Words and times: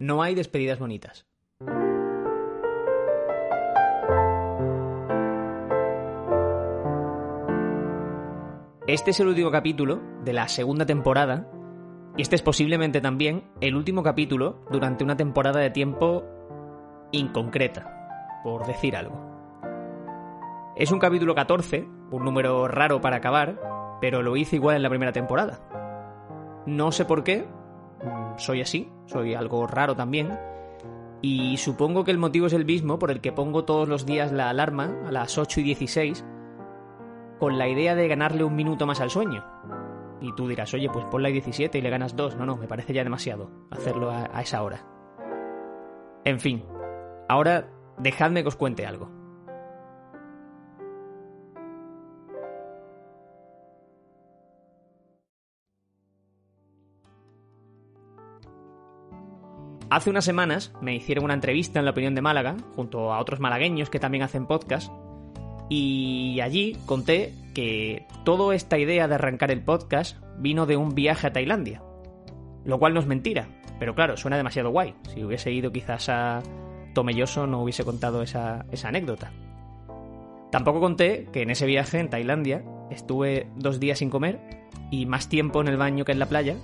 No 0.00 0.22
hay 0.22 0.36
despedidas 0.36 0.78
bonitas. 0.78 1.26
Este 8.86 9.10
es 9.10 9.18
el 9.18 9.26
último 9.26 9.50
capítulo 9.50 10.00
de 10.24 10.32
la 10.32 10.46
segunda 10.46 10.86
temporada 10.86 11.50
y 12.16 12.22
este 12.22 12.36
es 12.36 12.42
posiblemente 12.42 13.00
también 13.00 13.50
el 13.60 13.74
último 13.74 14.04
capítulo 14.04 14.64
durante 14.70 15.02
una 15.02 15.16
temporada 15.16 15.58
de 15.58 15.70
tiempo 15.70 16.24
inconcreta, 17.10 18.40
por 18.44 18.68
decir 18.68 18.94
algo. 18.96 19.20
Es 20.76 20.92
un 20.92 21.00
capítulo 21.00 21.34
14, 21.34 21.88
un 22.12 22.24
número 22.24 22.68
raro 22.68 23.00
para 23.00 23.16
acabar, 23.16 23.60
pero 24.00 24.22
lo 24.22 24.36
hice 24.36 24.54
igual 24.54 24.76
en 24.76 24.84
la 24.84 24.90
primera 24.90 25.12
temporada. 25.12 25.58
No 26.66 26.92
sé 26.92 27.04
por 27.04 27.24
qué, 27.24 27.48
soy 28.36 28.60
así, 28.60 28.90
soy 29.06 29.34
algo 29.34 29.66
raro 29.66 29.96
también, 29.96 30.38
y 31.20 31.56
supongo 31.56 32.04
que 32.04 32.10
el 32.10 32.18
motivo 32.18 32.46
es 32.46 32.52
el 32.52 32.64
mismo 32.64 32.98
por 32.98 33.10
el 33.10 33.20
que 33.20 33.32
pongo 33.32 33.64
todos 33.64 33.88
los 33.88 34.06
días 34.06 34.32
la 34.32 34.50
alarma 34.50 34.94
a 35.06 35.10
las 35.10 35.36
8 35.36 35.60
y 35.60 35.64
16 35.64 36.24
con 37.40 37.58
la 37.58 37.68
idea 37.68 37.94
de 37.94 38.08
ganarle 38.08 38.44
un 38.44 38.54
minuto 38.54 38.86
más 38.86 39.00
al 39.00 39.10
sueño. 39.10 39.44
Y 40.20 40.34
tú 40.34 40.48
dirás, 40.48 40.74
oye, 40.74 40.88
pues 40.90 41.04
ponla 41.06 41.28
a 41.28 41.32
17 41.32 41.78
y 41.78 41.80
le 41.80 41.90
ganas 41.90 42.16
dos. 42.16 42.36
No, 42.36 42.44
no, 42.44 42.56
me 42.56 42.66
parece 42.66 42.92
ya 42.92 43.04
demasiado 43.04 43.50
hacerlo 43.70 44.10
a 44.10 44.40
esa 44.40 44.62
hora. 44.62 44.84
En 46.24 46.40
fin, 46.40 46.64
ahora 47.28 47.70
dejadme 47.98 48.42
que 48.42 48.48
os 48.48 48.56
cuente 48.56 48.86
algo. 48.86 49.17
Hace 59.90 60.10
unas 60.10 60.26
semanas 60.26 60.72
me 60.82 60.94
hicieron 60.94 61.24
una 61.24 61.34
entrevista 61.34 61.78
en 61.78 61.86
la 61.86 61.92
opinión 61.92 62.14
de 62.14 62.20
Málaga, 62.20 62.56
junto 62.76 63.12
a 63.12 63.20
otros 63.20 63.40
malagueños 63.40 63.88
que 63.88 63.98
también 63.98 64.22
hacen 64.22 64.46
podcast, 64.46 64.92
y 65.70 66.40
allí 66.40 66.76
conté 66.84 67.32
que 67.54 68.06
toda 68.24 68.54
esta 68.54 68.78
idea 68.78 69.08
de 69.08 69.14
arrancar 69.14 69.50
el 69.50 69.62
podcast 69.62 70.18
vino 70.38 70.66
de 70.66 70.76
un 70.76 70.94
viaje 70.94 71.26
a 71.26 71.32
Tailandia. 71.32 71.82
Lo 72.66 72.78
cual 72.78 72.92
no 72.92 73.00
es 73.00 73.06
mentira, 73.06 73.48
pero 73.78 73.94
claro, 73.94 74.18
suena 74.18 74.36
demasiado 74.36 74.70
guay. 74.70 74.94
Si 75.14 75.24
hubiese 75.24 75.52
ido 75.52 75.72
quizás 75.72 76.10
a 76.10 76.42
Tomelloso 76.92 77.46
no 77.46 77.62
hubiese 77.62 77.84
contado 77.84 78.22
esa, 78.22 78.66
esa 78.70 78.88
anécdota. 78.88 79.32
Tampoco 80.50 80.80
conté 80.80 81.28
que 81.32 81.42
en 81.42 81.50
ese 81.50 81.64
viaje 81.64 81.98
en 81.98 82.10
Tailandia 82.10 82.62
estuve 82.90 83.48
dos 83.56 83.80
días 83.80 84.00
sin 84.00 84.10
comer 84.10 84.66
y 84.90 85.06
más 85.06 85.30
tiempo 85.30 85.62
en 85.62 85.68
el 85.68 85.78
baño 85.78 86.04
que 86.04 86.12
en 86.12 86.18
la 86.18 86.26
playa, 86.26 86.56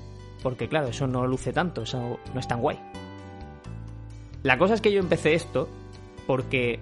porque 0.43 0.69
claro, 0.69 0.89
eso 0.89 1.07
no 1.07 1.27
luce 1.27 1.55
tanto, 1.55 1.83
eso 1.83 2.19
no 2.35 2.41
es 2.41 2.49
tan 2.49 2.61
guay. 2.61 2.79
La 4.45 4.59
cosa 4.59 4.75
es 4.75 4.81
que 4.81 4.93
yo 4.93 5.01
empecé 5.01 5.35
esto 5.35 5.69
porque 6.29 6.79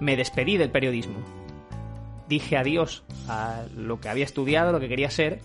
me 0.00 0.16
despedí 0.16 0.58
del 0.58 0.70
periodismo 0.70 1.18
dije 2.28 2.56
adiós 2.56 3.02
a 3.28 3.64
lo 3.76 4.00
que 4.00 4.08
había 4.08 4.24
estudiado, 4.24 4.72
lo 4.72 4.80
que 4.80 4.88
quería 4.88 5.10
ser, 5.10 5.40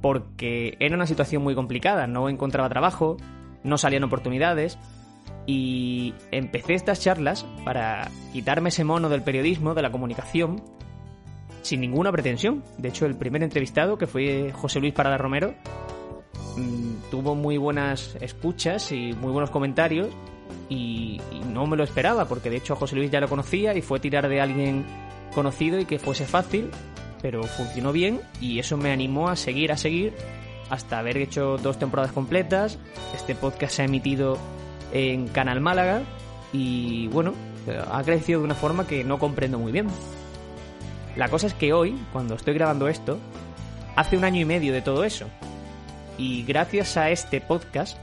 porque 0.00 0.76
era 0.80 0.94
una 0.94 1.06
situación 1.06 1.42
muy 1.42 1.54
complicada, 1.54 2.06
no 2.06 2.28
encontraba 2.28 2.68
trabajo, 2.68 3.16
no 3.62 3.78
salían 3.78 4.04
oportunidades 4.04 4.78
y 5.46 6.14
empecé 6.30 6.74
estas 6.74 7.00
charlas 7.00 7.44
para 7.64 8.10
quitarme 8.32 8.68
ese 8.68 8.84
mono 8.84 9.08
del 9.08 9.22
periodismo, 9.22 9.74
de 9.74 9.82
la 9.82 9.90
comunicación, 9.90 10.62
sin 11.62 11.80
ninguna 11.80 12.12
pretensión. 12.12 12.62
De 12.78 12.88
hecho, 12.88 13.06
el 13.06 13.16
primer 13.16 13.42
entrevistado, 13.42 13.98
que 13.98 14.06
fue 14.06 14.52
José 14.52 14.80
Luis 14.80 14.94
Parada 14.94 15.18
Romero, 15.18 15.54
mm, 16.56 17.10
tuvo 17.10 17.34
muy 17.34 17.56
buenas 17.56 18.16
escuchas 18.20 18.92
y 18.92 19.12
muy 19.14 19.32
buenos 19.32 19.50
comentarios 19.50 20.08
y, 20.68 21.20
no 21.48 21.66
me 21.66 21.76
lo 21.76 21.84
esperaba, 21.84 22.26
porque 22.26 22.50
de 22.50 22.56
hecho 22.56 22.72
a 22.72 22.76
José 22.76 22.96
Luis 22.96 23.12
ya 23.12 23.20
lo 23.20 23.28
conocía 23.28 23.74
y 23.76 23.82
fue 23.82 24.00
tirar 24.00 24.28
de 24.28 24.40
alguien 24.40 24.84
conocido 25.34 25.78
y 25.78 25.84
que 25.84 26.00
fuese 26.00 26.26
fácil, 26.26 26.70
pero 27.22 27.44
funcionó 27.44 27.92
bien 27.92 28.20
y 28.40 28.58
eso 28.58 28.76
me 28.76 28.90
animó 28.90 29.28
a 29.28 29.36
seguir, 29.36 29.70
a 29.70 29.76
seguir, 29.76 30.14
hasta 30.70 30.98
haber 30.98 31.16
hecho 31.18 31.56
dos 31.58 31.78
temporadas 31.78 32.10
completas. 32.10 32.78
Este 33.14 33.36
podcast 33.36 33.76
se 33.76 33.82
ha 33.82 33.84
emitido 33.84 34.36
en 34.92 35.28
Canal 35.28 35.60
Málaga 35.60 36.02
y 36.52 37.06
bueno, 37.08 37.34
ha 37.90 38.02
crecido 38.02 38.40
de 38.40 38.46
una 38.46 38.54
forma 38.56 38.86
que 38.86 39.04
no 39.04 39.20
comprendo 39.20 39.58
muy 39.58 39.70
bien. 39.70 39.86
La 41.16 41.28
cosa 41.28 41.46
es 41.46 41.54
que 41.54 41.72
hoy, 41.72 41.96
cuando 42.12 42.34
estoy 42.34 42.54
grabando 42.54 42.88
esto, 42.88 43.18
hace 43.94 44.16
un 44.16 44.24
año 44.24 44.40
y 44.40 44.44
medio 44.44 44.72
de 44.72 44.82
todo 44.82 45.04
eso. 45.04 45.26
Y 46.18 46.42
gracias 46.44 46.96
a 46.96 47.10
este 47.10 47.40
podcast 47.40 47.98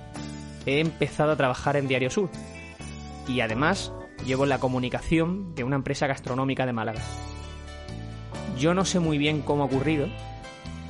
he 0.65 0.79
empezado 0.79 1.31
a 1.31 1.37
trabajar 1.37 1.77
en 1.77 1.87
Diario 1.87 2.09
Sur. 2.09 2.29
Y 3.27 3.41
además 3.41 3.91
llevo 4.25 4.45
la 4.45 4.59
comunicación 4.59 5.55
de 5.55 5.63
una 5.63 5.75
empresa 5.75 6.07
gastronómica 6.07 6.65
de 6.65 6.73
Málaga. 6.73 7.01
Yo 8.57 8.73
no 8.73 8.85
sé 8.85 8.99
muy 8.99 9.17
bien 9.17 9.41
cómo 9.41 9.63
ha 9.63 9.67
ocurrido, 9.67 10.07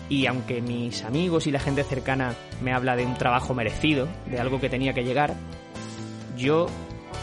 y 0.09 0.25
aunque 0.25 0.61
mis 0.61 1.03
amigos 1.03 1.47
y 1.47 1.51
la 1.51 1.59
gente 1.59 1.83
cercana 1.83 2.35
me 2.61 2.73
habla 2.73 2.95
de 2.95 3.05
un 3.05 3.15
trabajo 3.15 3.53
merecido, 3.53 4.07
de 4.25 4.39
algo 4.39 4.59
que 4.59 4.69
tenía 4.69 4.93
que 4.93 5.03
llegar, 5.03 5.35
yo 6.37 6.67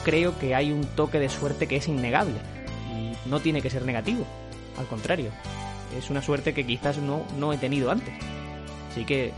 creo 0.04 0.38
que 0.38 0.54
hay 0.54 0.72
un 0.72 0.84
toque 0.84 1.18
de 1.18 1.28
suerte 1.28 1.66
que 1.66 1.76
es 1.76 1.88
innegable, 1.88 2.36
y 2.94 3.28
no 3.28 3.40
tiene 3.40 3.60
que 3.60 3.68
ser 3.68 3.84
negativo, 3.84 4.24
al 4.78 4.86
contrario, 4.86 5.30
es 5.96 6.08
una 6.08 6.22
suerte 6.22 6.54
que 6.54 6.64
quizás 6.64 6.98
no, 6.98 7.24
no 7.36 7.52
he 7.52 7.58
tenido 7.58 7.90
antes. 7.90 8.14
Así 8.90 9.04
que 9.04 9.32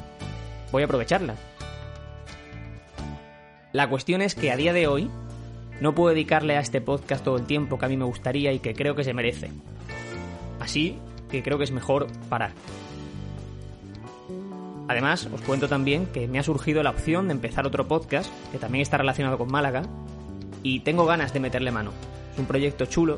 voy 0.70 0.82
a 0.82 0.84
aprovecharla. 0.84 1.34
La 3.72 3.88
cuestión 3.88 4.20
es 4.20 4.34
que 4.34 4.50
a 4.50 4.56
día 4.56 4.72
de 4.72 4.88
hoy 4.88 5.08
no 5.80 5.94
puedo 5.94 6.10
dedicarle 6.10 6.56
a 6.56 6.60
este 6.60 6.80
podcast 6.80 7.24
todo 7.24 7.36
el 7.36 7.46
tiempo 7.46 7.78
que 7.78 7.86
a 7.86 7.88
mí 7.88 7.96
me 7.96 8.04
gustaría 8.04 8.52
y 8.52 8.58
que 8.58 8.74
creo 8.74 8.96
que 8.96 9.04
se 9.04 9.14
merece. 9.14 9.50
Así 10.58 10.98
que 11.30 11.42
creo 11.42 11.56
que 11.56 11.64
es 11.64 11.70
mejor 11.70 12.08
parar. 12.28 12.50
Además, 14.88 15.28
os 15.32 15.40
cuento 15.42 15.68
también 15.68 16.06
que 16.06 16.26
me 16.26 16.40
ha 16.40 16.42
surgido 16.42 16.82
la 16.82 16.90
opción 16.90 17.28
de 17.28 17.34
empezar 17.34 17.64
otro 17.64 17.86
podcast 17.86 18.28
que 18.50 18.58
también 18.58 18.82
está 18.82 18.96
relacionado 18.98 19.38
con 19.38 19.50
Málaga 19.52 19.84
y 20.64 20.80
tengo 20.80 21.06
ganas 21.06 21.32
de 21.32 21.38
meterle 21.38 21.70
mano. 21.70 21.92
Es 22.32 22.40
un 22.40 22.46
proyecto 22.46 22.86
chulo 22.86 23.16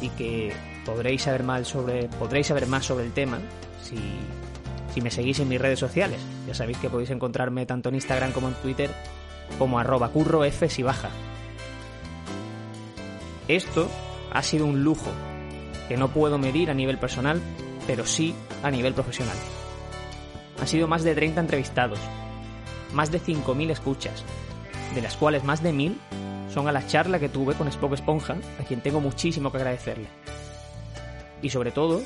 y 0.00 0.08
que 0.08 0.54
podréis 0.86 1.22
saber 1.22 1.42
más 1.42 1.68
sobre, 1.68 2.08
el 2.08 3.12
tema 3.12 3.38
si 3.78 5.00
me 5.02 5.10
seguís 5.10 5.38
en 5.40 5.50
mis 5.50 5.60
redes 5.60 5.78
sociales. 5.78 6.18
Ya 6.46 6.54
sabéis 6.54 6.78
que 6.78 6.88
podéis 6.88 7.10
encontrarme 7.10 7.66
tanto 7.66 7.90
en 7.90 7.96
Instagram 7.96 8.32
como 8.32 8.48
en 8.48 8.54
Twitter 8.54 8.90
como 9.58 9.78
arroba 9.78 10.08
curro 10.10 10.44
f 10.44 10.68
si 10.68 10.82
baja. 10.82 11.10
Esto 13.48 13.88
ha 14.32 14.42
sido 14.42 14.66
un 14.66 14.82
lujo 14.82 15.10
que 15.88 15.96
no 15.96 16.08
puedo 16.08 16.38
medir 16.38 16.70
a 16.70 16.74
nivel 16.74 16.98
personal, 16.98 17.40
pero 17.86 18.04
sí 18.06 18.34
a 18.62 18.70
nivel 18.70 18.94
profesional. 18.94 19.36
Han 20.60 20.66
sido 20.66 20.88
más 20.88 21.04
de 21.04 21.14
30 21.14 21.40
entrevistados, 21.40 21.98
más 22.92 23.10
de 23.10 23.20
5.000 23.20 23.70
escuchas, 23.70 24.24
de 24.94 25.02
las 25.02 25.16
cuales 25.16 25.44
más 25.44 25.62
de 25.62 25.72
1.000 25.72 25.94
son 26.52 26.68
a 26.68 26.72
la 26.72 26.86
charla 26.86 27.18
que 27.18 27.28
tuve 27.28 27.54
con 27.54 27.68
Spock 27.68 27.92
Esponja, 27.92 28.36
a 28.60 28.64
quien 28.64 28.80
tengo 28.80 29.00
muchísimo 29.00 29.52
que 29.52 29.58
agradecerle. 29.58 30.08
Y 31.42 31.50
sobre 31.50 31.70
todo, 31.70 32.02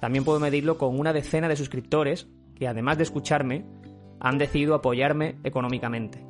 también 0.00 0.24
puedo 0.24 0.38
medirlo 0.38 0.78
con 0.78 0.98
una 0.98 1.12
decena 1.12 1.48
de 1.48 1.56
suscriptores 1.56 2.28
que 2.56 2.66
además 2.66 2.96
de 2.96 3.04
escucharme, 3.04 3.64
han 4.18 4.38
decidido 4.38 4.74
apoyarme 4.74 5.36
económicamente. 5.44 6.24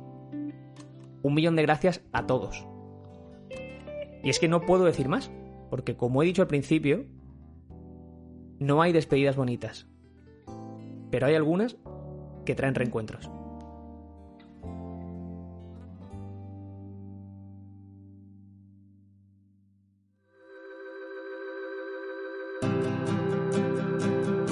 Un 1.23 1.33
millón 1.33 1.55
de 1.55 1.63
gracias 1.63 2.01
a 2.11 2.25
todos. 2.27 2.65
Y 4.23 4.29
es 4.29 4.39
que 4.39 4.47
no 4.47 4.61
puedo 4.61 4.85
decir 4.85 5.07
más, 5.07 5.31
porque 5.69 5.95
como 5.95 6.21
he 6.21 6.25
dicho 6.25 6.41
al 6.41 6.47
principio, 6.47 7.05
no 8.59 8.81
hay 8.81 8.91
despedidas 8.91 9.35
bonitas. 9.35 9.87
Pero 11.11 11.27
hay 11.27 11.35
algunas 11.35 11.77
que 12.45 12.55
traen 12.55 12.75
reencuentros. 12.75 13.29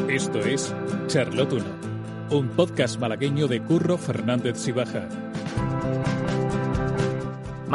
Esto 0.09 0.39
es 0.39 0.73
Charlotte 1.07 1.51
1, 1.51 1.65
un 2.31 2.47
podcast 2.49 2.97
malagueño 3.01 3.49
de 3.49 3.61
Curro 3.61 3.97
Fernández 3.97 4.57
Sibaja. 4.57 5.09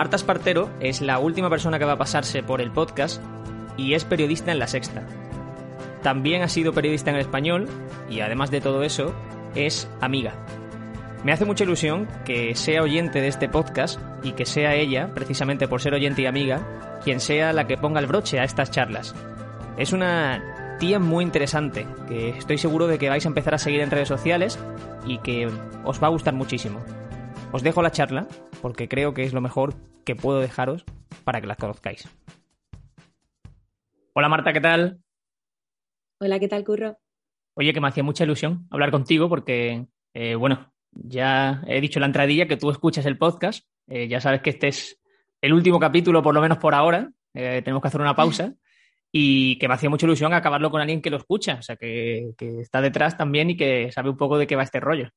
Marta 0.00 0.17
Espartero 0.17 0.70
es 0.81 1.02
la 1.02 1.19
última 1.19 1.50
persona 1.50 1.79
que 1.79 1.85
va 1.85 1.93
a 1.93 1.99
pasarse 1.99 2.43
por 2.43 2.62
el 2.62 2.70
podcast 2.70 3.23
y 3.76 3.93
es 3.93 4.06
periodista 4.06 4.50
en 4.50 4.58
La 4.58 4.67
Sexta. 4.67 5.06
También 6.02 6.41
ha 6.41 6.49
sido 6.49 6.73
periodista 6.73 7.11
en 7.11 7.17
el 7.17 7.20
español 7.20 7.69
y 8.08 8.20
además 8.20 8.50
de 8.50 8.62
todo 8.62 8.82
eso, 8.82 9.14
es 9.55 9.91
amiga. 10.00 10.32
Me 11.23 11.32
hace 11.32 11.44
mucha 11.44 11.64
ilusión 11.64 12.08
que 12.25 12.55
sea 12.55 12.81
oyente 12.81 13.20
de 13.20 13.29
este 13.29 13.50
podcast 13.50 14.00
y 14.23 14.32
que 14.32 14.47
sea 14.47 14.75
ella, 14.75 15.12
precisamente 15.14 15.69
por 15.69 15.82
ser 15.82 15.93
oyente 15.93 16.23
y 16.23 16.26
amiga, 16.26 16.99
quien 17.05 17.20
sea 17.20 17.52
la 17.52 17.67
que 17.67 17.76
ponga 17.76 18.00
el 18.00 18.06
broche 18.06 18.41
a 18.41 18.44
estas 18.44 18.70
charlas. 18.70 19.14
Es 19.76 19.93
una 19.93 20.76
tía 20.79 20.99
muy 20.99 21.25
interesante, 21.25 21.87
que 22.08 22.31
estoy 22.31 22.56
seguro 22.56 22.87
de 22.87 22.97
que 22.97 23.11
vais 23.11 23.26
a 23.26 23.29
empezar 23.29 23.55
a 23.55 23.58
seguir 23.58 23.82
en 23.82 23.91
redes 23.91 24.08
sociales 24.08 24.58
y 25.05 25.19
que 25.19 25.47
os 25.85 26.02
va 26.02 26.06
a 26.06 26.11
gustar 26.11 26.32
muchísimo. 26.32 26.81
Os 27.52 27.62
dejo 27.62 27.82
la 27.82 27.91
charla 27.91 28.26
porque 28.62 28.88
creo 28.88 29.12
que 29.12 29.25
es 29.25 29.35
lo 29.35 29.43
mejor 29.43 29.75
que 30.05 30.17
puedo 30.17 30.41
dejaros 30.41 30.85
para 31.25 31.41
que 31.41 31.47
las 31.47 31.56
conozcáis. 31.56 32.08
Hola 34.14 34.29
Marta, 34.29 34.52
¿qué 34.52 34.61
tal? 34.61 35.00
Hola, 36.20 36.38
¿qué 36.38 36.49
tal, 36.49 36.64
Curro? 36.64 36.99
Oye, 37.55 37.73
que 37.73 37.81
me 37.81 37.88
hacía 37.88 38.02
mucha 38.02 38.25
ilusión 38.25 38.67
hablar 38.70 38.91
contigo 38.91 39.29
porque, 39.29 39.87
eh, 40.14 40.35
bueno, 40.35 40.73
ya 40.93 41.62
he 41.67 41.81
dicho 41.81 41.99
en 41.99 42.02
la 42.02 42.06
entradilla 42.06 42.47
que 42.47 42.56
tú 42.56 42.70
escuchas 42.70 43.06
el 43.06 43.19
podcast. 43.19 43.67
Eh, 43.88 44.08
ya 44.08 44.20
sabes 44.20 44.43
que 44.43 44.50
este 44.50 44.69
es 44.69 45.00
el 45.41 45.52
último 45.52 45.79
capítulo, 45.79 46.23
por 46.23 46.35
lo 46.35 46.41
menos 46.41 46.58
por 46.58 46.75
ahora. 46.75 47.11
Eh, 47.35 47.62
tenemos 47.64 47.82
que 47.82 47.88
hacer 47.88 48.00
una 48.00 48.14
pausa. 48.14 48.55
Y 49.12 49.58
que 49.58 49.67
me 49.67 49.75
hacía 49.75 49.91
mucha 49.91 50.06
ilusión 50.06 50.32
acabarlo 50.32 50.70
con 50.70 50.81
alguien 50.81 51.02
que 51.02 51.11
lo 51.11 51.17
escucha, 51.17 51.56
o 51.58 51.62
sea, 51.62 51.75
que, 51.75 52.32
que 52.38 52.61
está 52.61 52.81
detrás 52.81 53.17
también 53.17 53.50
y 53.50 53.56
que 53.56 53.91
sabe 53.91 54.08
un 54.08 54.17
poco 54.17 54.38
de 54.38 54.47
qué 54.47 54.55
va 54.55 54.62
este 54.62 54.79
rollo. 54.79 55.11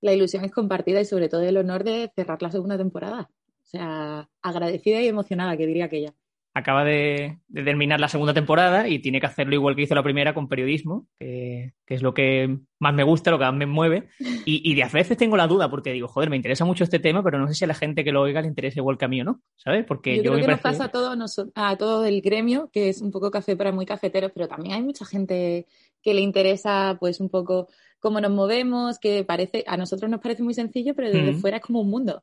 La 0.00 0.12
ilusión 0.12 0.44
es 0.44 0.50
compartida 0.50 1.00
y 1.00 1.04
sobre 1.04 1.28
todo 1.28 1.42
el 1.42 1.56
honor 1.58 1.84
de 1.84 2.10
cerrar 2.16 2.42
la 2.42 2.50
segunda 2.50 2.76
temporada. 2.76 3.30
O 3.68 3.70
sea, 3.70 4.30
agradecida 4.40 5.02
y 5.02 5.08
emocionada, 5.08 5.56
que 5.58 5.66
diría 5.66 5.84
aquella 5.84 6.14
acaba 6.58 6.84
de, 6.84 7.38
terminar 7.52 8.00
la 8.00 8.08
segunda 8.08 8.34
temporada 8.34 8.88
y 8.88 8.98
tiene 8.98 9.20
que 9.20 9.26
hacerlo 9.26 9.54
igual 9.54 9.74
que 9.74 9.82
hizo 9.82 9.94
la 9.94 10.02
primera 10.02 10.34
con 10.34 10.48
periodismo, 10.48 11.06
que, 11.18 11.72
es 11.86 12.02
lo 12.02 12.12
que 12.14 12.58
más 12.78 12.94
me 12.94 13.04
gusta, 13.04 13.30
lo 13.30 13.38
que 13.38 13.44
más 13.44 13.54
me 13.54 13.66
mueve. 13.66 14.08
Y, 14.44 14.74
de 14.74 14.82
a 14.82 14.88
veces 14.88 15.16
tengo 15.16 15.36
la 15.36 15.46
duda 15.46 15.70
porque 15.70 15.92
digo, 15.92 16.08
joder, 16.08 16.30
me 16.30 16.36
interesa 16.36 16.64
mucho 16.64 16.84
este 16.84 16.98
tema, 16.98 17.22
pero 17.22 17.38
no 17.38 17.48
sé 17.48 17.54
si 17.54 17.64
a 17.64 17.68
la 17.68 17.74
gente 17.74 18.04
que 18.04 18.12
lo 18.12 18.20
oiga 18.20 18.42
le 18.42 18.48
interesa 18.48 18.80
igual 18.80 18.98
que 18.98 19.04
a 19.04 19.08
mí 19.08 19.20
o 19.20 19.24
no, 19.24 19.40
¿sabes? 19.56 19.84
Porque 19.86 20.16
yo, 20.16 20.32
creo 20.32 20.44
que 20.44 20.52
nos 20.52 20.60
pasa 20.60 20.84
a 20.84 20.88
todo, 20.90 21.14
a 21.54 21.76
todo 21.76 22.04
el 22.04 22.20
gremio, 22.20 22.70
que 22.72 22.88
es 22.88 23.00
un 23.00 23.10
poco 23.10 23.30
café 23.30 23.56
para 23.56 23.72
muy 23.72 23.86
cafeteros, 23.86 24.32
pero 24.34 24.48
también 24.48 24.74
hay 24.74 24.82
mucha 24.82 25.04
gente 25.04 25.66
que 26.02 26.14
le 26.14 26.20
interesa 26.20 26.96
pues 26.98 27.20
un 27.20 27.28
poco 27.28 27.68
cómo 27.98 28.20
nos 28.20 28.30
movemos, 28.30 28.98
que 28.98 29.24
parece, 29.24 29.64
a 29.66 29.76
nosotros 29.76 30.10
nos 30.10 30.20
parece 30.20 30.42
muy 30.42 30.54
sencillo, 30.54 30.94
pero 30.94 31.10
desde 31.10 31.34
fuera 31.34 31.58
es 31.58 31.62
como 31.62 31.80
un 31.80 31.90
mundo. 31.90 32.22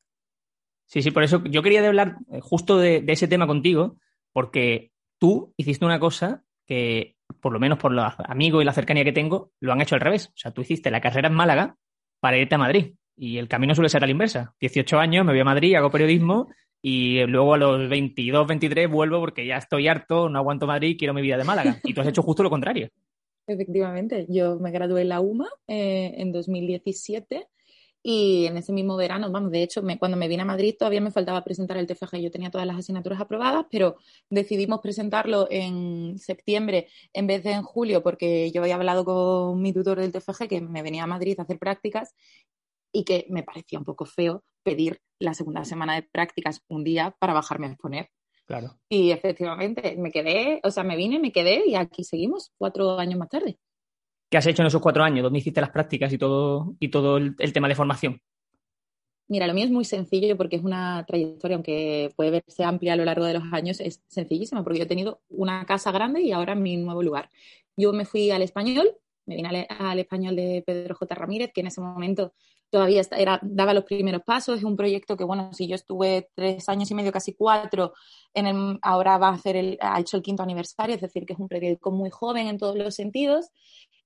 Sí, 0.86 1.02
sí, 1.02 1.12
por 1.12 1.24
eso 1.24 1.44
yo 1.46 1.64
quería 1.64 1.86
hablar 1.86 2.18
justo 2.42 2.78
de 2.78 3.04
ese 3.08 3.28
tema 3.28 3.48
contigo, 3.48 3.98
porque 4.34 4.92
tú 5.18 5.54
hiciste 5.58 5.86
una 5.86 6.00
cosa 6.00 6.44
que, 6.66 7.16
por 7.40 7.54
lo 7.54 7.60
menos 7.60 7.78
por 7.78 7.92
los 7.92 8.14
amigos 8.26 8.62
y 8.62 8.66
la 8.66 8.74
cercanía 8.74 9.04
que 9.04 9.12
tengo, 9.12 9.52
lo 9.60 9.72
han 9.72 9.82
hecho 9.82 9.96
al 9.96 10.02
revés. 10.02 10.28
O 10.28 10.38
sea, 10.38 10.52
tú 10.52 10.62
hiciste 10.62 10.92
la 10.92 11.02
carrera 11.02 11.28
en 11.28 11.36
Málaga 11.36 11.78
para 12.20 12.38
irte 12.38 12.56
a 12.56 12.60
Madrid. 12.60 12.94
Y 13.16 13.38
el 13.38 13.48
camino 13.48 13.76
suele 13.76 13.90
ser 13.90 14.04
a 14.04 14.08
la 14.08 14.12
inversa. 14.12 14.54
18 14.60 15.00
años, 15.00 15.26
me 15.26 15.32
voy 15.32 15.40
a 15.40 15.46
Madrid, 15.46 15.76
hago 15.76 15.90
periodismo 15.90 16.50
y 16.82 17.26
luego 17.26 17.54
a 17.54 17.58
los 17.58 17.90
22, 17.90 18.46
23 18.46 18.90
vuelvo 18.90 19.20
porque 19.20 19.46
ya 19.46 19.58
estoy 19.58 19.88
harto, 19.88 20.30
no 20.30 20.40
aguanto 20.40 20.68
Madrid, 20.68 20.96
quiero 21.00 21.14
mi 21.14 21.22
vida 21.22 21.38
de 21.38 21.44
Málaga. 21.44 21.80
Y 21.84 21.94
tú 21.94 22.02
has 22.02 22.08
hecho 22.08 22.22
justo 22.22 22.44
lo 22.44 22.50
contrario. 22.50 22.90
Efectivamente, 23.48 24.26
yo 24.28 24.60
me 24.60 24.72
gradué 24.72 25.04
en 25.04 25.10
la 25.10 25.22
UMA 25.22 25.48
eh, 25.68 26.16
en 26.18 26.31
2017 26.31 27.48
y 28.07 28.46
en 28.46 28.56
ese 28.56 28.72
mismo 28.72 28.96
verano, 28.96 29.31
vamos, 29.31 29.50
de 29.50 29.63
hecho, 29.63 29.81
cuando 29.98 30.16
me 30.16 30.28
vine 30.28 30.44
a 30.44 30.46
Madrid 30.46 30.75
todavía 30.78 31.02
me 31.02 31.10
faltaba 31.10 31.44
presentar 31.44 31.78
el 31.78 31.88
TFG. 31.88 32.18
Yo 32.18 32.30
tenía 32.30 32.52
todas 32.52 32.68
las 32.68 32.78
asignaturas 32.78 33.19
aprobadas, 33.19 33.66
pero 33.72 33.98
decidimos 34.30 34.80
presentarlo 34.80 35.48
en 35.50 36.19
septiembre 36.19 36.88
en 37.13 37.25
vez 37.25 37.44
de 37.44 37.54
en 37.54 37.63
julio, 37.63 38.04
porque 38.04 38.52
yo 38.52 38.62
había 38.62 38.75
hablado 38.75 39.06
con 39.06 39.60
mi 39.60 39.74
tutor 39.74 40.00
del 40.00 40.12
TFG 40.12 40.48
que 40.48 40.62
me 40.62 40.84
venía 40.84 41.02
a 41.02 41.07
Madrid 41.07 41.40
a 41.40 41.44
hacer 41.44 41.57
prácticas 41.57 42.13
y 42.92 43.06
que 43.06 43.25
me 43.28 43.42
parecía 43.42 43.80
un 43.80 43.86
poco 43.86 44.06
feo 44.06 44.44
pedir 44.62 45.02
la 45.18 45.34
segunda 45.34 45.66
semana 45.66 45.96
de 45.96 46.04
prácticas 46.04 46.62
un 46.68 46.84
día 46.84 47.16
para 47.18 47.34
bajarme 47.34 47.66
a 47.66 47.69
exponer. 47.72 48.12
Claro. 48.46 48.78
Y 48.88 49.10
efectivamente, 49.10 49.96
me 49.98 50.12
quedé, 50.12 50.62
o 50.63 50.69
sea, 50.69 50.84
me 50.84 50.96
vine, 50.96 51.18
me 51.18 51.31
quedé 51.31 51.63
y 51.66 51.74
aquí 51.74 52.04
seguimos 52.04 52.52
cuatro 52.60 53.00
años 53.00 53.18
más 53.18 53.30
tarde. 53.30 53.57
¿Qué 54.30 54.38
has 54.38 54.48
hecho 54.48 54.62
en 54.63 54.68
esos 54.68 54.81
cuatro 54.81 55.04
años? 55.04 55.24
¿Dónde 55.24 55.39
hiciste 55.39 55.62
las 55.62 55.69
prácticas 55.69 56.12
y 56.12 56.18
todo, 56.18 56.75
y 56.80 56.89
todo 56.89 57.18
el, 57.18 57.36
tema 57.54 57.68
de 57.68 57.75
formación? 57.75 58.22
Mira, 59.27 59.48
lo 59.48 59.54
mío 59.54 59.66
es 59.66 59.72
muy 59.72 59.86
sencillo 59.86 60.38
porque 60.38 60.56
es 60.56 60.63
una 60.63 61.04
trayectoria, 61.07 61.56
aunque 61.56 62.12
puede 62.16 62.31
verse 62.31 62.63
amplia 62.63 62.94
a 62.94 62.95
lo 62.95 63.06
largo 63.06 63.25
de 63.25 63.33
los 63.33 63.44
años, 63.54 63.80
es 63.80 64.04
sencillísima 64.07 64.63
porque 64.63 64.80
yo 64.80 64.86
he 64.86 64.88
tenido 64.88 65.22
una 65.30 65.66
casa 65.66 65.92
grande 65.92 66.22
y 66.22 66.31
ahora 66.31 66.56
mi 66.56 66.77
nuevo 66.77 67.01
lugar. 67.01 67.30
Yo 67.75 67.92
me 67.92 68.06
fui 68.06 68.31
al 68.31 68.42
español, 68.42 68.95
me 69.25 69.36
vine 69.36 69.68
al, 69.68 70.00
español 70.00 70.36
de 70.36 70.63
Pedro 70.66 70.95
J. 70.95 71.16
Ramírez, 71.16 71.51
que 71.54 71.62
en 71.62 71.68
ese 71.68 71.81
momento 71.81 72.33
todavía 72.69 73.01
era, 73.18 73.39
daba 73.42 73.74
los 73.74 73.83
primeros 73.83 74.21
pasos. 74.24 74.60
Es 74.60 74.63
un 74.63 74.75
proyecto 74.75 75.18
que, 75.18 75.24
bueno, 75.24 75.51
si 75.54 75.68
yo 75.68 75.75
estuve 75.75 76.30
tres 76.36 76.69
años 76.69 76.89
y 76.92 76.95
medio, 76.95 77.12
casi 77.12 77.33
cuatro, 77.33 77.94
en 78.33 78.80
ahora 78.81 79.18
va 79.18 79.30
a 79.30 79.33
hacer 79.33 79.56
el, 79.56 79.78
ha 79.81 80.00
hecho 80.00 80.18
el 80.18 80.24
quinto 80.24 80.44
aniversario, 80.44 80.95
es 80.95 81.01
decir, 81.01 81.25
que 81.25 81.33
es 81.33 81.39
un 81.39 81.48
periódico 81.48 81.92
muy 81.92 82.10
joven 82.10 82.48
en 82.48 82.57
todos 82.57 82.75
los 82.75 82.94
sentidos. 82.94 83.50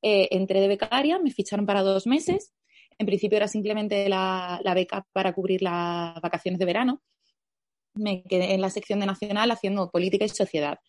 Eh, 0.02 0.30
entré 0.32 0.62
de 0.62 0.68
becaria, 0.68 1.20
me 1.20 1.32
ficharon 1.32 1.66
para 1.66 1.82
dos 1.82 2.08
meses. 2.08 2.54
En 2.98 3.06
principio 3.06 3.38
era 3.38 3.48
simplemente 3.48 4.10
la, 4.10 4.62
beca 4.76 5.06
para 5.14 5.34
cubrir 5.34 5.62
las 5.62 6.20
vacaciones 6.22 6.60
de 6.60 6.66
verano. 6.66 7.02
Me 7.94 8.24
quedé 8.24 8.54
en 8.54 8.62
la 8.62 8.70
sección 8.70 9.00
de 9.00 9.06
Nacional 9.06 9.52
haciendo 9.52 9.90
política 9.90 10.26
y 10.26 10.30
sociedad. 10.30 10.80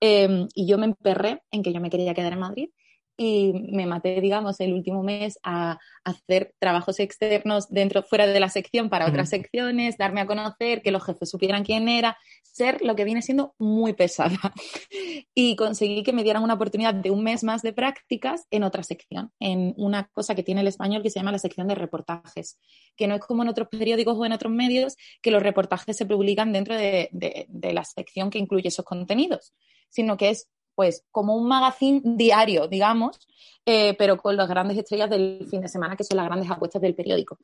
Em, 0.00 0.48
y 0.54 0.66
yo 0.68 0.78
me 0.78 0.86
emperré 0.86 1.42
en 1.50 1.62
que 1.62 1.72
yo 1.72 1.80
me 1.80 1.90
quería 1.90 2.14
quedar 2.14 2.32
en 2.32 2.40
Madrid 2.40 2.68
y 3.16 3.52
me 3.72 3.86
maté, 3.86 4.20
digamos, 4.20 4.60
el 4.60 4.74
último 4.74 5.02
mes 5.02 5.38
a 5.42 5.78
hacer 6.04 6.54
trabajos 6.58 7.00
externos 7.00 7.68
dentro, 7.70 8.02
fuera 8.02 8.26
de 8.26 8.40
la 8.40 8.50
sección 8.50 8.90
para 8.90 9.06
otras 9.08 9.30
secciones, 9.30 9.96
darme 9.96 10.20
a 10.20 10.26
conocer, 10.26 10.82
que 10.82 10.90
los 10.90 11.04
jefes 11.04 11.30
supieran 11.30 11.64
quién 11.64 11.88
era, 11.88 12.18
ser 12.42 12.82
lo 12.82 12.94
que 12.94 13.04
viene 13.04 13.22
siendo 13.22 13.54
muy 13.58 13.94
pesada. 13.94 14.38
Y 15.34 15.56
conseguí 15.56 16.02
que 16.02 16.14
me 16.14 16.22
dieran 16.22 16.42
una 16.42 16.54
oportunidad 16.54 16.94
de 16.94 17.10
un 17.10 17.22
mes 17.22 17.44
más 17.44 17.60
de 17.60 17.72
prácticas 17.72 18.46
en 18.50 18.64
otra 18.64 18.82
sección, 18.82 19.32
en 19.38 19.74
una 19.76 20.08
cosa 20.12 20.34
que 20.34 20.42
tiene 20.42 20.62
el 20.62 20.66
español 20.66 21.02
que 21.02 21.10
se 21.10 21.18
llama 21.18 21.32
la 21.32 21.38
sección 21.38 21.68
de 21.68 21.74
reportajes, 21.74 22.58
que 22.96 23.06
no 23.06 23.14
es 23.16 23.20
como 23.20 23.42
en 23.42 23.50
otros 23.50 23.68
periódicos 23.68 24.16
o 24.16 24.24
en 24.24 24.32
otros 24.32 24.52
medios, 24.52 24.96
que 25.20 25.30
los 25.30 25.42
reportajes 25.42 25.96
se 25.96 26.06
publican 26.06 26.52
dentro 26.52 26.74
de, 26.74 27.10
de 27.12 27.72
la 27.72 27.84
sección 27.84 28.30
que 28.30 28.38
incluye 28.38 28.68
esos 28.68 28.84
contenidos, 28.84 29.52
sino 29.90 30.16
que 30.16 30.30
es 30.30 30.48
pues 30.76 31.04
como 31.10 31.34
un 31.34 31.48
magazine 31.48 32.00
diario, 32.04 32.68
digamos, 32.68 33.26
eh, 33.64 33.94
pero 33.98 34.16
con 34.18 34.36
las 34.36 34.48
grandes 34.48 34.78
estrellas 34.78 35.10
del 35.10 35.44
fin 35.50 35.62
de 35.62 35.68
semana, 35.68 35.96
que 35.96 36.04
son 36.04 36.18
las 36.18 36.26
grandes 36.26 36.48
apuestas 36.48 36.80
del 36.82 36.94
periódico. 36.94 37.38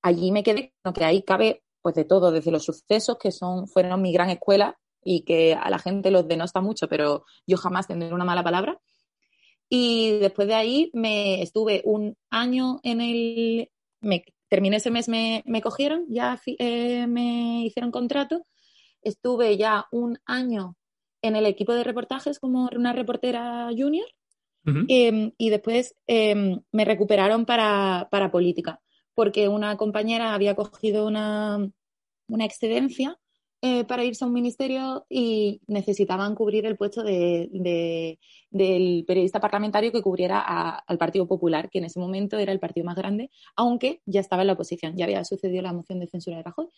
Allí 0.00 0.32
me 0.32 0.42
quedé, 0.42 0.72
que 0.94 1.04
ahí 1.04 1.22
cabe 1.22 1.62
pues 1.82 1.94
de 1.96 2.04
todo, 2.04 2.30
desde 2.30 2.50
los 2.50 2.64
sucesos, 2.64 3.18
que 3.18 3.32
son, 3.32 3.68
fueron 3.68 4.00
mi 4.00 4.12
gran 4.12 4.30
escuela 4.30 4.78
y 5.04 5.22
que 5.22 5.54
a 5.54 5.68
la 5.68 5.78
gente 5.78 6.10
los 6.10 6.26
denosta 6.26 6.60
mucho, 6.60 6.88
pero 6.88 7.24
yo 7.46 7.56
jamás 7.56 7.86
tendré 7.86 8.14
una 8.14 8.24
mala 8.24 8.42
palabra. 8.42 8.80
Y 9.68 10.18
después 10.18 10.48
de 10.48 10.54
ahí 10.54 10.90
me 10.94 11.42
estuve 11.42 11.82
un 11.84 12.16
año 12.30 12.80
en 12.82 13.00
el... 13.00 13.70
Me, 14.00 14.24
terminé 14.48 14.76
ese 14.76 14.90
mes, 14.90 15.08
me, 15.08 15.42
me 15.46 15.60
cogieron, 15.60 16.06
ya 16.08 16.40
eh, 16.46 17.06
me 17.08 17.64
hicieron 17.64 17.90
contrato. 17.90 18.46
Estuve 19.02 19.56
ya 19.56 19.86
un 19.90 20.18
año 20.24 20.76
en 21.26 21.36
el 21.36 21.46
equipo 21.46 21.74
de 21.74 21.84
reportajes 21.84 22.38
como 22.38 22.68
una 22.74 22.92
reportera 22.92 23.68
junior 23.76 24.06
em, 24.88 25.32
y 25.38 25.50
después 25.50 25.94
em, 26.06 26.60
me 26.72 26.84
recuperaron 26.84 27.44
para, 27.44 28.08
política 28.32 28.80
porque 29.14 29.48
una 29.48 29.76
compañera 29.76 30.34
había 30.34 30.54
cogido 30.54 31.06
una, 31.06 31.70
excedencia 32.40 33.18
eh, 33.62 33.84
para 33.84 34.04
irse 34.04 34.24
a 34.24 34.28
un 34.28 34.34
ministerio 34.34 35.06
y 35.08 35.62
necesitaban 35.66 36.34
cubrir 36.34 36.66
el 36.66 36.76
puesto 36.76 37.02
de, 37.02 38.18
del 38.50 39.04
periodista 39.06 39.40
parlamentario 39.40 39.92
que 39.92 40.02
cubriera 40.02 40.40
al 40.40 40.98
Partido 40.98 41.26
Popular, 41.26 41.70
que 41.70 41.78
en 41.78 41.86
ese 41.86 41.98
momento 41.98 42.36
era 42.36 42.52
el 42.52 42.60
partido 42.60 42.84
más 42.84 42.96
grande, 42.96 43.30
aunque 43.54 44.02
ya 44.04 44.20
estaba 44.20 44.42
en 44.42 44.48
la 44.48 44.52
oposición, 44.52 44.96
ya 44.96 45.06
había 45.06 45.24
sucedido 45.24 45.62
la 45.62 45.72
moción 45.72 45.98
de 46.00 46.08
censura 46.08 46.36
de 46.36 46.42
Rajoy 46.42 46.68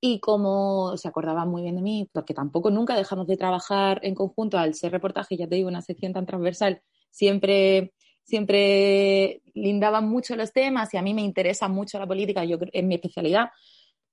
y 0.00 0.18
como 0.20 0.96
se 0.96 1.08
acordaban 1.08 1.48
muy 1.48 1.62
bien 1.62 1.76
de 1.76 1.82
mí, 1.82 2.08
porque 2.12 2.32
tampoco 2.32 2.70
nunca 2.70 2.96
dejamos 2.96 3.26
de 3.26 3.36
trabajar 3.36 4.00
en 4.02 4.14
conjunto 4.14 4.58
al 4.58 4.74
ser 4.74 4.92
reportaje, 4.92 5.36
ya 5.36 5.46
te 5.46 5.56
digo, 5.56 5.68
una 5.68 5.82
sección 5.82 6.12
tan 6.12 6.24
transversal, 6.24 6.80
siempre, 7.10 7.92
siempre 8.22 9.42
lindaban 9.54 10.08
mucho 10.08 10.36
los 10.36 10.52
temas 10.52 10.94
y 10.94 10.96
a 10.96 11.02
mí 11.02 11.12
me 11.12 11.22
interesa 11.22 11.68
mucho 11.68 11.98
la 11.98 12.06
política, 12.06 12.44
yo 12.44 12.56
en 12.72 12.88
mi 12.88 12.94
especialidad, 12.94 13.50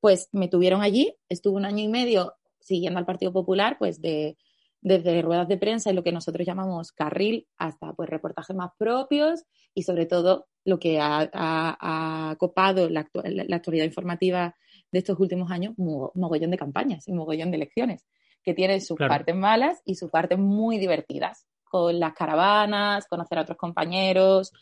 pues 0.02 0.28
me 0.34 0.50
tuvieron 0.50 0.82
allí, 0.82 1.16
estuve 1.30 1.56
un 1.56 1.66
año 1.66 1.84
y 1.84 1.88
medio 1.88 2.34
siguiendo 2.60 3.00
al 3.00 3.06
Partido 3.06 3.32
Popular, 3.32 3.78
pues 3.80 4.02
de, 4.02 4.38
desde 4.82 5.22
ruedas 5.22 5.48
de 5.48 5.58
prensa 5.58 5.90
y 5.90 5.94
lo 5.94 6.04
que 6.04 6.12
nosotros 6.12 6.46
llamamos 6.46 6.92
carril 6.92 7.48
hasta 7.58 7.94
pues 7.94 8.10
reportajes 8.10 8.56
más 8.56 8.72
propios 8.78 9.44
y 9.74 9.84
sobre 9.84 10.06
todo 10.06 10.48
lo 10.66 10.80
que 10.80 11.00
ha, 11.00 12.36
copado 12.38 12.90
la, 12.90 13.10
la 13.14 13.56
actualidad 13.56 13.86
informativa 13.86 14.54
de 14.92 15.00
estos 15.00 15.20
últimos 15.20 15.52
años 15.52 15.74
mogollón 15.78 16.52
de 16.52 16.58
campañas 16.58 17.08
y 17.08 17.14
mogollón 17.14 17.52
de 17.52 17.58
elecciones, 17.58 18.06
que 18.44 18.54
tienen 18.54 18.82
sus 18.82 18.98
partes 18.98 19.36
malas 19.36 19.82
y 19.86 19.96
sus 19.96 20.10
partes 20.10 20.40
muy 20.40 20.78
divertidas, 20.78 21.46
con 21.64 22.00
las 22.00 22.14
caravanas, 22.14 23.08
conocer 23.08 23.38
a 23.38 23.42
otros 23.42 23.58
compañeros. 23.58 24.54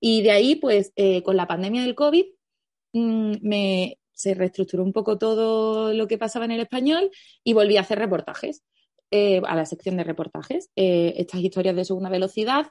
Y 0.00 0.22
de 0.22 0.30
ahí, 0.30 0.54
pues, 0.56 0.92
eh, 0.96 1.22
con 1.22 1.36
la 1.36 1.46
pandemia 1.46 1.82
del 1.82 1.94
COVID, 1.94 2.24
mm, 2.92 3.32
me, 3.42 3.98
se 4.12 4.34
reestructuró 4.34 4.82
un 4.82 4.92
poco 4.92 5.18
todo 5.18 5.92
lo 5.92 6.08
que 6.08 6.18
pasaba 6.18 6.44
en 6.44 6.52
el 6.52 6.60
español 6.60 7.10
y 7.44 7.52
volví 7.52 7.76
a 7.76 7.82
hacer 7.82 7.98
reportajes, 7.98 8.64
eh, 9.10 9.40
a 9.46 9.54
la 9.54 9.66
sección 9.66 9.96
de 9.96 10.04
reportajes. 10.04 10.70
Eh, 10.76 11.14
estas 11.18 11.40
historias 11.40 11.76
de 11.76 11.84
segunda 11.84 12.10
velocidad, 12.10 12.66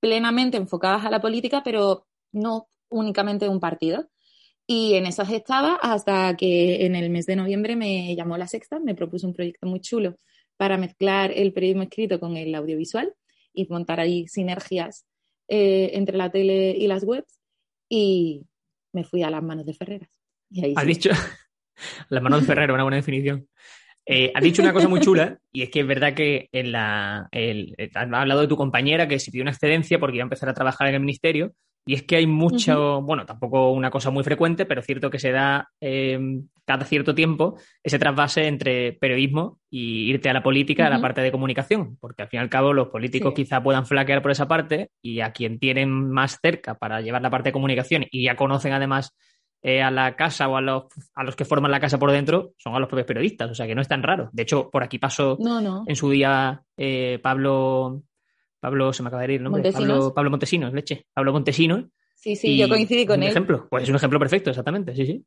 plenamente 0.00 0.56
enfocadas 0.56 1.04
a 1.04 1.10
la 1.10 1.20
política, 1.20 1.62
pero 1.64 2.06
no 2.32 2.68
únicamente 2.88 3.44
de 3.44 3.50
un 3.50 3.60
partido. 3.60 4.08
Y 4.70 4.96
en 4.96 5.06
esas 5.06 5.30
estaba 5.30 5.76
hasta 5.76 6.36
que 6.36 6.84
en 6.84 6.94
el 6.94 7.08
mes 7.08 7.24
de 7.24 7.36
noviembre 7.36 7.74
me 7.74 8.14
llamó 8.14 8.36
La 8.36 8.46
Sexta, 8.46 8.78
me 8.78 8.94
propuso 8.94 9.26
un 9.26 9.32
proyecto 9.32 9.66
muy 9.66 9.80
chulo 9.80 10.16
para 10.58 10.76
mezclar 10.76 11.32
el 11.34 11.54
periodismo 11.54 11.84
escrito 11.84 12.20
con 12.20 12.36
el 12.36 12.54
audiovisual 12.54 13.14
y 13.54 13.66
montar 13.68 13.98
ahí 13.98 14.28
sinergias 14.28 15.06
eh, 15.48 15.92
entre 15.94 16.18
la 16.18 16.30
tele 16.30 16.76
y 16.78 16.86
las 16.86 17.02
webs. 17.02 17.40
Y 17.88 18.42
me 18.92 19.04
fui 19.04 19.22
a 19.22 19.30
las 19.30 19.42
manos 19.42 19.64
de 19.64 19.72
Ferreras. 19.72 20.10
Y 20.50 20.74
Has 20.76 20.86
dicho, 20.86 21.10
las 22.10 22.22
manos 22.22 22.40
de 22.42 22.46
Ferreras, 22.46 22.74
una 22.74 22.82
buena 22.82 22.98
definición. 22.98 23.48
Eh, 24.04 24.32
has 24.34 24.42
dicho 24.42 24.60
una 24.60 24.74
cosa 24.74 24.88
muy 24.88 25.00
chula 25.00 25.38
y 25.50 25.62
es 25.62 25.70
que 25.70 25.80
es 25.80 25.86
verdad 25.86 26.12
que 26.12 26.50
en 26.52 26.72
la, 26.72 27.28
el, 27.32 27.74
has 27.94 28.12
hablado 28.12 28.42
de 28.42 28.48
tu 28.48 28.56
compañera 28.56 29.08
que 29.08 29.18
se 29.18 29.30
pidió 29.30 29.42
una 29.42 29.52
excedencia 29.52 29.98
porque 29.98 30.16
iba 30.16 30.24
a 30.24 30.28
empezar 30.28 30.50
a 30.50 30.54
trabajar 30.54 30.88
en 30.88 30.94
el 30.94 31.00
ministerio 31.00 31.54
y 31.86 31.94
es 31.94 32.02
que 32.02 32.16
hay 32.16 32.26
mucho, 32.26 33.00
bueno, 33.02 33.24
tampoco 33.24 33.72
una 33.72 33.90
cosa 33.90 34.10
muy 34.10 34.22
frecuente, 34.22 34.66
pero 34.66 34.82
cierto 34.82 35.08
que 35.08 35.18
se 35.18 35.30
da 35.30 35.70
em, 35.80 36.46
cada 36.66 36.84
cierto 36.84 37.14
tiempo 37.14 37.56
ese 37.82 37.98
trasvase 37.98 38.46
entre 38.46 38.92
periodismo 38.92 39.58
y 39.70 40.10
irte 40.10 40.28
a 40.28 40.34
la 40.34 40.42
política, 40.42 40.86
a 40.86 40.90
la 40.90 41.00
parte 41.00 41.22
de 41.22 41.32
comunicación, 41.32 41.96
porque 41.98 42.22
al 42.22 42.28
fin 42.28 42.40
y 42.40 42.42
al 42.42 42.50
cabo 42.50 42.74
los 42.74 42.88
políticos 42.88 43.32
quizá 43.34 43.62
puedan 43.62 43.86
flaquear 43.86 44.20
por 44.20 44.30
esa 44.30 44.46
parte 44.46 44.90
y 45.00 45.20
a 45.20 45.32
quien 45.32 45.58
tienen 45.58 46.10
más 46.10 46.38
cerca 46.42 46.74
para 46.74 47.00
llevar 47.00 47.22
la 47.22 47.30
parte 47.30 47.48
de 47.48 47.54
comunicación 47.54 48.04
y 48.10 48.24
ya 48.24 48.36
conocen 48.36 48.74
además 48.74 49.16
eh, 49.62 49.82
a 49.82 49.90
la 49.90 50.14
casa 50.14 50.46
o 50.46 50.56
a 50.56 50.60
los, 50.60 50.84
a 51.14 51.24
los 51.24 51.34
que 51.34 51.44
forman 51.44 51.72
la 51.72 51.80
casa 51.80 51.98
por 51.98 52.12
dentro 52.12 52.52
son 52.58 52.76
a 52.76 52.78
los 52.78 52.88
propios 52.88 53.06
periodistas, 53.06 53.50
o 53.50 53.54
sea 53.54 53.66
que 53.66 53.74
no 53.74 53.80
es 53.80 53.88
tan 53.88 54.02
raro. 54.02 54.28
De 54.32 54.42
hecho, 54.42 54.70
por 54.70 54.82
aquí 54.82 54.98
pasó 54.98 55.36
en 55.86 55.96
su 55.96 56.10
día 56.10 56.62
eh, 56.76 57.18
Pablo 57.22 58.02
Pablo, 58.60 58.92
se 58.92 59.02
me 59.02 59.08
acaba 59.08 59.22
de 59.22 59.34
ir 59.34 59.38
el 59.38 59.44
nombre. 59.44 59.72
Pablo, 59.72 60.12
Pablo 60.14 60.30
Montesinos, 60.30 60.72
leche. 60.72 61.06
Pablo 61.12 61.32
Montesinos. 61.32 61.84
Sí, 62.14 62.34
sí, 62.34 62.56
yo 62.56 62.68
coincidí 62.68 63.06
con 63.06 63.22
él. 63.22 63.28
Ejemplo, 63.28 63.68
pues 63.70 63.84
es 63.84 63.88
un 63.88 63.96
ejemplo 63.96 64.18
perfecto, 64.18 64.50
exactamente, 64.50 64.94
sí, 64.94 65.06
sí. 65.06 65.24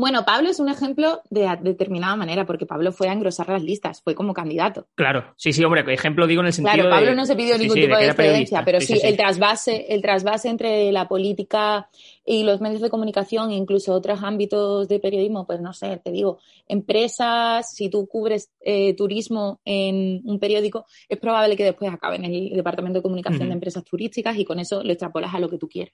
Bueno, 0.00 0.24
Pablo 0.24 0.48
es 0.48 0.58
un 0.60 0.70
ejemplo 0.70 1.20
de, 1.28 1.46
determinada 1.60 2.16
manera, 2.16 2.46
porque 2.46 2.64
Pablo 2.64 2.90
fue 2.90 3.10
a 3.10 3.12
engrosar 3.12 3.50
las 3.50 3.62
listas, 3.62 4.00
fue 4.00 4.14
como 4.14 4.32
candidato. 4.32 4.86
Claro, 4.94 5.34
sí, 5.36 5.52
sí, 5.52 5.62
hombre, 5.62 5.84
ejemplo 5.92 6.26
digo 6.26 6.40
en 6.40 6.46
el 6.46 6.54
sentido 6.54 6.84
Claro, 6.84 6.88
Pablo 6.88 7.14
no 7.14 7.26
se 7.26 7.36
pidió 7.36 7.58
ningún 7.58 7.74
tipo 7.76 7.94
de, 7.94 8.06
experiencia, 8.06 8.64
pero 8.64 8.80
sí, 8.80 8.98
el 9.02 9.18
trasvase, 9.18 9.92
el 9.92 10.00
trasvase 10.00 10.48
entre 10.48 10.90
la 10.90 11.06
política 11.06 11.90
y 12.24 12.44
los 12.44 12.62
medios 12.62 12.80
de 12.80 12.88
comunicación, 12.88 13.52
incluso 13.52 13.92
otros 13.92 14.22
ámbitos 14.22 14.88
de 14.88 15.00
periodismo, 15.00 15.46
pues 15.46 15.60
no 15.60 15.74
sé, 15.74 16.00
te 16.02 16.10
digo, 16.12 16.38
empresas, 16.66 17.70
si 17.70 17.90
tú 17.90 18.06
cubres 18.06 18.50
eh, 18.62 18.94
turismo 18.94 19.60
en 19.66 20.22
un 20.24 20.38
periódico, 20.40 20.86
es 21.10 21.18
probable 21.18 21.58
que 21.58 21.64
después 21.64 21.92
acabe 21.92 22.16
en 22.16 22.24
el 22.24 22.56
departamento 22.56 23.00
de 23.00 23.02
comunicación 23.02 23.48
de 23.48 23.52
empresas 23.52 23.84
turísticas 23.84 24.38
y 24.38 24.46
con 24.46 24.60
eso 24.60 24.82
lo 24.82 24.92
extrapolas 24.92 25.34
a 25.34 25.40
lo 25.40 25.50
que 25.50 25.58
tú 25.58 25.68
quieres. 25.68 25.92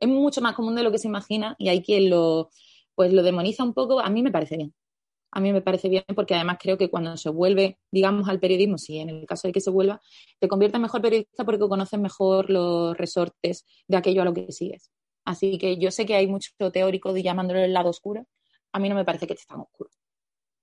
Es 0.00 0.08
mucho 0.08 0.40
más 0.40 0.54
común 0.54 0.74
de 0.74 0.82
lo 0.82 0.90
que 0.90 0.98
se 0.98 1.08
imagina 1.08 1.56
y 1.58 1.68
hay 1.68 1.82
quien 1.82 2.08
lo 2.08 2.48
pues 2.94 3.12
lo 3.12 3.22
demoniza 3.22 3.64
un 3.64 3.74
poco, 3.74 4.00
a 4.00 4.10
mí 4.10 4.22
me 4.22 4.30
parece 4.32 4.56
bien. 4.56 4.74
A 5.32 5.40
mí 5.40 5.52
me 5.52 5.62
parece 5.62 5.88
bien 5.88 6.04
porque 6.14 6.34
además 6.34 6.58
creo 6.60 6.78
que 6.78 6.88
cuando 6.90 7.16
se 7.16 7.28
vuelve, 7.28 7.78
digamos, 7.90 8.28
al 8.28 8.38
periodismo, 8.40 8.78
si 8.78 8.98
en 8.98 9.08
el 9.10 9.26
caso 9.26 9.48
de 9.48 9.52
que 9.52 9.60
se 9.60 9.70
vuelva, 9.70 10.00
te 10.38 10.48
convierte 10.48 10.76
en 10.76 10.82
mejor 10.82 11.02
periodista 11.02 11.44
porque 11.44 11.68
conoces 11.68 11.98
mejor 12.00 12.50
los 12.50 12.96
resortes 12.96 13.66
de 13.88 13.96
aquello 13.96 14.22
a 14.22 14.24
lo 14.26 14.34
que 14.34 14.52
sigues. 14.52 14.90
Así 15.24 15.58
que 15.58 15.76
yo 15.78 15.90
sé 15.90 16.06
que 16.06 16.14
hay 16.14 16.28
mucho 16.28 16.50
teórico 16.72 17.12
de 17.12 17.22
llamándolo 17.22 17.60
el 17.60 17.72
lado 17.72 17.90
oscuro. 17.90 18.26
A 18.72 18.78
mí 18.78 18.88
no 18.88 18.94
me 18.94 19.04
parece 19.04 19.26
que 19.26 19.34
esté 19.34 19.46
tan 19.46 19.60
oscuro. 19.60 19.90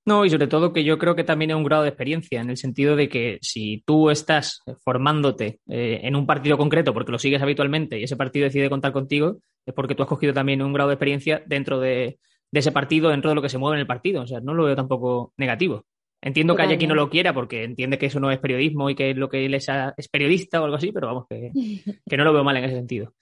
No, 0.03 0.25
y 0.25 0.31
sobre 0.31 0.47
todo 0.47 0.73
que 0.73 0.83
yo 0.83 0.97
creo 0.97 1.15
que 1.15 1.23
también 1.23 1.51
es 1.51 1.57
un 1.57 1.63
grado 1.63 1.83
de 1.83 1.89
experiencia, 1.89 2.41
en 2.41 2.49
el 2.49 2.57
sentido 2.57 2.95
de 2.95 3.07
que 3.07 3.37
si 3.41 3.83
tú 3.85 4.09
estás 4.09 4.61
formándote 4.83 5.59
eh, 5.69 5.99
en 6.03 6.15
un 6.15 6.25
partido 6.25 6.57
concreto 6.57 6.91
porque 6.91 7.11
lo 7.11 7.19
sigues 7.19 7.41
habitualmente 7.41 7.99
y 7.99 8.03
ese 8.03 8.15
partido 8.15 8.45
decide 8.45 8.69
contar 8.69 8.93
contigo, 8.93 9.37
es 9.63 9.73
porque 9.75 9.93
tú 9.93 10.01
has 10.01 10.09
cogido 10.09 10.33
también 10.33 10.61
un 10.63 10.73
grado 10.73 10.89
de 10.89 10.95
experiencia 10.95 11.43
dentro 11.45 11.79
de, 11.79 12.17
ese 12.51 12.71
partido, 12.71 13.09
dentro 13.09 13.29
de 13.29 13.35
lo 13.35 13.43
que 13.43 13.49
se 13.49 13.59
mueve 13.59 13.77
en 13.77 13.81
el 13.81 13.87
partido. 13.87 14.23
O 14.23 14.27
sea, 14.27 14.39
no 14.41 14.55
lo 14.55 14.63
veo 14.63 14.75
tampoco 14.75 15.33
negativo. 15.37 15.85
Entiendo 16.19 16.55
que 16.55 16.63
haya 16.63 16.77
quien 16.77 16.89
no 16.89 16.95
lo 16.95 17.09
quiera 17.09 17.33
porque 17.33 17.63
entiende 17.63 17.97
que 17.97 18.07
eso 18.07 18.19
no 18.19 18.31
es 18.31 18.39
periodismo 18.39 18.89
y 18.89 18.95
que 18.95 19.13
lo 19.13 19.29
que 19.29 19.45
él 19.45 19.53
es, 19.53 19.67
es 19.97 20.07
periodista 20.07 20.61
o 20.61 20.65
algo 20.65 20.77
así, 20.77 20.91
pero 20.91 21.07
vamos, 21.07 21.25
que, 21.29 21.51
que 22.09 22.17
no 22.17 22.23
lo 22.23 22.33
veo 22.33 22.43
mal 22.43 22.57
en 22.57 22.63
ese 22.63 22.75
sentido. 22.75 23.13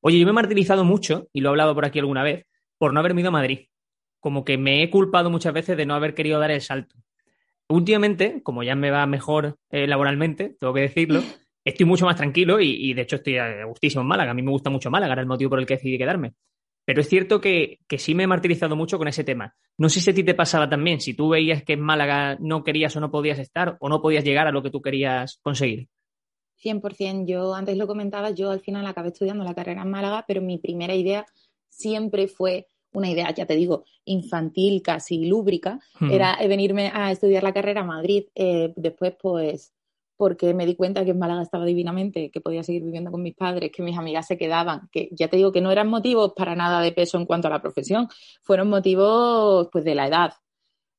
Oye, 0.00 0.18
yo 0.18 0.26
me 0.26 0.30
he 0.30 0.34
martirizado 0.34 0.84
mucho, 0.84 1.28
y 1.32 1.40
lo 1.40 1.48
he 1.48 1.50
hablado 1.50 1.74
por 1.74 1.84
aquí 1.84 1.98
alguna 1.98 2.22
vez, 2.22 2.46
por 2.78 2.92
no 2.92 3.00
haberme 3.00 3.22
ido 3.22 3.28
a 3.28 3.32
Madrid 3.32 3.60
como 4.20 4.44
que 4.44 4.58
me 4.58 4.82
he 4.82 4.90
culpado 4.90 5.30
muchas 5.30 5.52
veces 5.52 5.76
de 5.76 5.86
no 5.86 5.94
haber 5.94 6.14
querido 6.14 6.38
dar 6.38 6.50
el 6.50 6.60
salto. 6.60 6.96
Últimamente, 7.68 8.42
como 8.42 8.62
ya 8.62 8.74
me 8.74 8.90
va 8.90 9.06
mejor 9.06 9.58
eh, 9.70 9.86
laboralmente, 9.86 10.56
tengo 10.58 10.72
que 10.72 10.80
decirlo, 10.80 11.22
estoy 11.64 11.86
mucho 11.86 12.06
más 12.06 12.16
tranquilo 12.16 12.60
y, 12.60 12.94
de 12.94 13.02
hecho 13.02 13.16
estoy 13.16 13.36
a 13.36 13.64
gustísimo 13.64 14.02
en 14.02 14.08
Málaga. 14.08 14.30
A 14.30 14.34
mí 14.34 14.42
me 14.42 14.50
gusta 14.50 14.70
mucho 14.70 14.90
Málaga, 14.90 15.12
era 15.12 15.22
el 15.22 15.28
motivo 15.28 15.50
por 15.50 15.60
el 15.60 15.66
que 15.66 15.74
decidí 15.74 15.98
quedarme. 15.98 16.34
Pero 16.84 17.02
es 17.02 17.08
cierto 17.08 17.40
que, 17.40 17.80
que, 17.86 17.98
sí 17.98 18.14
me 18.14 18.22
he 18.22 18.26
martirizado 18.26 18.74
mucho 18.74 18.96
con 18.96 19.08
ese 19.08 19.22
tema. 19.22 19.54
No 19.76 19.90
sé 19.90 20.00
si 20.00 20.10
a 20.10 20.14
ti 20.14 20.24
te 20.24 20.34
pasaba 20.34 20.70
también, 20.70 21.02
si 21.02 21.12
tú 21.12 21.28
veías 21.28 21.62
que 21.62 21.74
en 21.74 21.82
Málaga 21.82 22.38
no 22.40 22.64
querías 22.64 22.96
o 22.96 23.00
no 23.00 23.10
podías 23.10 23.38
estar 23.38 23.76
o 23.80 23.90
no 23.90 24.00
podías 24.00 24.24
llegar 24.24 24.46
a 24.46 24.52
lo 24.52 24.62
que 24.62 24.70
tú 24.70 24.80
querías 24.80 25.38
conseguir. 25.42 25.88
100%. 26.62 27.26
Yo 27.26 27.54
antes 27.54 27.76
lo 27.76 27.86
comentaba, 27.86 28.30
yo 28.30 28.50
al 28.50 28.60
final 28.60 28.86
acabé 28.86 29.08
estudiando 29.08 29.44
la 29.44 29.54
carrera 29.54 29.82
en 29.82 29.90
Málaga, 29.90 30.24
pero 30.26 30.40
mi 30.40 30.58
primera 30.58 30.94
idea 30.94 31.26
siempre 31.68 32.26
fue 32.26 32.66
una 32.98 33.10
idea, 33.10 33.32
ya 33.32 33.46
te 33.46 33.56
digo, 33.56 33.84
infantil, 34.04 34.82
casi 34.82 35.24
lúbrica, 35.24 35.80
hmm. 36.00 36.10
era 36.10 36.36
venirme 36.46 36.90
a 36.92 37.10
estudiar 37.10 37.42
la 37.42 37.54
carrera 37.54 37.80
a 37.80 37.84
Madrid. 37.84 38.24
Eh, 38.34 38.72
después, 38.76 39.14
pues, 39.20 39.72
porque 40.18 40.52
me 40.52 40.66
di 40.66 40.74
cuenta 40.74 41.04
que 41.04 41.12
en 41.12 41.18
Málaga 41.18 41.42
estaba 41.42 41.64
divinamente, 41.64 42.30
que 42.30 42.40
podía 42.40 42.64
seguir 42.64 42.82
viviendo 42.82 43.12
con 43.12 43.22
mis 43.22 43.36
padres, 43.36 43.70
que 43.72 43.82
mis 43.84 43.96
amigas 43.96 44.26
se 44.26 44.36
quedaban, 44.36 44.88
que 44.90 45.08
ya 45.12 45.28
te 45.28 45.36
digo 45.36 45.52
que 45.52 45.60
no 45.60 45.70
eran 45.70 45.88
motivos 45.88 46.32
para 46.36 46.56
nada 46.56 46.80
de 46.80 46.90
peso 46.90 47.18
en 47.18 47.24
cuanto 47.24 47.46
a 47.46 47.50
la 47.52 47.62
profesión, 47.62 48.08
fueron 48.42 48.68
motivos 48.68 49.68
pues 49.70 49.84
de 49.84 49.94
la 49.94 50.08
edad. 50.08 50.32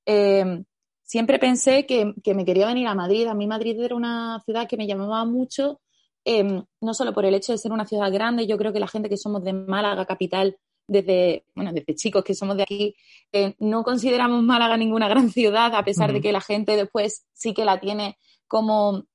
Eh, 0.06 0.64
siempre 1.04 1.38
pensé 1.38 1.86
que, 1.86 2.14
me 2.34 2.46
quería 2.46 2.68
venir 2.68 2.88
a 2.88 2.96
Madrid. 2.96 3.28
A 3.28 3.34
mí 3.34 3.46
Madrid 3.46 3.80
era 3.82 3.96
una 3.96 4.42
ciudad 4.46 4.68
que 4.68 4.78
me 4.78 4.88
llamaba 4.88 5.26
mucho, 5.26 5.82
eh, 6.24 6.64
no 6.80 6.94
solo 6.94 7.14
por 7.14 7.26
el 7.26 7.34
hecho 7.34 7.52
de 7.52 7.58
ser 7.58 7.72
una 7.72 7.86
ciudad 7.86 8.14
grande, 8.14 8.48
yo 8.48 8.58
creo 8.58 8.72
que 8.72 8.80
la 8.80 8.88
gente 8.88 9.10
que 9.10 9.18
somos 9.18 9.44
de 9.44 9.52
Málaga, 9.52 10.06
capital, 10.06 10.58
desde, 10.90 11.46
bueno, 11.56 11.72
desde 11.72 11.96
chicos 11.96 12.24
que 12.24 12.36
somos 12.36 12.58
de 12.58 12.64
aquí, 12.64 12.96
eh, 13.32 13.56
no 13.60 13.84
consideramos 13.84 14.44
Málaga 14.44 14.76
ninguna 14.76 15.08
gran 15.08 15.30
ciudad, 15.30 15.74
a 15.74 15.86
pesar 15.86 16.12
de 16.12 16.22
que 16.22 16.32
la 16.32 16.42
gente 16.42 16.76
después 16.76 17.26
sí 17.34 17.54
que 17.54 17.66
la 17.66 17.80
tiene 17.80 18.18
como, 18.48 19.06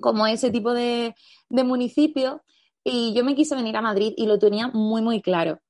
como 0.00 0.26
ese 0.26 0.50
tipo 0.50 0.74
de, 0.74 1.14
municipio. 1.48 2.42
Y 2.84 3.14
yo 3.14 3.24
me 3.24 3.36
quise 3.36 3.54
venir 3.54 3.76
a 3.76 3.82
Madrid 3.82 4.12
y 4.16 4.26
lo 4.26 4.38
tenía 4.38 4.68
muy, 4.68 5.02
muy 5.02 5.22
claro. 5.22 5.60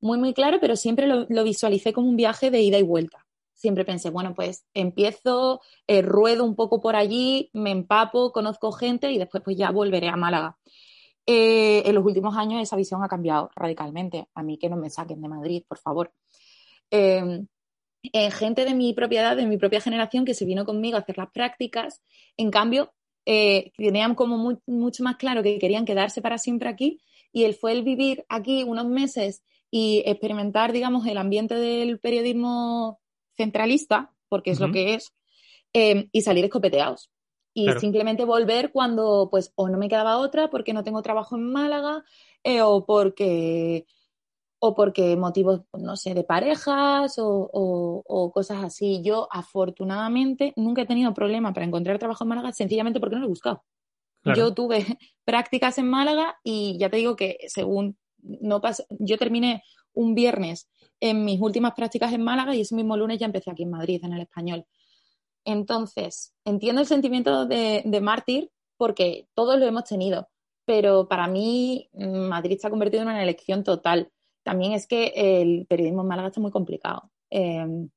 Muy, 0.00 0.18
muy 0.18 0.34
claro, 0.34 0.58
pero 0.60 0.76
siempre 0.76 1.06
lo, 1.06 1.44
visualicé 1.44 1.92
como 1.92 2.08
un 2.08 2.16
viaje 2.16 2.50
de 2.50 2.60
ida 2.60 2.78
y 2.78 2.82
vuelta. 2.82 3.26
Siempre 3.54 3.84
pensé, 3.84 4.10
bueno, 4.10 4.34
pues 4.34 4.64
empiezo, 4.74 5.60
eh, 5.88 6.02
ruedo 6.02 6.44
un 6.44 6.54
poco 6.54 6.80
por 6.80 6.94
allí, 6.94 7.50
me 7.52 7.72
empapo, 7.72 8.30
conozco 8.30 8.70
gente 8.70 9.10
y 9.10 9.18
después 9.18 9.42
pues 9.42 9.56
ya 9.56 9.70
volveré 9.72 10.08
a 10.08 10.16
Málaga. 10.16 10.58
Eh, 11.30 11.82
en 11.86 11.94
los 11.94 12.06
últimos 12.06 12.34
años 12.38 12.62
esa 12.62 12.74
visión 12.74 13.04
ha 13.04 13.08
cambiado 13.08 13.50
radicalmente. 13.54 14.28
A 14.34 14.42
mí 14.42 14.56
que 14.56 14.70
no 14.70 14.76
me 14.76 14.88
saquen 14.88 15.20
de 15.20 15.28
Madrid, 15.28 15.62
por 15.68 15.76
favor. 15.76 16.10
Em, 16.90 17.46
eh, 18.14 18.30
gente 18.30 18.64
de 18.64 18.74
mi 18.74 18.94
propiedad, 18.94 19.36
de 19.36 19.44
mi 19.44 19.58
propia 19.58 19.82
generación, 19.82 20.24
que 20.24 20.32
se 20.32 20.46
vino 20.46 20.64
conmigo 20.64 20.96
a 20.96 21.00
hacer 21.00 21.18
las 21.18 21.30
prácticas, 21.30 22.02
en 22.38 22.50
cambio, 22.50 22.94
eh, 23.26 23.72
tenían 23.76 24.14
como 24.14 24.58
mucho 24.66 25.02
más 25.02 25.16
claro 25.16 25.42
que 25.42 25.58
querían 25.58 25.84
quedarse 25.84 26.22
para 26.22 26.38
siempre 26.38 26.70
aquí 26.70 27.02
y 27.30 27.44
él 27.44 27.54
fue 27.54 27.72
el 27.72 27.82
vivir 27.82 28.24
aquí 28.30 28.64
unos 28.64 28.86
meses 28.86 29.42
y 29.70 30.02
experimentar, 30.06 30.72
digamos, 30.72 31.06
el 31.06 31.18
ambiente 31.18 31.56
del 31.56 32.00
periodismo 32.00 33.00
centralista, 33.36 34.14
porque 34.30 34.52
es 34.52 34.60
lo 34.60 34.72
que 34.72 34.94
es, 34.94 35.12
y 35.74 36.22
salir 36.22 36.44
escopeteados 36.46 37.10
y 37.58 37.80
simplemente 37.80 38.24
volver 38.24 38.70
cuando 38.70 39.28
pues 39.30 39.52
o 39.56 39.68
no 39.68 39.78
me 39.78 39.88
quedaba 39.88 40.18
otra 40.18 40.48
porque 40.48 40.72
no 40.72 40.84
tengo 40.84 41.02
trabajo 41.02 41.34
en 41.36 41.50
Málaga 41.50 42.04
eh, 42.44 42.62
o 42.62 42.86
porque 42.86 43.86
o 44.60 44.74
porque 44.74 45.16
motivos, 45.16 45.62
no 45.72 45.96
sé, 45.96 46.14
de 46.14 46.24
parejas 46.24 47.14
o, 47.18 48.30
cosas 48.34 48.64
así. 48.64 49.02
Yo, 49.02 49.28
afortunadamente, 49.30 50.52
nunca 50.56 50.82
he 50.82 50.86
tenido 50.86 51.14
problema 51.14 51.52
para 51.52 51.64
encontrar 51.64 51.98
trabajo 51.98 52.24
en 52.24 52.28
Málaga, 52.28 52.52
sencillamente 52.52 52.98
porque 52.98 53.14
no 53.14 53.20
lo 53.20 53.26
he 53.26 53.30
buscado. 53.30 53.64
Yo 54.36 54.52
tuve 54.54 54.84
prácticas 55.24 55.78
en 55.78 55.88
Málaga 55.88 56.38
y 56.42 56.76
ya 56.78 56.90
te 56.90 56.96
digo 56.96 57.14
que 57.14 57.38
según 57.46 57.96
no 58.18 58.60
pasa, 58.60 58.84
yo 58.98 59.16
terminé 59.16 59.62
un 59.92 60.14
viernes 60.14 60.68
en 61.00 61.24
mis 61.24 61.40
últimas 61.40 61.74
prácticas 61.74 62.12
en 62.12 62.24
Málaga 62.24 62.54
y 62.54 62.62
ese 62.62 62.74
mismo 62.74 62.96
lunes 62.96 63.18
ya 63.18 63.26
empecé 63.26 63.50
aquí 63.50 63.62
en 63.62 63.70
Madrid, 63.70 64.00
en 64.02 64.12
el 64.12 64.22
español. 64.22 64.64
Entonces, 65.48 66.34
entiendo 66.44 66.82
el 66.82 66.86
sentimiento 66.86 67.46
de, 67.46 68.00
mártir 68.02 68.50
porque 68.76 69.28
todos 69.32 69.58
lo 69.58 69.64
hemos 69.64 69.84
tenido, 69.84 70.28
pero 70.66 71.08
para 71.08 71.26
mí 71.26 71.88
mm, 71.94 72.28
Madrid 72.28 72.58
se 72.60 72.66
ha 72.66 72.70
convertido 72.70 73.02
en 73.02 73.08
una 73.08 73.22
elección 73.22 73.64
total. 73.64 74.12
También 74.42 74.72
es 74.72 74.86
que 74.86 75.06
el 75.16 75.66
periodismo 75.66 76.02
en 76.02 76.08
Málaga 76.08 76.28
está 76.28 76.40
muy 76.42 76.50
complicado. 76.50 77.10
Em, 77.30 77.88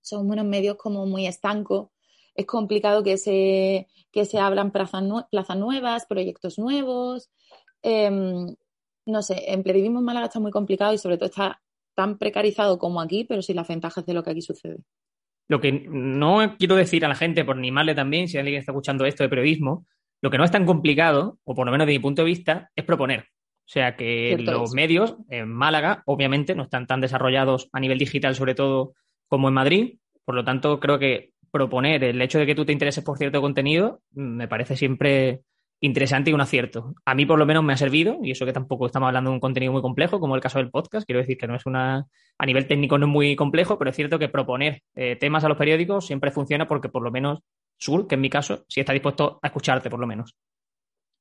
son 0.00 0.30
unos 0.30 0.46
medios 0.46 0.76
como 0.76 1.04
muy 1.04 1.26
estancos. 1.26 1.90
Es 2.34 2.46
complicado 2.46 3.02
que 3.02 3.18
se, 3.18 3.86
que 4.10 4.24
se 4.24 4.38
abran 4.38 4.72
plazas, 4.72 5.02
nuevas, 5.02 6.06
proyectos 6.06 6.58
nuevos. 6.58 7.30
Em, 7.82 8.56
no 9.04 9.22
sé, 9.22 9.44
el 9.52 9.62
periodismo 9.62 9.98
en 9.98 10.06
Málaga 10.06 10.26
está 10.26 10.40
muy 10.40 10.52
complicado 10.52 10.94
y 10.94 10.98
sobre 10.98 11.18
todo 11.18 11.26
está 11.26 11.62
tan 11.94 12.16
precarizado 12.16 12.78
como 12.78 13.02
aquí, 13.02 13.24
pero 13.24 13.42
sin 13.42 13.56
las 13.56 13.68
ventajas 13.68 14.06
de 14.06 14.14
lo 14.14 14.22
que 14.22 14.30
aquí 14.30 14.42
sucede. 14.42 14.78
Lo 15.48 15.60
que 15.60 15.72
no 15.88 16.56
quiero 16.58 16.76
decir 16.76 17.04
a 17.04 17.08
la 17.08 17.14
gente, 17.14 17.44
por 17.44 17.56
animarle 17.56 17.94
también, 17.94 18.28
si 18.28 18.38
alguien 18.38 18.58
está 18.58 18.72
escuchando 18.72 19.04
esto 19.04 19.22
de 19.22 19.28
periodismo, 19.28 19.86
lo 20.22 20.30
que 20.30 20.38
no 20.38 20.44
es 20.44 20.50
tan 20.50 20.64
complicado, 20.64 21.38
o 21.44 21.54
por 21.54 21.66
lo 21.66 21.72
menos 21.72 21.86
de 21.86 21.92
mi 21.92 21.98
punto 21.98 22.22
de 22.22 22.26
vista, 22.26 22.70
es 22.74 22.84
proponer. 22.84 23.20
O 23.20 23.68
sea 23.68 23.96
que 23.96 24.36
los 24.38 24.72
medios 24.72 25.16
en 25.30 25.50
Málaga, 25.50 26.02
obviamente, 26.06 26.54
no 26.54 26.64
están 26.64 26.86
tan 26.86 27.00
desarrollados 27.00 27.68
a 27.72 27.80
nivel 27.80 27.98
digital, 27.98 28.34
sobre 28.34 28.54
todo, 28.54 28.94
como 29.28 29.48
en 29.48 29.54
Madrid. 29.54 29.98
Por 30.24 30.34
lo 30.34 30.44
tanto, 30.44 30.80
creo 30.80 30.98
que 30.98 31.32
proponer 31.50 32.02
el 32.04 32.20
hecho 32.20 32.38
de 32.38 32.46
que 32.46 32.54
tú 32.54 32.64
te 32.64 32.72
intereses 32.72 33.04
por 33.04 33.16
cierto 33.16 33.40
contenido 33.40 34.00
me 34.10 34.48
parece 34.48 34.76
siempre 34.76 35.42
interesante 35.84 36.30
y 36.30 36.32
un 36.32 36.40
acierto. 36.40 36.94
A 37.04 37.14
mí 37.14 37.26
por 37.26 37.38
lo 37.38 37.46
menos 37.46 37.62
me 37.62 37.72
ha 37.72 37.76
servido, 37.76 38.18
y 38.22 38.30
eso 38.30 38.46
que 38.46 38.52
tampoco 38.52 38.86
estamos 38.86 39.08
hablando 39.08 39.30
de 39.30 39.34
un 39.34 39.40
contenido 39.40 39.72
muy 39.72 39.82
complejo, 39.82 40.18
como 40.18 40.34
el 40.34 40.40
caso 40.40 40.58
del 40.58 40.70
podcast, 40.70 41.06
quiero 41.06 41.20
decir 41.20 41.36
que 41.36 41.46
no 41.46 41.56
es 41.56 41.66
una, 41.66 42.06
a 42.38 42.46
nivel 42.46 42.66
técnico 42.66 42.98
no 42.98 43.06
es 43.06 43.12
muy 43.12 43.36
complejo, 43.36 43.78
pero 43.78 43.90
es 43.90 43.96
cierto 43.96 44.18
que 44.18 44.28
proponer 44.28 44.82
eh, 44.94 45.16
temas 45.16 45.44
a 45.44 45.48
los 45.48 45.58
periódicos 45.58 46.06
siempre 46.06 46.30
funciona 46.30 46.66
porque 46.66 46.88
por 46.88 47.02
lo 47.02 47.10
menos 47.10 47.40
Sur, 47.76 48.06
que 48.06 48.14
en 48.14 48.20
mi 48.20 48.30
caso, 48.30 48.64
sí 48.68 48.80
está 48.80 48.92
dispuesto 48.92 49.38
a 49.42 49.48
escucharte 49.48 49.90
por 49.90 50.00
lo 50.00 50.06
menos. 50.06 50.34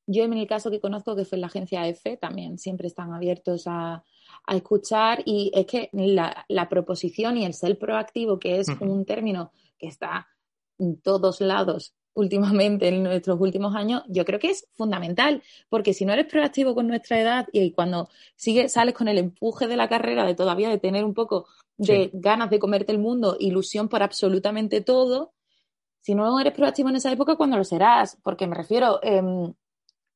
Yo 0.05 0.24
en 0.24 0.34
el 0.34 0.48
caso 0.48 0.70
que 0.70 0.79
conozco, 0.79 1.15
que 1.15 1.25
fue 1.25 1.38
en 1.38 1.41
la 1.41 1.48
agencia 1.48 1.88
EFE, 1.88 2.17
también 2.17 2.58
siempre 2.58 2.88
están 2.88 3.13
abiertos 3.13 3.63
a, 3.67 4.03
escuchar 4.48 5.24
y 5.25 5.51
es 5.53 5.65
que 5.65 5.89
la, 5.93 6.70
proposición 6.70 7.38
y 7.38 7.46
el 7.46 7.53
ser 7.53 7.77
proactivo, 7.77 8.39
que 8.39 8.60
es 8.60 8.67
un 8.79 9.05
término 9.05 9.51
que 9.77 9.88
está 9.88 10.27
en 10.77 11.01
todos 11.01 11.39
lados 11.39 11.96
últimamente 12.13 12.88
en 12.88 13.03
nuestros 13.03 13.39
últimos 13.39 13.75
años, 13.75 14.03
yo 14.08 14.25
creo 14.25 14.39
que 14.39 14.51
es 14.51 14.67
fundamental, 14.74 15.41
porque 15.70 15.93
si 15.93 16.05
no 16.05 16.13
eres 16.13 16.27
proactivo 16.27 16.75
con 16.75 16.88
nuestra 16.88 17.20
edad 17.20 17.48
y 17.51 17.72
cuando 17.72 18.10
sigue, 18.36 18.70
sales 18.70 18.93
con 18.93 19.08
el 19.08 19.17
empuje 19.17 19.67
de 19.67 19.77
la 19.77 19.89
carrera, 19.89 20.25
de 20.25 20.36
todavía 20.36 20.70
de 20.70 20.77
tener 20.77 21.03
un 21.03 21.13
poco 21.13 21.48
de 21.77 22.12
ganas 22.13 22.50
de 22.50 22.60
comerte 22.60 22.91
el 22.91 23.00
mundo, 23.00 23.36
ilusión 23.39 23.89
por 23.89 24.03
absolutamente 24.03 24.82
todo, 24.82 25.34
si 26.01 26.15
no 26.15 26.39
eres 26.39 26.53
proactivo 26.53 26.89
en 26.89 26.98
esa 26.98 27.12
época, 27.12 27.36
¿cuándo 27.36 27.58
lo 27.58 27.63
serás? 27.63 28.17
Porque 28.24 28.46
me 28.46 28.55
refiero, 28.55 29.00
em, 29.01 29.53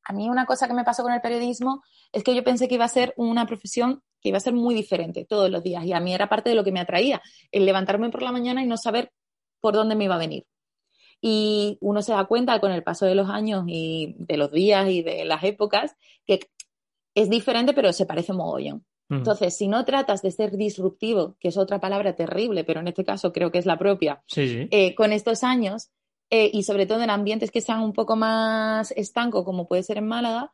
a 0.04 0.12
mí 0.12 0.28
una 0.28 0.46
cosa 0.46 0.68
que 0.68 0.74
me 0.74 0.84
pasó 0.84 1.02
con 1.02 1.12
el 1.12 1.20
periodismo 1.20 1.82
es 2.12 2.22
que 2.22 2.34
yo 2.34 2.44
pensé 2.44 2.68
que 2.68 2.74
iba 2.76 2.84
a 2.84 2.88
ser 2.88 3.14
una 3.16 3.46
profesión 3.46 4.02
que 4.20 4.30
iba 4.30 4.38
a 4.38 4.40
ser 4.40 4.52
muy 4.52 4.74
diferente 4.74 5.24
todos 5.24 5.50
los 5.50 5.62
días 5.62 5.84
y 5.84 5.92
a 5.92 6.00
mí 6.00 6.12
era 6.12 6.28
parte 6.28 6.50
de 6.50 6.56
lo 6.56 6.64
que 6.64 6.72
me 6.72 6.80
atraía, 6.80 7.22
el 7.52 7.64
levantarme 7.64 8.10
por 8.10 8.22
la 8.22 8.32
mañana 8.32 8.62
y 8.62 8.66
no 8.66 8.76
saber 8.76 9.12
por 9.60 9.74
dónde 9.74 9.94
me 9.94 10.04
iba 10.04 10.16
a 10.16 10.18
venir. 10.18 10.46
Y 11.20 11.78
uno 11.80 12.02
se 12.02 12.12
da 12.12 12.26
cuenta 12.26 12.60
con 12.60 12.70
el 12.70 12.82
paso 12.82 13.06
de 13.06 13.14
los 13.14 13.28
años 13.28 13.64
y 13.66 14.14
de 14.18 14.36
los 14.36 14.52
días 14.52 14.88
y 14.88 15.02
de 15.02 15.24
las 15.24 15.42
épocas 15.44 15.96
que 16.26 16.40
es 17.14 17.28
diferente, 17.28 17.72
pero 17.72 17.92
se 17.92 18.06
parece 18.06 18.32
mogollón. 18.32 18.84
Mm. 19.08 19.16
Entonces, 19.16 19.56
si 19.56 19.68
no 19.68 19.84
tratas 19.84 20.22
de 20.22 20.30
ser 20.30 20.56
disruptivo, 20.56 21.36
que 21.40 21.48
es 21.48 21.56
otra 21.56 21.80
palabra 21.80 22.14
terrible, 22.14 22.64
pero 22.64 22.80
en 22.80 22.88
este 22.88 23.04
caso 23.04 23.32
creo 23.32 23.50
que 23.50 23.58
es 23.58 23.66
la 23.66 23.78
propia, 23.78 24.22
eh, 24.36 24.94
con 24.94 25.12
estos 25.12 25.42
años, 25.42 25.90
eh, 26.30 26.50
y 26.52 26.62
sobre 26.62 26.86
todo 26.86 27.02
en 27.02 27.10
ambientes 27.10 27.50
que 27.50 27.60
sean 27.60 27.80
un 27.80 27.92
poco 27.92 28.14
más 28.16 28.92
estancos, 28.92 29.44
como 29.44 29.66
puede 29.66 29.82
ser 29.82 29.98
en 29.98 30.06
Málaga, 30.06 30.52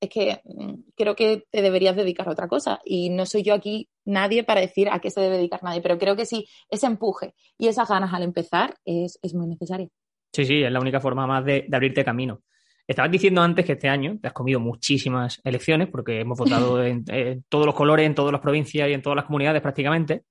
es 0.00 0.08
que 0.08 0.40
mm, 0.44 0.74
creo 0.94 1.16
que 1.16 1.46
te 1.50 1.62
deberías 1.62 1.96
dedicar 1.96 2.28
a 2.28 2.32
otra 2.32 2.48
cosa. 2.48 2.80
Y 2.84 3.10
no 3.10 3.26
soy 3.26 3.42
yo 3.42 3.54
aquí 3.54 3.88
nadie 4.04 4.44
para 4.44 4.60
decir 4.60 4.88
a 4.90 5.00
qué 5.00 5.10
se 5.10 5.20
debe 5.20 5.36
dedicar 5.36 5.62
nadie, 5.62 5.80
pero 5.80 5.98
creo 5.98 6.16
que 6.16 6.26
sí, 6.26 6.46
ese 6.70 6.86
empuje 6.86 7.34
y 7.58 7.68
esas 7.68 7.88
ganas 7.88 8.14
al 8.14 8.22
empezar 8.22 8.76
es, 8.84 9.18
es 9.22 9.34
muy 9.34 9.46
necesario. 9.48 9.90
Sí, 10.36 10.44
sí, 10.44 10.62
es 10.62 10.70
la 10.70 10.80
única 10.80 11.00
forma 11.00 11.26
más 11.26 11.46
de, 11.46 11.66
abrirte 11.72 12.04
camino. 12.04 12.42
Estabas 12.86 13.10
diciendo 13.10 13.40
antes 13.40 13.64
que 13.64 13.72
este 13.72 13.88
año 13.88 14.18
te 14.20 14.28
has 14.28 14.34
comido 14.34 14.60
muchísimas 14.60 15.40
elecciones 15.44 15.88
porque 15.88 16.20
hemos 16.20 16.36
votado 16.36 16.84
en, 16.84 17.06
todos 17.48 17.64
los 17.64 17.74
colores, 17.74 18.04
en 18.04 18.14
todas 18.14 18.32
las 18.32 18.42
provincias 18.42 18.86
y 18.90 18.92
en 18.92 19.00
todas 19.00 19.16
las 19.16 19.24
comunidades 19.24 19.62
prácticamente. 19.62 20.24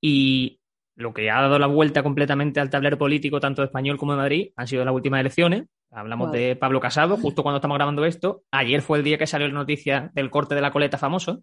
Y 0.00 0.60
lo 0.94 1.12
que 1.12 1.32
ha 1.32 1.42
dado 1.42 1.58
la 1.58 1.66
vuelta 1.66 2.04
completamente 2.04 2.60
al 2.60 2.70
tablero 2.70 2.96
político, 2.96 3.40
tanto 3.40 3.62
de 3.62 3.66
español 3.66 3.98
como 3.98 4.12
de 4.12 4.18
Madrid, 4.18 4.50
han 4.54 4.68
sido 4.68 4.84
las 4.84 4.94
últimas 4.94 5.18
elecciones. 5.18 5.64
Hablamos 5.90 6.30
de 6.30 6.54
Pablo 6.54 6.78
Casado, 6.78 7.16
justo 7.16 7.42
cuando 7.42 7.56
estamos 7.56 7.76
grabando 7.76 8.04
esto. 8.04 8.44
Ayer 8.52 8.82
fue 8.82 8.98
el 8.98 9.04
día 9.04 9.18
que 9.18 9.26
salió 9.26 9.48
la 9.48 9.54
noticia 9.54 10.12
del 10.14 10.30
corte 10.30 10.54
de 10.54 10.60
la 10.60 10.70
coleta 10.70 10.96
famoso. 10.96 11.42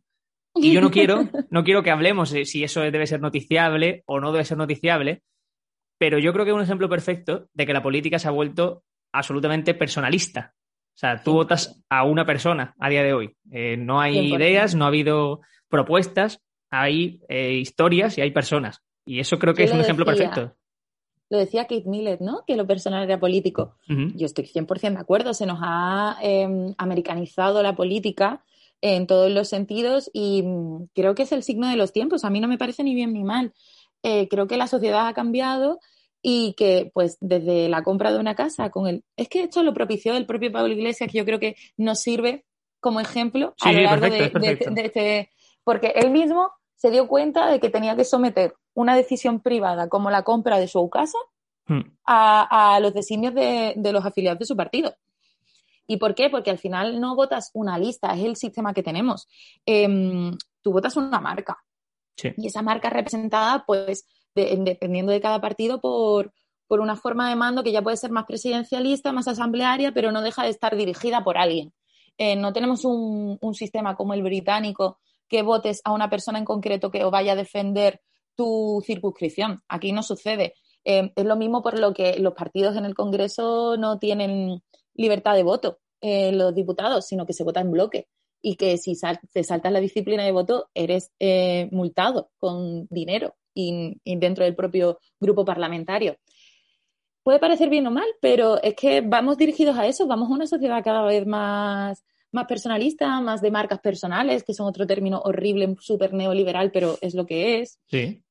Y 0.55 0.71
yo 0.71 0.79
no 0.79 0.91
quiero, 0.91 1.27
no 1.51 1.65
quiero 1.65 1.83
que 1.83 1.91
hablemos 1.91 2.31
de 2.31 2.45
si 2.45 2.63
eso 2.63 2.79
debe 2.79 3.05
ser 3.05 3.19
noticiable 3.19 4.03
o 4.05 4.21
no 4.21 4.31
debe 4.31 4.45
ser 4.45 4.57
noticiable, 4.57 5.23
pero 5.97 6.19
yo 6.19 6.33
creo 6.33 6.45
que 6.45 6.51
es 6.51 6.55
un 6.55 6.63
ejemplo 6.63 6.89
perfecto 6.89 7.47
de 7.53 7.65
que 7.65 7.73
la 7.73 7.83
política 7.83 8.19
se 8.19 8.27
ha 8.27 8.31
vuelto 8.31 8.83
absolutamente 9.11 9.73
personalista. 9.73 10.53
O 10.95 10.99
sea, 10.99 11.21
tú 11.23 11.33
votas 11.33 11.83
a 11.89 12.03
una 12.03 12.25
persona 12.25 12.75
a 12.79 12.89
día 12.89 13.03
de 13.03 13.13
hoy. 13.13 13.35
Eh, 13.51 13.77
no 13.77 14.01
hay 14.01 14.33
ideas, 14.33 14.73
no 14.73 14.85
ha 14.85 14.87
habido 14.87 15.41
propuestas, 15.69 16.41
hay 16.71 17.21
eh, 17.29 17.53
historias 17.53 18.17
y 18.17 18.21
hay 18.21 18.31
personas. 18.31 18.81
Y 19.05 19.19
eso 19.19 19.37
creo 19.39 19.53
que 19.53 19.63
es 19.63 19.71
un 19.71 19.79
ejemplo 19.79 20.05
perfecto. 20.05 20.55
Lo 21.29 21.37
decía 21.37 21.65
Kate 21.65 21.83
Millett, 21.85 22.21
¿no? 22.21 22.43
Que 22.47 22.55
lo 22.55 22.65
personal 22.65 23.03
era 23.03 23.19
político. 23.19 23.75
Yo 23.87 24.25
estoy 24.25 24.45
100% 24.45 24.93
de 24.93 24.99
acuerdo. 24.99 25.33
Se 25.33 25.45
nos 25.45 25.59
ha 25.61 26.17
em, 26.21 26.73
americanizado 26.77 27.61
la 27.61 27.75
política 27.75 28.43
en 28.81 29.07
todos 29.07 29.31
los 29.31 29.49
sentidos 29.49 30.09
y 30.13 30.43
mm, 30.43 30.89
creo 30.93 31.15
que 31.15 31.23
es 31.23 31.31
el 31.31 31.43
signo 31.43 31.67
de 31.67 31.75
los 31.75 31.91
tiempos. 31.91 32.23
A 32.23 32.29
mí 32.29 32.39
no 32.39 32.47
me 32.47 32.57
parece 32.57 32.83
ni 32.83 32.95
bien 32.95 33.13
ni 33.13 33.23
mal. 33.23 33.53
Eh, 34.09 34.29
creo 34.29 34.47
que 34.47 34.55
la 34.55 34.67
sociedad 34.67 35.05
ha 35.05 35.13
cambiado 35.13 35.81
y 36.21 36.53
que 36.53 36.91
pues 36.93 37.17
desde 37.19 37.67
la 37.67 37.83
compra 37.83 38.13
de 38.13 38.19
una 38.19 38.35
casa 38.35 38.69
con 38.69 38.87
el... 38.87 39.03
Es 39.17 39.27
que 39.27 39.43
esto 39.43 39.63
lo 39.63 39.73
propició 39.73 40.15
el 40.15 40.25
propio 40.25 40.49
Pablo 40.49 40.71
Iglesias, 40.71 41.11
que 41.11 41.17
yo 41.17 41.25
creo 41.25 41.41
que 41.41 41.57
nos 41.75 41.99
sirve 41.99 42.45
como 42.79 43.01
ejemplo 43.01 43.53
a 43.59 43.71
lo 43.73 43.81
largo 43.81 44.09
de, 44.09 44.31
este... 44.77 45.29
Porque 45.65 45.87
él 45.87 46.11
mismo 46.11 46.51
se 46.77 46.89
dio 46.89 47.09
cuenta 47.09 47.51
de 47.51 47.59
que 47.59 47.69
tenía 47.69 47.97
que 47.97 48.05
someter 48.05 48.55
una 48.73 48.95
decisión 48.95 49.41
privada 49.41 49.89
como 49.89 50.09
la 50.09 50.23
compra 50.23 50.57
de 50.57 50.69
su 50.69 50.89
casa 50.89 51.17
hmm. 51.65 51.81
a, 52.05 52.79
los 52.81 52.93
designios 52.93 53.33
de, 53.33 53.73
los 53.91 54.05
afiliados 54.05 54.39
de 54.39 54.45
su 54.45 54.55
partido. 54.55 54.95
¿Y 55.85 55.97
por 55.97 56.15
qué? 56.15 56.29
Porque 56.29 56.49
al 56.49 56.59
final 56.59 57.01
no 57.01 57.13
votas 57.13 57.51
una 57.53 57.77
lista, 57.77 58.13
es 58.13 58.23
el 58.23 58.37
sistema 58.37 58.73
que 58.73 58.83
tenemos. 58.83 59.27
Em, 59.65 60.31
tú 60.61 60.71
votas 60.71 60.95
una 60.95 61.19
marca. 61.19 61.57
Y 62.37 62.47
esa 62.47 62.61
marca 62.61 62.89
representada, 62.89 63.63
pues, 63.65 64.07
dependiendo 64.33 65.11
de 65.11 65.21
cada 65.21 65.41
partido, 65.41 65.79
por, 65.79 66.31
una 66.69 66.95
forma 66.95 67.29
de 67.29 67.35
mando 67.35 67.63
que 67.63 67.71
ya 67.71 67.81
puede 67.81 67.97
ser 67.97 68.11
más 68.11 68.25
presidencialista, 68.25 69.11
más 69.11 69.27
asamblearia, 69.27 69.93
pero 69.93 70.11
no 70.11 70.21
deja 70.21 70.43
de 70.43 70.49
estar 70.49 70.75
dirigida 70.75 71.23
por 71.23 71.37
alguien. 71.37 71.73
Eh, 72.17 72.35
no 72.35 72.51
tenemos 72.51 72.83
un, 72.83 73.37
sistema 73.53 73.95
como 73.95 74.13
el 74.13 74.23
británico 74.23 74.99
que 75.29 75.43
votes 75.43 75.81
a 75.83 75.93
una 75.93 76.09
persona 76.09 76.39
en 76.39 76.45
concreto 76.45 76.91
que 76.91 77.03
vaya 77.03 77.33
a 77.33 77.35
defender 77.35 78.01
tu 78.35 78.83
circunscripción. 78.85 79.61
Aquí 79.67 79.91
no 79.91 80.03
sucede. 80.03 80.55
Eh, 80.83 81.11
es 81.15 81.25
lo 81.25 81.35
mismo 81.35 81.61
por 81.61 81.79
lo 81.79 81.93
que 81.93 82.19
los 82.19 82.33
partidos 82.33 82.75
en 82.75 82.85
el 82.85 82.95
Congreso 82.95 83.77
no 83.77 83.99
tienen 83.99 84.61
libertad 84.93 85.35
de 85.35 85.43
voto, 85.43 85.79
eh, 86.01 86.31
los 86.31 86.53
diputados, 86.53 87.07
sino 87.07 87.25
que 87.25 87.33
se 87.33 87.43
vota 87.43 87.61
en 87.61 87.71
bloque 87.71 88.07
y 88.41 88.55
que 88.55 88.77
si 88.77 88.93
te 89.31 89.43
saltas 89.43 89.71
la 89.71 89.79
disciplina 89.79 90.23
de 90.23 90.31
voto 90.31 90.69
eres 90.73 91.11
eh, 91.19 91.67
multado 91.71 92.31
con 92.37 92.87
dinero 92.89 93.35
y, 93.53 93.99
dentro 94.17 94.43
del 94.43 94.55
propio 94.55 94.99
grupo 95.19 95.43
parlamentario. 95.43 96.17
Puede 97.23 97.39
parecer 97.39 97.69
bien 97.69 97.87
o 97.87 97.91
mal, 97.91 98.07
pero 98.21 98.61
es 98.61 98.75
que 98.75 99.01
vamos 99.01 99.37
dirigidos 99.37 99.77
a 99.77 99.87
eso, 99.87 100.07
vamos 100.07 100.29
a 100.29 100.33
una 100.33 100.47
sociedad 100.47 100.83
cada 100.83 101.03
vez 101.03 101.25
más, 101.25 102.05
más 102.31 102.45
personalista, 102.45 103.19
más 103.19 103.41
de 103.41 103.51
marcas 103.51 103.79
personales, 103.79 104.43
que 104.43 104.53
son 104.53 104.67
otro 104.67 104.87
término 104.87 105.19
horrible, 105.19 105.75
súper 105.79 106.13
neoliberal, 106.13 106.71
pero 106.71 106.97
es 107.01 107.15
lo 107.15 107.25
que 107.25 107.59
es. 107.59 107.79
Sí. 107.87 108.23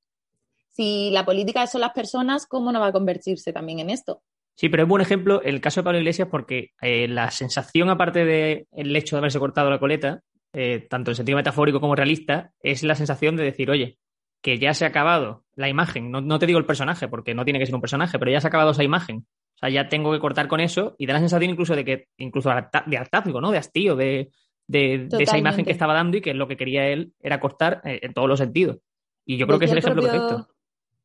Si 0.71 1.11
la 1.11 1.25
política 1.27 1.67
son 1.67 1.83
las 1.83 1.93
personas, 1.93 2.47
¿cómo 2.47 2.73
no 2.73 2.81
va 2.81 2.89
a 2.89 2.93
convertirse 2.93 3.53
también 3.53 3.81
en 3.81 3.91
esto? 3.91 4.23
Sí, 4.57 4.71
pero 4.71 4.85
es 4.85 4.89
buen 4.89 5.03
ejemplo 5.03 5.43
el 5.43 5.61
caso 5.61 5.81
de 5.81 5.85
Pablo 5.85 5.99
Iglesias 5.99 6.29
porque 6.31 6.71
eh, 6.81 7.07
la 7.09 7.31
sensación, 7.31 7.91
aparte 7.91 8.25
del 8.25 8.97
hecho 8.97 9.17
de 9.17 9.19
haberse 9.19 9.39
cortado 9.39 9.69
la 9.71 9.79
coleta, 9.79 10.23
eh, 10.55 10.87
tanto 10.89 11.11
en 11.11 11.15
sentido 11.15 11.37
metafórico 11.37 11.79
como 11.79 11.95
realista, 11.95 12.53
es 12.61 12.83
la 12.83 12.95
sensación 12.95 13.37
de 13.37 13.45
decir, 13.45 13.71
oye, 13.71 13.99
que 14.41 14.59
ya 14.59 14.73
se 14.73 14.87
ha 14.87 14.89
acabado 14.89 15.45
la 15.57 15.69
imagen, 15.69 16.11
no, 16.11 16.39
te 16.39 16.47
digo 16.47 16.59
el 16.59 16.65
personaje, 16.65 17.07
porque 17.07 17.35
no 17.35 17.45
tiene 17.45 17.59
que 17.59 17.67
ser 17.67 17.75
un 17.75 17.83
personaje, 17.83 18.19
pero 18.19 18.31
ya 18.31 18.41
se 18.41 18.47
ha 18.47 18.49
acabado 18.49 18.71
esa 18.71 18.83
imagen. 18.83 19.27
O 19.57 19.59
sea, 19.59 19.69
ya 19.69 19.89
tengo 19.89 20.13
que 20.13 20.21
cortar 20.21 20.49
con 20.49 20.61
eso 20.61 20.95
y 20.99 21.07
da 21.07 21.15
la 21.15 21.21
sensación 21.21 21.51
incluso 21.51 21.77
de 21.77 21.85
que, 21.85 22.09
incluso 22.17 22.51
de 22.51 22.97
hartazgo, 22.97 23.41
¿no? 23.41 23.51
De 23.51 23.59
hastío, 23.59 23.95
de, 23.97 24.31
esa 24.69 25.37
imagen 25.37 25.65
que 25.65 25.73
estaba 25.73 25.95
dando 25.95 26.17
y 26.17 26.21
que 26.23 26.33
lo 26.33 26.49
que 26.49 26.57
quería 26.57 26.89
él 26.89 27.13
era 27.21 27.41
cortar 27.41 27.83
eh, 27.85 28.01
en 28.03 28.15
todos 28.15 28.29
los 28.29 28.39
sentidos. 28.39 28.79
Y 29.27 29.37
yo 29.37 29.47
creo 29.47 29.59
que 29.59 29.67
es 29.67 29.73
el 29.73 29.79
ejemplo 29.79 30.03
perfecto. 30.03 30.49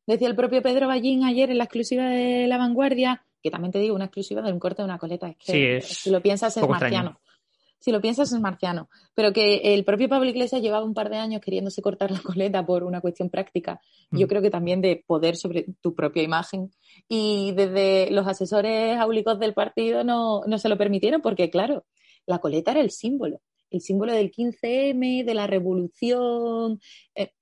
Decía 0.06 0.28
el 0.28 0.36
propio 0.36 0.62
Pedro 0.62 0.88
Ballín 0.88 1.24
ayer 1.24 1.50
en 1.50 1.58
la 1.58 1.64
exclusiva 1.64 2.04
de 2.04 2.46
La 2.46 2.58
Vanguardia 2.58 3.24
que 3.42 3.50
también 3.50 3.72
te 3.72 3.78
digo, 3.78 3.94
una 3.94 4.06
exclusiva 4.06 4.42
de 4.42 4.52
un 4.52 4.58
corte 4.58 4.82
de 4.82 4.86
una 4.86 4.98
coleta. 4.98 5.28
Es 5.28 5.36
que 5.36 5.80
si 5.82 6.10
lo 6.10 6.22
piensas 6.22 6.56
es 6.56 6.68
marciano. 6.68 7.20
Si 7.78 7.90
lo 7.90 8.00
piensas 8.00 8.32
es 8.32 8.40
marciano. 8.40 8.88
Pero 9.14 9.32
que 9.32 9.74
el 9.74 9.84
propio 9.84 10.08
Pablo 10.08 10.30
Iglesias 10.30 10.62
llevaba 10.62 10.84
un 10.84 10.94
par 10.94 11.10
de 11.10 11.16
años 11.16 11.40
queriéndose 11.40 11.82
cortar 11.82 12.12
la 12.12 12.20
coleta 12.20 12.64
por 12.64 12.84
una 12.84 13.00
cuestión 13.00 13.28
práctica. 13.28 13.80
Yo 14.12 14.26
mm. 14.26 14.28
creo 14.28 14.42
que 14.42 14.50
también 14.50 14.80
de 14.80 15.02
poder 15.04 15.36
sobre 15.36 15.66
tu 15.80 15.94
propia 15.94 16.22
imagen. 16.22 16.70
Y 17.08 17.52
desde 17.52 18.10
los 18.12 18.26
asesores 18.28 18.96
áulicos 18.96 19.40
del 19.40 19.54
partido 19.54 20.04
no, 20.04 20.42
se 20.58 20.68
lo 20.68 20.78
permitieron 20.78 21.20
porque, 21.20 21.50
claro, 21.50 21.84
la 22.24 22.38
coleta 22.38 22.70
era 22.70 22.80
el 22.80 22.92
símbolo. 22.92 23.40
El 23.70 23.80
símbolo 23.80 24.12
del 24.12 24.30
15M, 24.30 25.24
de 25.24 25.34
la 25.34 25.48
revolución. 25.48 26.80
Eh, 27.16 27.32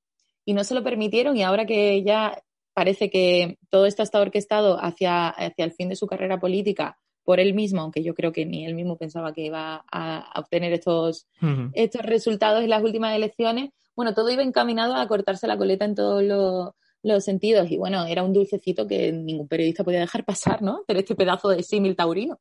y 0.46 0.54
no 0.54 0.64
se 0.64 0.74
lo 0.74 0.82
permitieron 0.82 1.36
y 1.36 1.42
ahora 1.42 1.66
que 1.66 2.02
ya 2.02 2.42
parece 2.74 3.10
que 3.10 3.58
todo 3.70 3.86
esto 3.86 4.02
está 4.02 4.20
orquestado 4.20 4.78
hacia, 4.82 5.28
hacia 5.28 5.64
el 5.64 5.72
fin 5.72 5.88
de 5.88 5.96
su 5.96 6.06
carrera 6.06 6.38
política 6.38 6.98
por 7.24 7.40
él 7.40 7.54
mismo, 7.54 7.82
aunque 7.82 8.02
yo 8.02 8.14
creo 8.14 8.32
que 8.32 8.46
ni 8.46 8.66
él 8.66 8.74
mismo 8.74 8.96
pensaba 8.96 9.32
que 9.32 9.42
iba 9.42 9.84
a, 9.92 10.40
obtener 10.40 10.72
estos, 10.72 11.28
estos 11.74 12.02
resultados 12.02 12.64
en 12.64 12.70
las 12.70 12.82
últimas 12.82 13.14
elecciones, 13.14 13.70
bueno, 13.94 14.14
todo 14.14 14.30
iba 14.30 14.42
encaminado 14.42 14.94
a 14.94 15.06
cortarse 15.06 15.46
la 15.46 15.58
coleta 15.58 15.84
en 15.84 15.94
todos 15.94 16.22
los, 16.22 17.24
sentidos 17.24 17.70
y 17.70 17.76
bueno, 17.78 18.04
era 18.04 18.22
un 18.22 18.32
dulcecito 18.32 18.86
que 18.86 19.12
ningún 19.12 19.48
periodista 19.48 19.84
podía 19.84 20.00
dejar 20.00 20.24
pasar, 20.24 20.60
¿no? 20.60 20.82
Pero 20.86 21.00
este 21.00 21.14
pedazo 21.14 21.48
de 21.48 21.62
símil 21.62 21.96
taurino. 21.96 22.40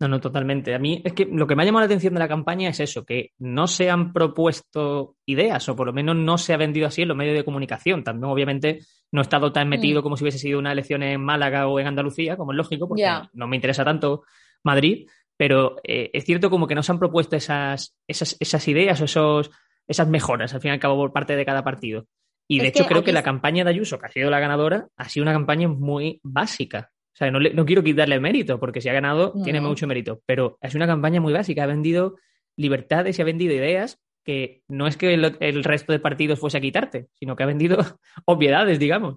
No, 0.00 0.08
no, 0.08 0.20
totalmente. 0.20 0.74
A 0.74 0.78
mí 0.78 1.00
es 1.04 1.12
que 1.12 1.24
lo 1.24 1.46
que 1.46 1.54
me 1.54 1.62
ha 1.62 1.66
llamado 1.66 1.82
la 1.82 1.86
atención 1.86 2.14
de 2.14 2.20
la 2.20 2.28
campaña 2.28 2.68
es 2.68 2.80
eso, 2.80 3.04
que 3.04 3.30
no 3.38 3.66
se 3.68 3.90
han 3.90 4.12
propuesto 4.12 5.16
ideas, 5.24 5.68
o 5.68 5.76
por 5.76 5.86
lo 5.86 5.92
menos 5.92 6.16
no 6.16 6.36
se 6.36 6.52
ha 6.52 6.56
vendido 6.56 6.88
así 6.88 7.02
en 7.02 7.08
los 7.08 7.16
medios 7.16 7.36
de 7.36 7.44
comunicación. 7.44 8.02
También, 8.02 8.30
obviamente, 8.30 8.80
no 9.12 9.20
he 9.20 9.22
estado 9.22 9.52
tan 9.52 9.68
metido 9.68 10.00
mm. 10.00 10.02
como 10.02 10.16
si 10.16 10.24
hubiese 10.24 10.38
sido 10.38 10.58
una 10.58 10.72
elección 10.72 11.02
en 11.04 11.22
Málaga 11.22 11.68
o 11.68 11.78
en 11.78 11.86
Andalucía, 11.86 12.36
como 12.36 12.52
es 12.52 12.56
lógico, 12.56 12.88
porque 12.88 13.04
no 13.32 13.46
me 13.46 13.56
interesa 13.56 13.84
tanto 13.84 14.24
Madrid, 14.64 15.06
pero 15.36 15.76
eh, 15.84 16.10
es 16.12 16.24
cierto 16.24 16.50
como 16.50 16.66
que 16.66 16.74
no 16.74 16.82
se 16.82 16.90
han 16.90 16.98
propuesto 16.98 17.36
esas, 17.36 17.96
esas, 18.08 18.36
esas 18.40 18.66
ideas 18.66 19.00
o 19.00 19.04
esos, 19.04 19.50
esas 19.86 20.08
mejoras, 20.08 20.54
al 20.54 20.60
fin 20.60 20.70
y 20.70 20.74
al 20.74 20.80
cabo, 20.80 20.96
por 20.96 21.12
parte 21.12 21.36
de 21.36 21.44
cada 21.44 21.62
partido. 21.62 22.06
Y 22.48 22.58
de 22.58 22.68
hecho, 22.68 22.84
creo 22.86 23.02
que 23.02 23.12
la 23.12 23.22
campaña 23.22 23.64
de 23.64 23.70
Ayuso, 23.70 23.98
que 23.98 24.06
ha 24.06 24.10
sido 24.10 24.28
la 24.28 24.38
ganadora, 24.40 24.88
ha 24.96 25.08
sido 25.08 25.22
una 25.22 25.32
campaña 25.32 25.68
muy 25.68 26.20
básica. 26.22 26.90
O 27.14 27.16
sea, 27.16 27.30
no, 27.30 27.38
no 27.38 27.64
quiero 27.64 27.84
quitarle 27.84 28.18
mérito, 28.18 28.58
porque 28.58 28.80
si 28.80 28.88
ha 28.88 28.92
ganado, 28.92 29.32
tiene 29.44 29.60
mucho 29.60 29.86
mérito. 29.86 30.20
Pero 30.26 30.58
es 30.60 30.74
una 30.74 30.88
campaña 30.88 31.20
muy 31.20 31.32
básica. 31.32 31.62
Ha 31.62 31.66
vendido 31.66 32.16
libertades 32.56 33.18
y 33.18 33.22
ha 33.22 33.24
vendido 33.24 33.54
ideas 33.54 34.00
que 34.24 34.62
no 34.66 34.88
es 34.88 34.96
que 34.96 35.14
el, 35.14 35.64
resto 35.64 35.92
de 35.92 36.00
partidos 36.00 36.40
fuese 36.40 36.58
a 36.58 36.60
quitarte, 36.60 37.08
sino 37.14 37.36
que 37.36 37.44
ha 37.44 37.46
vendido 37.46 37.78
obviedades, 38.24 38.80
digamos. 38.80 39.16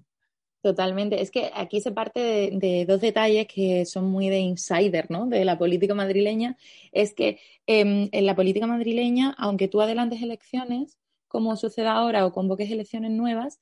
Totalmente. 0.62 1.22
Es 1.22 1.32
que 1.32 1.50
aquí 1.56 1.82
se 1.82 1.92
parte 1.92 2.52
de, 2.52 2.86
dos 2.86 3.02
detalles 3.02 3.48
que 3.48 3.86
son 3.86 4.06
muy 4.06 4.30
de 4.30 4.40
insider, 4.40 5.10
¿no? 5.10 5.26
De 5.26 5.46
la 5.46 5.58
política 5.58 5.96
madrileña. 5.96 6.58
Es 6.92 7.14
que 7.14 7.40
em, 7.66 8.10
en 8.12 8.26
la 8.26 8.36
política 8.36 8.68
madrileña, 8.68 9.34
aunque 9.38 9.68
tú 9.68 9.82
adelantes 9.82 10.22
elecciones, 10.22 10.98
como 11.28 11.56
sucede 11.56 11.88
ahora, 11.88 12.26
o 12.26 12.34
convoques 12.34 12.70
elecciones 12.70 13.12
nuevas, 13.12 13.60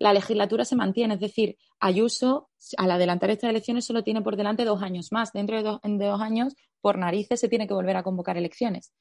la 0.00 0.12
legislatura 0.12 0.64
se 0.64 0.74
mantiene. 0.74 1.14
Es 1.14 1.20
decir, 1.20 1.56
Ayuso, 1.78 2.50
al 2.78 2.90
adelantar 2.90 3.30
estas 3.30 3.50
elecciones, 3.50 3.84
solo 3.84 4.02
tiene 4.02 4.22
por 4.22 4.36
delante 4.36 4.64
dos 4.64 4.82
años 4.82 5.12
más. 5.12 5.32
Dentro 5.32 5.56
de 5.56 5.62
dos, 5.62 5.80
de 5.82 6.06
dos 6.06 6.20
años, 6.20 6.54
por 6.80 6.98
narices, 6.98 7.38
se 7.38 7.48
tiene 7.48 7.68
que 7.68 7.74
volver 7.74 7.96
a 7.96 8.02
convocar 8.02 8.36
elecciones. 8.36 8.92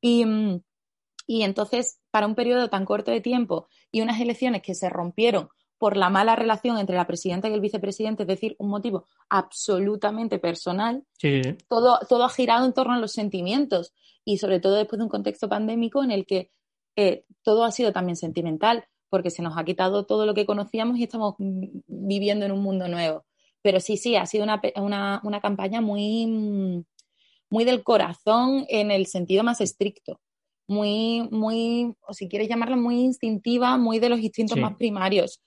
Mm, 0.00 0.56
y, 1.26 1.42
entonces, 1.42 1.98
para 2.10 2.26
un 2.26 2.36
periodo 2.36 2.68
tan 2.68 2.84
corto 2.84 3.10
de 3.10 3.20
tiempo 3.20 3.68
y 3.90 4.00
unas 4.00 4.20
elecciones 4.20 4.62
que 4.62 4.74
se 4.74 4.88
rompieron 4.88 5.48
por 5.76 5.96
la 5.96 6.08
mala 6.08 6.36
relación 6.36 6.78
entre 6.78 6.96
la 6.96 7.06
presidenta 7.06 7.48
y 7.48 7.52
el 7.52 7.60
vicepresidente, 7.60 8.22
es 8.22 8.28
decir, 8.28 8.54
un 8.58 8.70
motivo 8.70 9.06
absolutamente 9.28 10.38
personal, 10.38 11.04
todo, 11.68 11.98
todo 12.08 12.24
ha 12.24 12.30
girado 12.30 12.64
en 12.64 12.72
torno 12.72 12.94
a 12.94 13.00
los 13.00 13.12
sentimientos 13.12 13.92
y 14.24 14.38
sobre 14.38 14.60
todo 14.60 14.76
después 14.76 14.98
de 14.98 15.04
un 15.04 15.10
contexto 15.10 15.48
pandémico 15.48 16.04
en 16.04 16.12
el 16.12 16.26
que 16.26 16.50
eh, 16.96 17.24
todo 17.42 17.64
ha 17.64 17.72
sido 17.72 17.92
también 17.92 18.16
sentimental, 18.16 18.84
porque 19.14 19.30
se 19.30 19.42
nos 19.42 19.56
ha 19.56 19.64
quitado 19.64 20.06
todo 20.06 20.26
lo 20.26 20.34
que 20.34 20.44
conocíamos 20.44 20.98
y 20.98 21.04
estamos 21.04 21.36
viviendo 21.38 22.44
en 22.44 22.50
un 22.50 22.60
mundo 22.60 22.88
nuevo. 22.88 23.24
Pero 23.62 23.78
sí, 23.78 23.96
sí, 23.96 24.16
ha 24.16 24.26
sido 24.26 24.42
una, 24.42 24.60
una, 24.74 25.20
una 25.22 25.40
campaña 25.40 25.80
muy, 25.80 26.84
muy 27.48 27.64
del 27.64 27.84
corazón 27.84 28.66
en 28.68 28.90
el 28.90 29.06
sentido 29.06 29.44
más 29.44 29.60
estricto, 29.60 30.20
muy, 30.66 31.28
muy, 31.30 31.94
o 32.08 32.12
si 32.12 32.28
quieres 32.28 32.48
llamarlo, 32.48 32.76
muy 32.76 33.02
instintiva, 33.02 33.76
muy 33.76 34.00
de 34.00 34.08
los 34.08 34.18
instintos 34.18 34.58
más 34.58 34.74
primarios. 34.74 35.40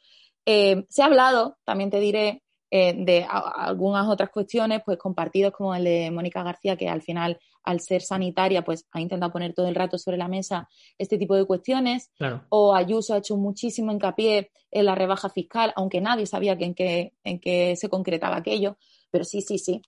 Eh, 0.45 0.85
se 0.87 1.01
ha 1.01 1.07
hablado, 1.07 1.57
también 1.65 1.89
te 1.89 1.99
diré, 1.99 2.41
eh, 2.71 2.93
de 2.97 3.27
algunas 3.29 4.07
otras 4.07 4.29
cuestiones, 4.29 4.81
pues 4.85 4.97
compartidos 4.97 5.51
como 5.51 5.75
el 5.75 5.83
de 5.83 6.09
Mónica 6.09 6.41
García, 6.41 6.77
que 6.77 6.87
al 6.87 7.01
final, 7.01 7.37
al 7.67 7.81
ser 7.81 8.01
sanitaria, 8.01 8.63
pues 8.63 8.87
ha 8.93 9.01
intentado 9.01 9.33
poner 9.33 9.53
todo 9.53 9.67
el 9.67 9.75
rato 9.75 9.97
sobre 9.97 10.15
la 10.15 10.29
mesa 10.29 10.69
este 10.97 11.17
tipo 11.17 11.35
de 11.35 11.43
cuestiones. 11.43 12.11
O 12.47 12.73
Ayuso 12.73 13.13
ha 13.13 13.17
hecho 13.17 13.35
muchísimo 13.35 13.91
hincapié 13.91 14.51
en 14.71 14.85
la 14.85 14.95
rebaja 14.95 15.29
fiscal, 15.29 15.73
aunque 15.75 15.99
nadie 15.99 16.25
sabía 16.25 16.53
en, 16.57 16.73
qué, 16.73 17.13
en 17.25 17.39
qué 17.41 17.75
se 17.75 17.89
concretaba 17.89 18.37
aquello. 18.37 18.77
Pero 19.11 19.25
sí, 19.25 19.41
sí, 19.41 19.57
sí. 19.57 19.81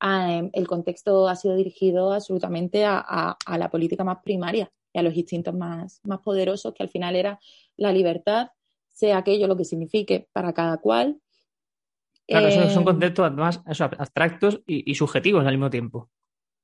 Em, 0.00 0.48
el 0.54 0.66
contexto 0.66 1.28
ha 1.28 1.36
sido 1.36 1.56
dirigido 1.56 2.14
absolutamente 2.14 2.86
a, 2.86 3.36
la 3.58 3.70
política 3.70 4.02
más 4.02 4.18
primaria 4.24 4.72
y 4.94 4.98
a 4.98 5.02
los 5.02 5.14
instintos 5.14 5.54
más, 5.54 6.00
más 6.04 6.20
poderosos, 6.20 6.72
que 6.72 6.82
al 6.82 6.88
final 6.88 7.16
era 7.16 7.38
la 7.76 7.92
libertad, 7.92 8.48
sea 8.88 9.18
aquello 9.18 9.46
lo 9.46 9.58
que 9.58 9.66
signifique 9.66 10.26
para 10.32 10.54
cada 10.54 10.78
cual. 10.78 11.20
Claro, 12.26 12.50
son, 12.50 12.78
em, 12.78 12.84
conceptos 12.84 13.32
más 13.34 13.62
abstractos 13.66 14.62
y, 14.66 14.94
subjetivos 14.94 15.44
al 15.44 15.52
mismo 15.52 15.68
tiempo. 15.68 16.08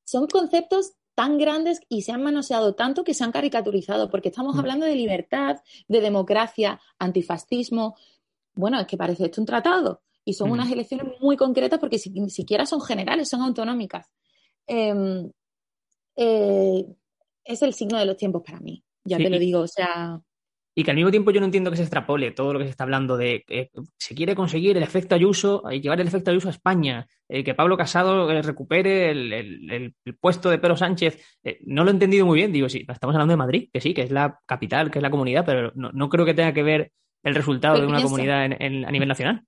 Son 0.05 0.27
conceptos 0.27 0.93
tan 1.15 1.39
grandes 1.39 1.81
y 1.89 2.03
se 2.03 2.13
han 2.13 2.23
manoseado 2.23 2.75
tanto 2.75 3.05
que 3.05 3.15
se 3.15 3.25
han 3.25 3.33
caricaturizado, 3.33 4.11
porque 4.11 4.29
estamos 4.29 4.57
mm. 4.57 4.59
hablando 4.59 4.87
de 4.87 4.97
libertad, 4.97 5.57
de 5.89 6.01
democracia, 6.01 6.81
antifascismo. 6.99 7.97
Bueno, 8.55 8.81
es 8.81 8.87
que 8.87 8.97
parece 8.97 9.27
esto 9.27 9.41
un 9.41 9.47
tratado 9.47 10.03
y 10.25 10.35
son 10.35 10.51
unas 10.51 10.71
elecciones 10.71 11.07
muy 11.21 11.37
concretas 11.37 11.79
porque 11.79 12.01
ni 12.13 12.31
siquiera 12.31 12.67
son 12.67 12.81
generales, 12.81 13.29
son 13.29 13.43
autonómicas. 13.43 14.11
Em, 14.67 15.31
eh, 16.17 16.87
es 17.45 17.63
el 17.63 17.75
signo 17.75 17.99
de 17.99 18.07
los 18.07 18.17
tiempos 18.17 18.43
para 18.45 18.61
mí, 18.61 18.85
ya 19.05 19.19
te 19.19 19.31
lo 19.31 19.39
digo, 19.39 19.61
o 19.61 19.69
sea... 19.69 20.21
Y 20.75 20.85
que 20.85 20.91
al 20.91 20.97
mismo 20.97 21.11
tiempo 21.11 21.31
yo 21.31 21.41
no 21.41 21.47
entiendo 21.47 21.71
que 21.71 21.77
se 21.77 21.83
extrapole 21.83 22.31
todo 22.31 22.53
lo 22.53 22.59
que 22.59 22.65
se 22.65 22.71
está 22.71 22.85
hablando 22.85 23.17
de 23.19 23.45
que 23.47 23.71
se 23.99 24.15
quiere 24.15 24.35
conseguir 24.35 24.77
el 24.77 24.83
efecto 24.83 25.15
Ayuso 25.15 25.63
y 25.71 25.81
llevar 25.81 26.01
el 26.01 26.07
efecto 26.07 26.31
Ayuso 26.31 26.49
a 26.49 26.53
España, 26.53 27.07
eh, 27.29 27.45
que 27.45 27.55
Pablo 27.55 27.77
Casado 27.77 28.31
eh, 28.31 28.41
recupere 28.41 29.11
el, 29.11 29.95
puesto 30.19 30.49
de 30.49 30.59
Pedro 30.59 30.77
Sánchez. 30.77 31.23
no 31.67 31.85
lo 31.85 31.91
he 31.91 31.93
entendido 31.93 32.25
muy 32.25 32.37
bien, 32.39 32.53
digo, 32.53 32.69
sí, 32.69 32.87
estamos 32.89 33.15
hablando 33.15 33.33
de 33.33 33.37
Madrid, 33.37 33.69
que 33.73 33.81
sí, 33.81 33.93
que 33.93 34.03
es 34.03 34.11
la 34.11 34.41
capital, 34.47 34.91
que 34.91 34.99
es 34.99 35.03
la 35.03 35.11
comunidad, 35.11 35.45
pero 35.45 35.73
no, 35.75 36.09
creo 36.09 36.25
que 36.25 36.35
tenga 36.35 36.55
que 36.55 36.63
ver 36.63 36.93
el 37.23 37.35
resultado 37.35 37.81
de 37.81 37.87
una 37.87 38.03
comunidad 38.03 38.45
a 38.45 38.49
nivel 38.91 39.09
nacional 39.09 39.45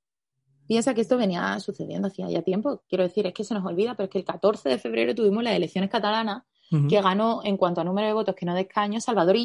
piensa 0.66 0.94
que 0.94 1.02
esto 1.02 1.16
venía 1.16 1.58
sucediendo 1.60 2.08
hacía 2.08 2.28
ya 2.30 2.42
tiempo. 2.42 2.82
Quiero 2.88 3.04
decir, 3.04 3.26
es 3.26 3.34
que 3.34 3.44
se 3.44 3.54
nos 3.54 3.64
olvida, 3.64 3.94
pero 3.94 4.04
es 4.04 4.10
que 4.10 4.18
el 4.18 4.24
14 4.24 4.68
de 4.68 4.78
febrero 4.78 5.14
tuvimos 5.14 5.42
las 5.44 5.54
elecciones 5.54 5.90
catalanas 5.90 6.42
que 6.88 7.00
ganó 7.00 7.42
en 7.44 7.56
cuanto 7.56 7.80
a 7.80 7.84
número 7.84 8.08
de 8.08 8.14
votos 8.14 8.34
que 8.34 8.46
no 8.46 8.54
de 8.54 8.62
escaño 8.62 9.00
Salvador 9.00 9.36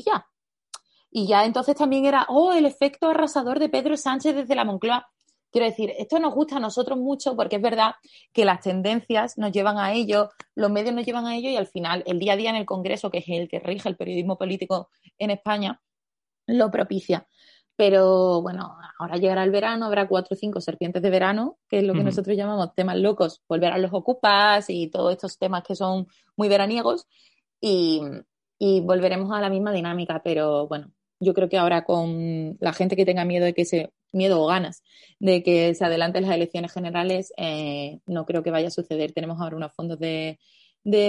y 1.11 1.27
ya. 1.27 1.45
Entonces 1.45 1.75
también 1.75 2.05
era, 2.05 2.25
oh, 2.29 2.53
el 2.53 2.65
efecto 2.65 3.09
arrasador 3.09 3.59
de 3.59 3.69
Pedro 3.69 3.97
Sánchez 3.97 4.35
desde 4.35 4.55
la 4.55 4.65
Moncloa. 4.65 5.07
Quiero 5.51 5.65
decir, 5.65 5.91
esto 5.97 6.19
nos 6.19 6.35
gusta 6.35 6.57
a 6.57 6.59
nosotros 6.59 6.97
mucho 6.99 7.35
porque 7.35 7.55
es 7.55 7.61
verdad 7.61 7.93
que 8.33 8.45
las 8.45 8.61
tendencias 8.61 9.37
nos 9.37 9.51
llevan 9.51 9.79
a 9.79 9.93
ello, 9.93 10.29
los 10.55 10.69
medios 10.69 10.93
nos 10.93 11.05
llevan 11.05 11.25
a 11.25 11.35
ello 11.35 11.49
y 11.49 11.55
al 11.55 11.67
final 11.67 12.03
el 12.05 12.19
día 12.19 12.33
a 12.33 12.35
día 12.35 12.51
en 12.51 12.55
el 12.55 12.65
Congreso, 12.65 13.09
que 13.09 13.19
es 13.19 13.25
el 13.29 13.47
que 13.49 13.59
rige 13.59 13.89
el 13.89 13.97
periodismo 13.97 14.37
político 14.37 14.89
en 15.17 15.31
España, 15.31 15.81
lo 16.45 16.69
propicia. 16.69 17.27
Pero 17.79 18.41
bueno, 18.41 18.75
ahora 18.99 19.15
llegará 19.15 19.41
el 19.45 19.51
verano, 19.51 19.85
habrá 19.85 20.05
cuatro 20.05 20.35
o 20.35 20.37
cinco 20.37 20.59
serpientes 20.59 21.01
de 21.01 21.09
verano, 21.09 21.57
que 21.69 21.77
es 21.77 21.83
lo 21.85 21.93
que 21.93 22.03
nosotros 22.03 22.35
llamamos 22.35 22.75
temas 22.75 22.97
locos, 22.97 23.41
volverán 23.47 23.81
los 23.81 23.93
ocupas 23.93 24.69
y 24.69 24.89
todos 24.89 25.13
estos 25.13 25.37
temas 25.37 25.63
que 25.63 25.75
son 25.75 26.05
muy 26.35 26.49
veraniegos 26.49 27.07
y, 27.61 28.01
volveremos 28.81 29.31
a 29.31 29.39
la 29.39 29.49
misma 29.49 29.71
dinámica. 29.71 30.21
Pero 30.21 30.67
bueno, 30.67 30.91
yo 31.19 31.33
creo 31.33 31.49
que 31.49 31.57
ahora 31.57 31.83
con 31.83 32.57
la 32.59 32.73
gente 32.73 32.95
que 32.95 33.05
tenga 33.05 33.25
miedo 33.25 33.45
de 33.45 33.53
que 33.53 33.65
se, 33.65 33.91
miedo 34.11 34.41
o 34.41 34.47
ganas 34.47 34.83
de 35.19 35.43
que 35.43 35.73
se 35.75 35.85
adelanten 35.85 36.23
las 36.23 36.35
elecciones 36.35 36.71
generales, 36.71 37.33
eh, 37.37 37.99
no 38.05 38.25
creo 38.25 38.43
que 38.43 38.51
vaya 38.51 38.67
a 38.67 38.71
suceder. 38.71 39.11
Tenemos 39.11 39.39
ahora 39.41 39.57
unos 39.57 39.73
fondos 39.73 39.99
de 39.99 40.37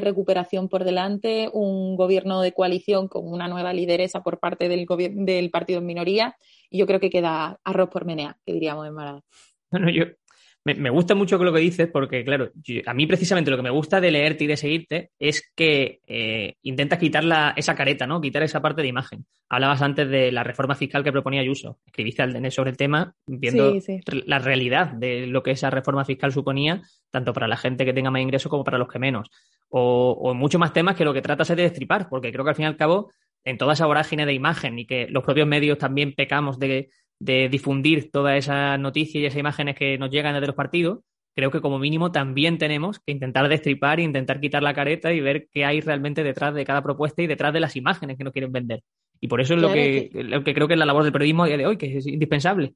recuperación 0.01 0.69
por 0.69 0.85
delante, 0.85 1.49
un 1.53 1.97
gobierno 1.97 2.43
de 2.43 2.53
coalición 2.53 3.09
con 3.09 3.27
una 3.27 3.49
nueva 3.49 3.73
lideresa 3.73 4.23
por 4.23 4.41
parte 4.41 4.69
del, 4.69 4.87
del 4.87 5.51
partido 5.51 5.79
en 5.79 5.87
minoría, 5.87 6.37
y 6.69 6.79
yo 6.79 6.87
creo 6.87 7.01
que 7.01 7.11
queda 7.11 7.61
arroz 7.65 7.89
por 7.89 8.05
menea, 8.05 8.37
que 8.45 8.53
diríamos 8.53 8.87
en 8.87 8.95
Málaga. 8.95 9.23
Bueno, 9.71 9.91
yo 9.91 10.05
me, 10.65 10.91
gusta 10.91 11.15
mucho 11.15 11.39
lo 11.39 11.53
que 11.53 11.61
dices, 11.61 11.89
porque, 11.91 12.25
claro, 12.25 12.51
a 12.87 12.95
mí 12.95 13.07
precisamente 13.07 13.51
lo 13.51 13.57
que 13.57 13.63
me 13.63 13.71
gusta 13.71 14.01
de 14.01 14.11
leerte 14.11 14.45
y 14.45 14.47
de 14.47 14.57
seguirte 14.57 15.11
es 15.19 15.51
que 15.55 16.01
eh, 16.07 16.55
intentas 16.63 16.99
quitar 16.99 17.25
la, 17.25 17.55
esa 17.57 17.75
careta, 17.75 18.07
¿no? 18.07 18.21
Quitar 18.21 18.43
esa 18.43 18.61
parte 18.61 18.83
de 18.83 18.89
imagen. 18.89 19.25
Hablabas 19.49 19.83
antes 19.83 20.09
de 20.09 20.31
la 20.31 20.45
reforma 20.45 20.75
fiscal 20.75 21.03
que 21.03 21.13
proponía 21.13 21.41
Ayuso. 21.41 21.79
Escribiste 21.87 22.23
al 22.23 22.53
sobre 22.53 22.71
el 22.71 22.77
tema 22.77 23.15
viendo 23.27 23.75
la 24.27 24.39
realidad 24.39 24.93
de 24.93 25.27
lo 25.27 25.43
que 25.43 25.53
esa 25.53 25.71
reforma 25.71 26.05
fiscal 26.05 26.33
suponía, 26.33 26.83
tanto 27.11 27.33
para 27.33 27.49
la 27.49 27.57
gente 27.57 27.85
que 27.85 27.93
tenga 27.93 28.11
más 28.11 28.23
ingresos 28.23 28.51
como 28.51 28.65
para 28.65 28.79
los 28.79 28.89
que 28.89 28.99
menos 28.99 29.31
o, 29.71 30.13
o 30.21 30.35
muchos 30.35 30.59
más 30.59 30.73
temas 30.73 30.97
que 30.97 31.05
lo 31.05 31.15
que 31.15 31.23
trata 31.23 31.45
es 31.45 31.49
de 31.49 31.57
destripar, 31.57 32.09
porque 32.09 32.33
creo 32.33 32.45
que 32.45 32.51
al 32.51 32.57
fin 32.57 32.65
y 32.65 32.67
al 32.67 32.77
cabo, 32.77 33.11
en 33.45 33.57
toda 33.57 33.73
esa 33.73 33.87
vorágine 33.87 34.27
de 34.27 34.35
imagen 34.35 34.79
y 34.79 34.87
que 34.87 35.07
los 35.09 35.25
propios 35.25 35.47
medios 35.47 35.79
también 35.79 36.15
pecamos 36.15 36.59
de, 36.59 36.91
difundir 37.21 38.11
toda 38.11 38.37
esa 38.37 38.79
noticia 38.79 39.21
y 39.21 39.27
esas 39.27 39.39
imágenes 39.39 39.77
que 39.77 39.99
nos 39.99 40.11
llegan 40.11 40.35
desde 40.35 40.47
los 40.47 40.57
partidos, 40.57 41.01
creo 41.37 41.51
que 41.51 41.61
como 41.61 41.79
mínimo 41.79 42.11
también 42.11 42.59
tenemos 42.59 42.99
que 42.99 43.13
intentar 43.13 43.49
destripar 43.49 44.01
e 44.01 44.05
intentar 44.05 44.41
quitar 44.41 44.63
la 44.63 44.75
careta 44.75 45.13
y 45.13 45.21
ver 45.21 45.49
qué 45.53 45.65
hay 45.65 45.81
realmente 45.81 46.25
detrás 46.25 46.55
de 46.55 46.65
cada 46.65 46.83
propuesta 46.83 47.23
y 47.23 47.27
detrás 47.27 47.53
de 47.53 47.61
las 47.61 47.77
imágenes 47.77 48.17
que 48.17 48.25
nos 48.25 48.33
quieren 48.33 48.53
vender. 48.53 48.83
Y 49.21 49.29
por 49.29 49.41
eso 49.41 49.55
es 49.55 49.61
lo, 49.61 49.73
que, 49.73 50.11
lo 50.13 50.43
que 50.43 50.55
creo 50.55 50.67
que 50.67 50.75
es 50.75 50.79
la 50.79 50.87
labor 50.87 51.05
del 51.05 51.13
periodismo 51.13 51.45
a 51.45 51.47
día 51.47 51.59
de 51.59 51.67
hoy, 51.67 51.77
que 51.77 51.99
es 51.99 52.07
indispensable. 52.07 52.75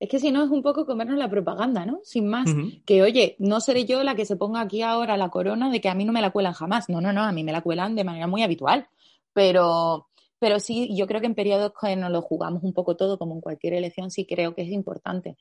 Es 0.00 0.08
que 0.08 0.18
si 0.18 0.32
no 0.32 0.42
es 0.42 0.50
un 0.50 0.62
poco 0.62 0.84
comernos 0.84 1.16
la 1.16 1.30
propaganda, 1.30 1.86
¿no? 1.86 2.00
Sin 2.02 2.26
más. 2.26 2.50
Que 2.84 3.02
oye, 3.02 3.36
no 3.38 3.60
seré 3.60 3.84
yo 3.84 4.02
la 4.02 4.16
que 4.16 4.24
se 4.24 4.34
ponga 4.34 4.60
aquí 4.60 4.82
ahora 4.82 5.16
la 5.16 5.28
corona 5.28 5.70
de 5.70 5.80
que 5.80 5.88
a 5.88 5.94
mí 5.94 6.04
no 6.04 6.12
me 6.12 6.20
la 6.20 6.30
cuelan 6.30 6.54
jamás. 6.54 6.88
No, 6.88 7.00
no, 7.00 7.12
no, 7.12 7.22
a 7.22 7.30
mí 7.30 7.44
me 7.44 7.52
la 7.52 7.60
cuelan 7.60 7.94
de 7.94 8.02
manera 8.02 8.26
muy 8.26 8.42
habitual. 8.42 8.88
Pero, 9.32 10.08
pero 10.42 10.58
sí, 10.58 10.92
yo 10.96 11.06
creo 11.06 11.20
que 11.20 11.28
en 11.28 11.36
periodos 11.36 11.72
que 11.80 11.94
nos 11.94 12.10
lo 12.10 12.20
jugamos 12.20 12.64
un 12.64 12.72
poco 12.74 12.96
todo, 12.96 13.16
como 13.16 13.36
en 13.36 13.40
cualquier 13.40 13.74
elección, 13.74 14.10
sí 14.10 14.26
creo 14.26 14.56
que 14.56 14.62
es 14.62 14.70
importante. 14.70 15.36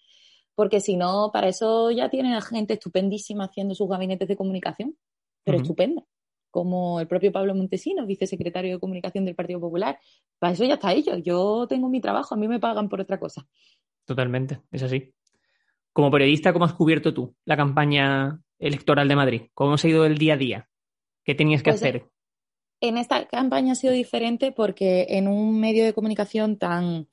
Porque 0.54 0.80
si 0.80 0.96
no, 0.96 1.32
para 1.34 1.48
eso 1.48 1.90
ya 1.90 2.08
tienen 2.12 2.34
a 2.34 2.42
gente 2.42 2.74
estupendísima 2.74 3.46
haciendo 3.46 3.74
sus 3.74 3.90
gabinetes 3.90 4.28
de 4.28 4.36
comunicación, 4.36 4.96
pero 5.44 5.58
estupenda. 5.58 6.04
Como 6.52 7.00
el 7.00 7.08
propio 7.08 7.32
Pablo 7.32 7.56
Montesinos, 7.56 8.06
vicesecretario 8.06 8.74
de 8.74 8.80
comunicación 8.80 9.26
del 9.26 9.34
Partido 9.34 9.60
Popular. 9.60 9.98
Para 10.38 10.54
eso 10.54 10.66
ya 10.66 10.76
está 10.76 10.94
ellos. 10.94 11.20
Yo 11.24 11.66
tengo 11.68 11.90
mi 11.90 12.00
trabajo, 12.00 12.36
a 12.36 12.38
mí 12.38 12.48
me 12.48 12.60
pagan 12.60 12.88
por 12.88 13.02
otra 13.02 13.20
cosa. 13.20 13.48
Totalmente, 14.06 14.62
es 14.70 14.84
así. 14.84 15.16
Como 15.94 16.12
periodista, 16.12 16.54
¿cómo 16.54 16.66
has 16.66 16.74
cubierto 16.74 17.12
tú 17.12 17.34
la 17.46 17.58
campaña 17.58 18.40
electoral 18.60 19.08
de 19.08 19.16
Madrid? 19.16 19.42
¿Cómo 19.56 19.74
ha 19.74 19.88
ido 19.88 20.06
el 20.06 20.20
día 20.20 20.36
a 20.36 20.38
día? 20.38 20.70
¿Qué 21.24 21.34
tenías 21.34 21.64
que 21.64 21.72
pues, 21.72 21.82
hacer? 21.82 22.06
En 22.82 22.98
esta 22.98 23.28
campaña 23.28 23.74
ha 23.74 23.76
sido 23.76 23.94
diferente 23.94 24.52
porque 24.52 25.06
en 25.10 25.28
un 25.28 25.60
medio 25.60 25.86
de 25.86 25.94
comunicación 25.94 26.58
tan 26.58 27.08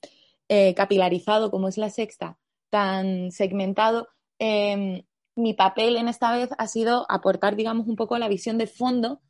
eh, 0.49 0.73
capilarizado 0.73 1.51
como 1.51 1.67
es 1.67 1.77
la 1.77 1.91
sexta, 1.91 2.39
tan 2.71 3.31
segmentado, 3.31 4.07
em, 4.39 5.03
mi 5.35 5.53
papel 5.53 5.95
en 5.97 6.07
esta 6.07 6.35
vez 6.35 6.49
ha 6.57 6.67
sido 6.67 7.05
aportar, 7.07 7.55
digamos, 7.55 7.87
un 7.87 7.95
poco 7.95 8.17
la 8.17 8.27
visión 8.27 8.57
de 8.57 8.65
fondo 8.65 9.21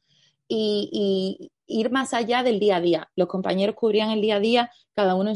y, 0.47 1.51
ir 1.71 1.91
más 1.91 2.15
allá 2.15 2.41
del 2.41 2.59
día 2.59 2.77
a 2.77 2.81
día. 2.81 3.11
Los 3.15 3.27
compañeros 3.27 3.75
cubrían 3.75 4.09
el 4.09 4.21
día 4.21 4.37
a 4.37 4.39
día, 4.39 4.71
cada 4.95 5.13
uno 5.13 5.33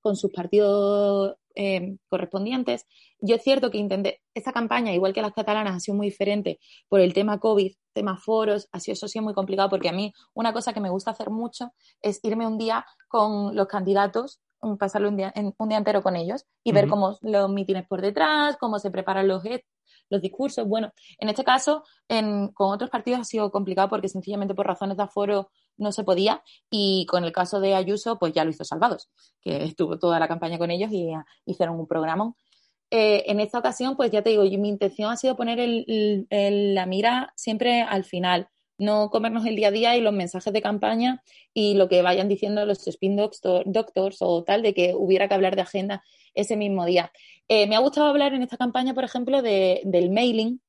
con 0.00 0.16
sus 0.16 0.30
partidos 0.32 1.36
eh, 1.56 1.96
correspondientes. 2.08 2.86
Yo 3.18 3.36
es 3.36 3.42
cierto 3.42 3.70
que 3.70 3.78
intenté, 3.78 4.20
esta 4.34 4.52
campaña, 4.52 4.92
igual 4.92 5.12
que 5.12 5.22
las 5.22 5.32
catalanas, 5.32 5.74
ha 5.74 5.80
sido 5.80 5.96
muy 5.96 6.06
diferente 6.06 6.60
por 6.88 7.00
el 7.00 7.12
tema 7.12 7.40
COVID, 7.40 7.72
tema 7.92 8.16
foros, 8.16 8.68
ha 8.72 8.80
sido 8.80 8.92
eso 8.92 9.08
sí 9.08 9.20
muy 9.20 9.34
complicado 9.34 9.70
porque 9.70 9.88
a 9.88 9.92
mí 9.92 10.12
una 10.34 10.52
cosa 10.52 10.72
que 10.72 10.80
me 10.80 10.90
gusta 10.90 11.10
hacer 11.10 11.30
mucho 11.30 11.72
es 12.02 12.20
irme 12.22 12.46
un 12.46 12.58
día 12.58 12.84
con 13.08 13.56
los 13.56 13.66
candidatos 13.66 14.40
pasarlo 14.78 15.08
un 15.08 15.16
día, 15.16 15.32
un 15.58 15.68
día 15.68 15.78
entero 15.78 16.02
con 16.02 16.16
ellos 16.16 16.44
y 16.64 16.72
ver 16.72 16.88
cómo 16.88 17.16
los 17.22 17.50
mítines 17.50 17.86
por 17.86 18.00
detrás, 18.00 18.56
cómo 18.58 18.78
se 18.78 18.90
preparan 18.90 19.28
los, 19.28 19.42
los 20.10 20.20
discursos. 20.20 20.66
Bueno, 20.66 20.92
en 21.18 21.28
este 21.28 21.44
caso, 21.44 21.84
con 22.08 22.72
otros 22.72 22.90
partidos 22.90 23.20
ha 23.20 23.24
sido 23.24 23.50
complicado 23.50 23.88
porque 23.88 24.08
sencillamente 24.08 24.54
por 24.54 24.66
razones 24.66 24.96
de 24.96 25.04
aforo 25.04 25.50
no 25.76 25.92
se 25.92 26.04
podía 26.04 26.42
y 26.70 27.06
con 27.06 27.24
el 27.24 27.32
caso 27.32 27.60
de 27.60 27.74
Ayuso, 27.74 28.18
pues 28.18 28.32
ya 28.32 28.44
lo 28.44 28.50
hizo 28.50 28.64
Salvados, 28.64 29.10
que 29.40 29.64
estuvo 29.64 29.98
toda 29.98 30.18
la 30.18 30.28
campaña 30.28 30.58
con 30.58 30.70
ellos 30.70 30.90
y 30.92 31.10
hicieron 31.44 31.78
un 31.78 31.86
programa. 31.86 32.34
Eh, 32.90 33.24
en 33.26 33.40
esta 33.40 33.58
ocasión, 33.58 33.96
pues 33.96 34.10
ya 34.12 34.22
te 34.22 34.30
digo, 34.30 34.42
mi 34.44 34.68
intención 34.68 35.10
ha 35.10 35.16
sido 35.16 35.36
poner 35.36 35.58
la 36.28 36.86
mira 36.86 37.32
siempre 37.36 37.82
al 37.82 38.04
final 38.04 38.48
no 38.78 39.10
comernos 39.10 39.46
el 39.46 39.56
día 39.56 39.68
a 39.68 39.70
día 39.70 39.96
y 39.96 40.00
los 40.00 40.12
mensajes 40.12 40.52
de 40.52 40.62
campaña 40.62 41.22
y 41.54 41.74
lo 41.74 41.88
que 41.88 42.02
vayan 42.02 42.28
diciendo 42.28 42.66
los 42.66 42.86
spin 42.86 43.16
doctors 43.16 44.18
o 44.20 44.44
tal 44.44 44.62
de 44.62 44.74
que 44.74 44.94
hubiera 44.94 45.28
que 45.28 45.34
hablar 45.34 45.56
de 45.56 45.62
agenda 45.62 46.04
ese 46.34 46.56
mismo 46.56 46.84
día. 46.84 47.12
Eh, 47.48 47.66
me 47.66 47.76
ha 47.76 47.80
gustado 47.80 48.06
hablar 48.06 48.34
en 48.34 48.42
esta 48.42 48.56
campaña, 48.56 48.94
por 48.94 49.04
ejemplo, 49.04 49.40
del 49.42 50.10
mailing, 50.10 50.60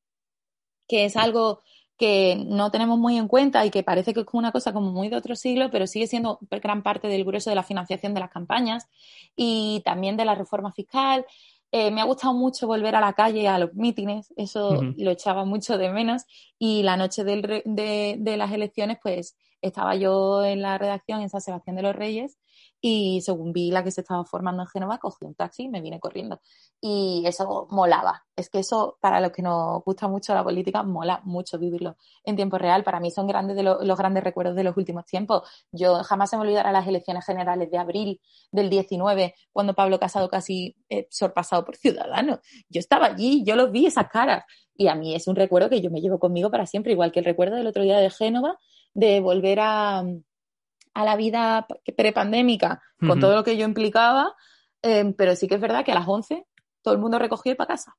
que 0.87 1.05
es 1.05 1.17
algo 1.17 1.61
que 1.97 2.35
no 2.47 2.69
tenemos 2.71 2.99
muy 2.99 3.17
en 3.17 3.27
cuenta 3.27 3.65
y 3.65 3.71
que 3.71 3.83
parece 3.83 4.13
que 4.13 4.21
es 4.21 4.25
una 4.31 4.51
cosa 4.51 4.71
como 4.71 4.91
muy 4.91 5.09
de 5.09 5.15
otro 5.15 5.35
siglo, 5.35 5.69
pero 5.71 5.87
sigue 5.87 6.07
siendo 6.07 6.39
gran 6.49 6.83
parte 6.83 7.07
del 7.07 7.25
grueso 7.25 7.49
de 7.49 7.55
la 7.55 7.63
financiación 7.63 8.13
de 8.13 8.19
las 8.19 8.29
campañas 8.29 8.87
y 9.35 9.81
también 9.83 10.15
de 10.15 10.25
la 10.25 10.35
reforma 10.35 10.71
fiscal. 10.71 11.25
Eh, 11.71 11.91
me 11.91 11.99
ha 11.99 12.05
gustado 12.05 12.33
mucho 12.33 12.67
volver 12.67 12.95
a 12.95 13.01
la 13.01 13.13
calle, 13.13 13.47
a 13.47 13.59
los 13.59 13.73
mítines, 13.73 14.33
eso 14.37 14.81
lo 14.95 15.11
echaba 15.11 15.43
mucho 15.43 15.77
de 15.77 15.89
menos. 15.89 16.23
Y 16.59 16.83
la 16.83 16.97
noche 16.97 17.23
de, 17.23 17.63
de, 17.65 18.37
las 18.37 18.51
elecciones, 18.51 18.99
pues 19.01 19.35
estaba 19.61 19.95
yo 19.95 20.43
en 20.45 20.61
la 20.61 20.77
redacción 20.77 21.21
en 21.21 21.29
San 21.29 21.41
Sebastián 21.41 21.75
de 21.75 21.81
los 21.83 21.95
Reyes 21.95 22.37
y 22.79 23.21
según 23.21 23.53
vi 23.53 23.71
la 23.71 23.83
que 23.83 23.91
se 23.91 24.01
estaba 24.01 24.23
formando 24.23 24.61
en 24.61 24.67
Génova, 24.67 24.99
cogí 24.99 25.25
un 25.25 25.33
taxi 25.33 25.63
y 25.63 25.69
me 25.69 25.81
vine 25.81 25.99
corriendo. 25.99 26.39
Y 26.79 27.23
eso 27.25 27.67
molaba. 27.71 28.23
Es 28.35 28.49
que 28.49 28.59
eso, 28.59 28.97
para 29.01 29.19
los 29.19 29.31
que 29.31 29.41
nos 29.41 29.83
gusta 29.83 30.07
mucho 30.07 30.33
la 30.35 30.43
política, 30.43 30.83
mola 30.83 31.21
mucho 31.23 31.57
vivirlo 31.57 31.97
en 32.23 32.35
tiempo 32.35 32.57
real. 32.59 32.83
Para 32.83 32.99
mí 32.99 33.09
son 33.09 33.25
grandes 33.27 33.55
de 33.55 33.63
los 33.63 33.97
grandes 33.97 34.23
recuerdos 34.23 34.55
de 34.55 34.63
los 34.63 34.77
últimos 34.77 35.05
tiempos. 35.05 35.41
Yo 35.71 36.03
jamás 36.03 36.29
se 36.29 36.37
me 36.37 36.43
olvidará 36.43 36.71
las 36.71 36.87
elecciones 36.87 37.25
generales 37.25 37.71
de 37.71 37.77
abril 37.79 38.21
del 38.51 38.69
19, 38.69 39.33
cuando 39.51 39.73
Pablo 39.73 39.99
Casado 39.99 40.29
casi 40.29 40.75
eh, 40.89 41.07
sorpasado 41.09 41.65
por 41.65 41.77
Ciudadanos. 41.77 42.39
Yo 42.69 42.79
estaba 42.79 43.07
allí, 43.07 43.43
yo 43.43 43.55
los 43.55 43.71
vi, 43.71 43.87
esas 43.87 44.07
caras. 44.09 44.43
Y 44.75 44.87
a 44.87 44.95
mí 44.95 45.15
es 45.15 45.27
un 45.27 45.35
recuerdo 45.35 45.69
que 45.69 45.81
yo 45.81 45.89
me 45.89 46.01
llevo 46.01 46.19
conmigo 46.19 46.51
para 46.51 46.67
siempre, 46.67 46.91
igual 46.91 47.11
que 47.11 47.19
el 47.19 47.25
recuerdo 47.25 47.55
del 47.55 47.65
otro 47.65 47.81
día 47.81 47.97
de 47.97 48.11
Génova, 48.11 48.59
de 48.97 49.19
volver 49.19 49.59
a, 49.59 49.99
a 49.99 51.05
la 51.05 51.15
vida 51.15 51.67
prepandémica 51.95 52.81
con 52.99 53.19
todo 53.19 53.35
lo 53.35 53.43
que 53.43 53.55
yo 53.55 53.63
implicaba, 53.63 54.33
em, 54.81 55.13
pero 55.13 55.35
sí 55.35 55.47
que 55.47 55.53
es 55.53 55.61
verdad 55.61 55.85
que 55.85 55.91
a 55.91 55.95
las 55.95 56.07
11 56.07 56.47
todo 56.81 56.95
el 56.95 56.99
mundo 56.99 57.19
recogió 57.19 57.51
y 57.51 57.55
para 57.55 57.67
casa. 57.67 57.95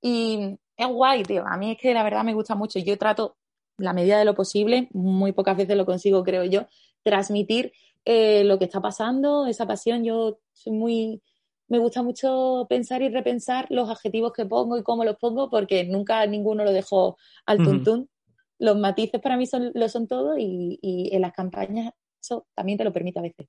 Y 0.00 0.56
es 0.76 0.86
guay, 0.86 1.24
tío. 1.24 1.44
A 1.44 1.56
mí 1.56 1.72
es 1.72 1.78
que 1.78 1.92
la 1.92 2.04
verdad 2.04 2.22
me 2.22 2.34
gusta 2.34 2.54
mucho. 2.54 2.78
Yo 2.78 2.96
trato, 2.96 3.36
la 3.78 3.92
medida 3.92 4.16
de 4.16 4.24
lo 4.24 4.36
posible, 4.36 4.88
muy 4.92 5.32
pocas 5.32 5.56
veces 5.56 5.76
lo 5.76 5.84
consigo, 5.84 6.22
creo 6.22 6.44
yo, 6.44 6.68
transmitir 7.02 7.72
eh, 8.04 8.44
lo 8.44 8.60
que 8.60 8.66
está 8.66 8.80
pasando, 8.80 9.46
esa 9.46 9.66
pasión. 9.66 10.04
Yo 10.04 10.38
soy 10.52 10.72
muy. 10.72 11.20
Me 11.66 11.80
gusta 11.80 12.04
mucho 12.04 12.66
pensar 12.68 13.02
y 13.02 13.08
repensar 13.08 13.66
los 13.70 13.90
adjetivos 13.90 14.32
que 14.32 14.46
pongo 14.46 14.78
y 14.78 14.84
cómo 14.84 15.02
los 15.04 15.16
pongo, 15.16 15.50
porque 15.50 15.82
nunca 15.82 16.24
ninguno 16.26 16.62
lo 16.62 16.72
dejo 16.72 17.16
al 17.46 17.58
tuntún. 17.58 18.08
Los 18.58 18.76
matices 18.76 19.20
para 19.20 19.36
mí 19.36 19.46
son, 19.46 19.70
lo 19.74 19.88
son 19.88 20.08
todo 20.08 20.36
y 20.36 20.78
en 21.12 21.22
las 21.22 21.32
campañas 21.32 21.92
eso 22.20 22.46
también 22.54 22.78
te 22.78 22.84
lo 22.84 22.92
permite 22.92 23.18
a 23.18 23.22
veces. 23.22 23.48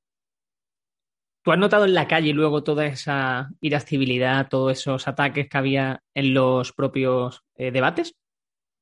¿Tú 1.41 1.51
has 1.51 1.57
notado 1.57 1.85
en 1.85 1.93
la 1.93 2.07
calle 2.07 2.33
luego 2.33 2.63
toda 2.63 2.85
esa 2.85 3.49
irascibilidad, 3.61 4.49
todos 4.49 4.77
esos 4.77 5.07
ataques 5.07 5.47
que 5.47 5.57
había 5.57 6.03
en 6.13 6.33
los 6.33 6.73
propios 6.73 7.43
eh, 7.55 7.71
debates? 7.71 8.15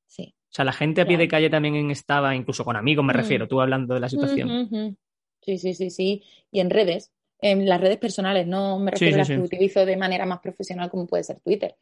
Sí. 0.06 0.34
O 0.36 0.52
sea, 0.52 0.64
la 0.64 0.72
gente 0.72 1.00
a 1.00 1.06
pie 1.06 1.18
de 1.18 1.28
calle 1.28 1.50
también 1.50 1.90
estaba, 1.90 2.34
incluso 2.34 2.64
con 2.64 2.76
amigos 2.76 3.04
me 3.04 3.12
mm. 3.12 3.16
refiero, 3.16 3.48
tú 3.48 3.60
hablando 3.60 3.94
de 3.94 4.00
la 4.00 4.08
situación. 4.08 4.96
Sí, 5.40 5.58
sí, 5.58 5.74
sí, 5.74 5.90
sí. 5.90 6.24
Y 6.50 6.60
en 6.60 6.70
redes, 6.70 7.12
en 7.40 7.68
las 7.68 7.80
redes 7.80 7.98
personales, 7.98 8.46
no 8.46 8.78
me 8.78 8.90
refiero 8.90 9.14
a 9.14 9.18
las 9.18 9.28
que 9.28 9.38
utilizo 9.38 9.86
de 9.86 9.96
manera 9.96 10.26
más 10.26 10.40
profesional 10.40 10.90
como 10.90 11.06
puede 11.06 11.22
ser 11.22 11.38
Twitter. 11.40 11.76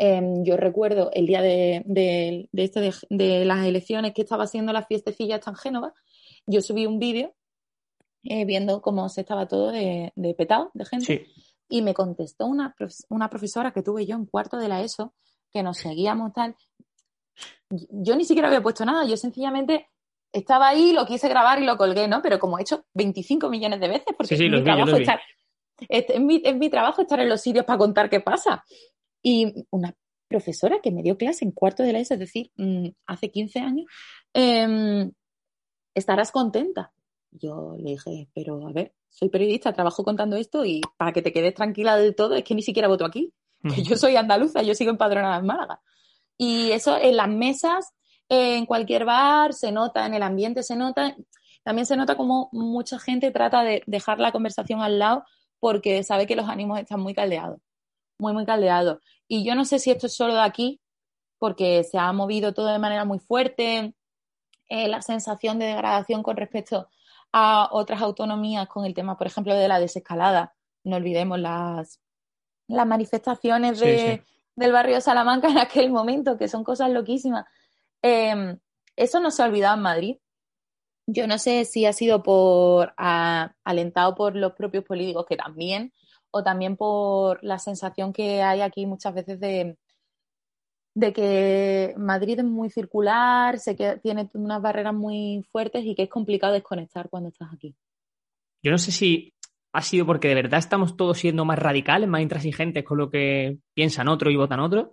Em, 0.00 0.44
yo 0.44 0.56
recuerdo 0.56 1.10
el 1.12 1.26
día 1.26 1.42
de, 1.42 1.82
de, 1.84 2.48
de, 2.52 2.94
de, 3.10 3.44
las 3.44 3.66
elecciones 3.66 4.14
que 4.14 4.22
estaba 4.22 4.44
haciendo 4.44 4.72
la 4.72 4.84
fiestecilla 4.84 5.40
en 5.44 5.54
Génova, 5.56 5.92
yo 6.46 6.62
subí 6.62 6.86
un 6.86 7.00
vídeo 7.00 7.34
eh, 8.22 8.44
viendo 8.44 8.80
cómo 8.80 9.08
se 9.08 9.22
estaba 9.22 9.48
todo 9.48 9.72
de, 9.72 10.12
petado, 10.36 10.70
de 10.74 10.84
gente. 10.84 11.26
Y 11.68 11.82
me 11.82 11.94
contestó 11.94 12.46
una, 12.46 12.76
una 13.08 13.28
profesora 13.28 13.72
que 13.72 13.82
tuve 13.82 14.06
yo 14.06 14.14
en 14.14 14.26
cuarto 14.26 14.56
de 14.56 14.68
la 14.68 14.82
ESO, 14.82 15.14
que 15.52 15.64
nos 15.64 15.78
seguíamos 15.78 16.32
tal. 16.32 16.54
Yo 17.68 18.14
ni 18.14 18.24
siquiera 18.24 18.46
había 18.46 18.62
puesto 18.62 18.84
nada, 18.84 19.04
yo 19.04 19.16
sencillamente 19.16 19.88
estaba 20.32 20.68
ahí, 20.68 20.92
lo 20.92 21.06
quise 21.06 21.28
grabar 21.28 21.60
y 21.60 21.66
lo 21.66 21.76
colgué, 21.76 22.06
¿no? 22.06 22.22
Pero 22.22 22.38
como 22.38 22.58
he 22.58 22.62
hecho 22.62 22.84
25 22.94 23.50
millones 23.50 23.80
de 23.80 23.88
veces, 23.88 24.14
porque 24.16 24.34
es, 24.36 24.40
mi 24.40 24.62
trabajo 24.62 24.96
estar, 24.96 25.20
es, 25.88 26.20
mi, 26.20 26.40
es 26.44 26.56
mi 26.56 26.70
trabajo 26.70 27.02
estar 27.02 27.18
en 27.18 27.28
los 27.28 27.40
sitios 27.40 27.64
para 27.64 27.78
contar 27.78 28.08
qué 28.08 28.20
pasa. 28.20 28.64
Y 29.22 29.66
una 29.70 29.94
profesora 30.28 30.80
que 30.82 30.90
me 30.90 31.02
dio 31.02 31.16
clase 31.16 31.44
en 31.44 31.52
cuarto 31.52 31.82
de 31.82 31.92
la 31.92 32.00
ESO, 32.00 32.14
es 32.14 32.20
decir, 32.20 32.50
mm, 32.56 32.88
hace 33.06 33.30
15 33.30 33.60
años, 33.60 33.86
em, 34.34 35.10
estarás 35.94 36.30
contenta. 36.30 36.92
Yo 37.30 37.74
le 37.78 37.92
dije, 37.92 38.28
pero 38.34 38.66
a 38.66 38.72
ver, 38.72 38.94
soy 39.10 39.28
periodista, 39.28 39.72
trabajo 39.72 40.04
contando 40.04 40.36
esto 40.36 40.64
y 40.64 40.80
para 40.96 41.12
que 41.12 41.22
te 41.22 41.32
quedes 41.32 41.54
tranquila 41.54 41.96
del 41.96 42.14
todo 42.14 42.34
es 42.34 42.44
que 42.44 42.54
ni 42.54 42.62
siquiera 42.62 42.88
voto 42.88 43.04
aquí, 43.04 43.32
que 43.74 43.82
yo 43.82 43.96
soy 43.96 44.16
andaluza, 44.16 44.62
yo 44.62 44.74
sigo 44.74 44.90
empadronada 44.90 45.38
en 45.38 45.46
Málaga. 45.46 45.80
Y 46.36 46.70
eso 46.70 46.96
en 46.96 47.16
las 47.16 47.28
mesas, 47.28 47.92
en 48.28 48.66
cualquier 48.66 49.04
bar, 49.04 49.52
se 49.54 49.72
nota, 49.72 50.06
en 50.06 50.14
el 50.14 50.22
ambiente 50.22 50.62
se 50.62 50.76
nota. 50.76 51.16
También 51.64 51.86
se 51.86 51.96
nota 51.96 52.16
como 52.16 52.48
mucha 52.52 52.98
gente 52.98 53.30
trata 53.30 53.62
de 53.62 53.82
dejar 53.86 54.20
la 54.20 54.32
conversación 54.32 54.80
al 54.80 54.98
lado 54.98 55.24
porque 55.58 56.02
sabe 56.04 56.26
que 56.26 56.36
los 56.36 56.48
ánimos 56.48 56.78
están 56.78 57.00
muy 57.00 57.14
caldeados, 57.14 57.60
muy, 58.18 58.32
muy 58.32 58.44
caldeados. 58.44 58.98
Y 59.26 59.44
yo 59.44 59.54
no 59.54 59.64
sé 59.64 59.78
si 59.78 59.90
esto 59.90 60.06
es 60.06 60.14
solo 60.14 60.34
de 60.34 60.40
aquí, 60.40 60.80
porque 61.38 61.84
se 61.84 61.98
ha 61.98 62.12
movido 62.12 62.52
todo 62.52 62.66
de 62.66 62.78
manera 62.78 63.04
muy 63.04 63.18
fuerte, 63.18 63.94
eh, 64.68 64.88
la 64.88 65.02
sensación 65.02 65.58
de 65.58 65.66
degradación 65.66 66.22
con 66.22 66.36
respecto 66.36 66.88
a 67.32 67.68
otras 67.72 68.02
autonomías 68.02 68.68
con 68.68 68.84
el 68.84 68.94
tema, 68.94 69.16
por 69.16 69.26
ejemplo, 69.26 69.54
de 69.54 69.68
la 69.68 69.80
desescalada. 69.80 70.54
No 70.84 70.96
olvidemos 70.96 71.38
las, 71.38 72.00
las 72.66 72.86
manifestaciones 72.86 73.80
de, 73.80 74.24
del 74.56 74.72
barrio 74.72 74.96
de 74.96 75.00
Salamanca 75.00 75.48
en 75.48 75.58
aquel 75.58 75.90
momento, 75.90 76.36
que 76.36 76.48
son 76.48 76.64
cosas 76.64 76.90
loquísimas. 76.90 77.46
Em, 78.02 78.58
eso 78.96 79.20
no 79.20 79.30
se 79.30 79.42
ha 79.42 79.46
olvidado 79.46 79.76
en 79.76 79.82
Madrid. 79.82 80.16
Yo 81.06 81.26
no 81.26 81.38
sé 81.38 81.64
si 81.64 81.86
ha 81.86 81.92
sido 81.92 82.22
por 82.22 82.92
alentado 82.96 84.14
por 84.14 84.36
los 84.36 84.52
propios 84.52 84.84
políticos, 84.84 85.24
que 85.26 85.36
también, 85.36 85.94
o 86.30 86.42
también 86.42 86.76
por 86.76 87.42
la 87.42 87.58
sensación 87.58 88.12
que 88.12 88.42
hay 88.42 88.60
aquí 88.60 88.86
muchas 88.86 89.14
veces 89.14 89.40
de, 89.40 89.76
de 90.94 91.12
que 91.12 91.94
Madrid 91.96 92.38
es 92.38 92.44
muy 92.44 92.70
circular, 92.70 93.58
sé 93.58 93.76
que 93.76 93.98
tiene 93.98 94.28
unas 94.34 94.60
barreras 94.60 94.94
muy 94.94 95.44
fuertes 95.50 95.84
y 95.84 95.94
que 95.94 96.04
es 96.04 96.08
complicado 96.08 96.52
desconectar 96.52 97.08
cuando 97.08 97.28
estás 97.28 97.52
aquí. 97.52 97.74
Yo 98.62 98.70
no 98.70 98.78
sé 98.78 98.90
si 98.90 99.32
ha 99.72 99.82
sido 99.82 100.06
porque 100.06 100.28
de 100.28 100.34
verdad 100.34 100.58
estamos 100.58 100.96
todos 100.96 101.18
siendo 101.18 101.44
más 101.44 101.58
radicales, 101.58 102.08
más 102.08 102.22
intransigentes 102.22 102.84
con 102.84 102.98
lo 102.98 103.10
que 103.10 103.58
piensan 103.74 104.08
otros 104.08 104.32
y 104.32 104.36
votan 104.36 104.60
otros, 104.60 104.88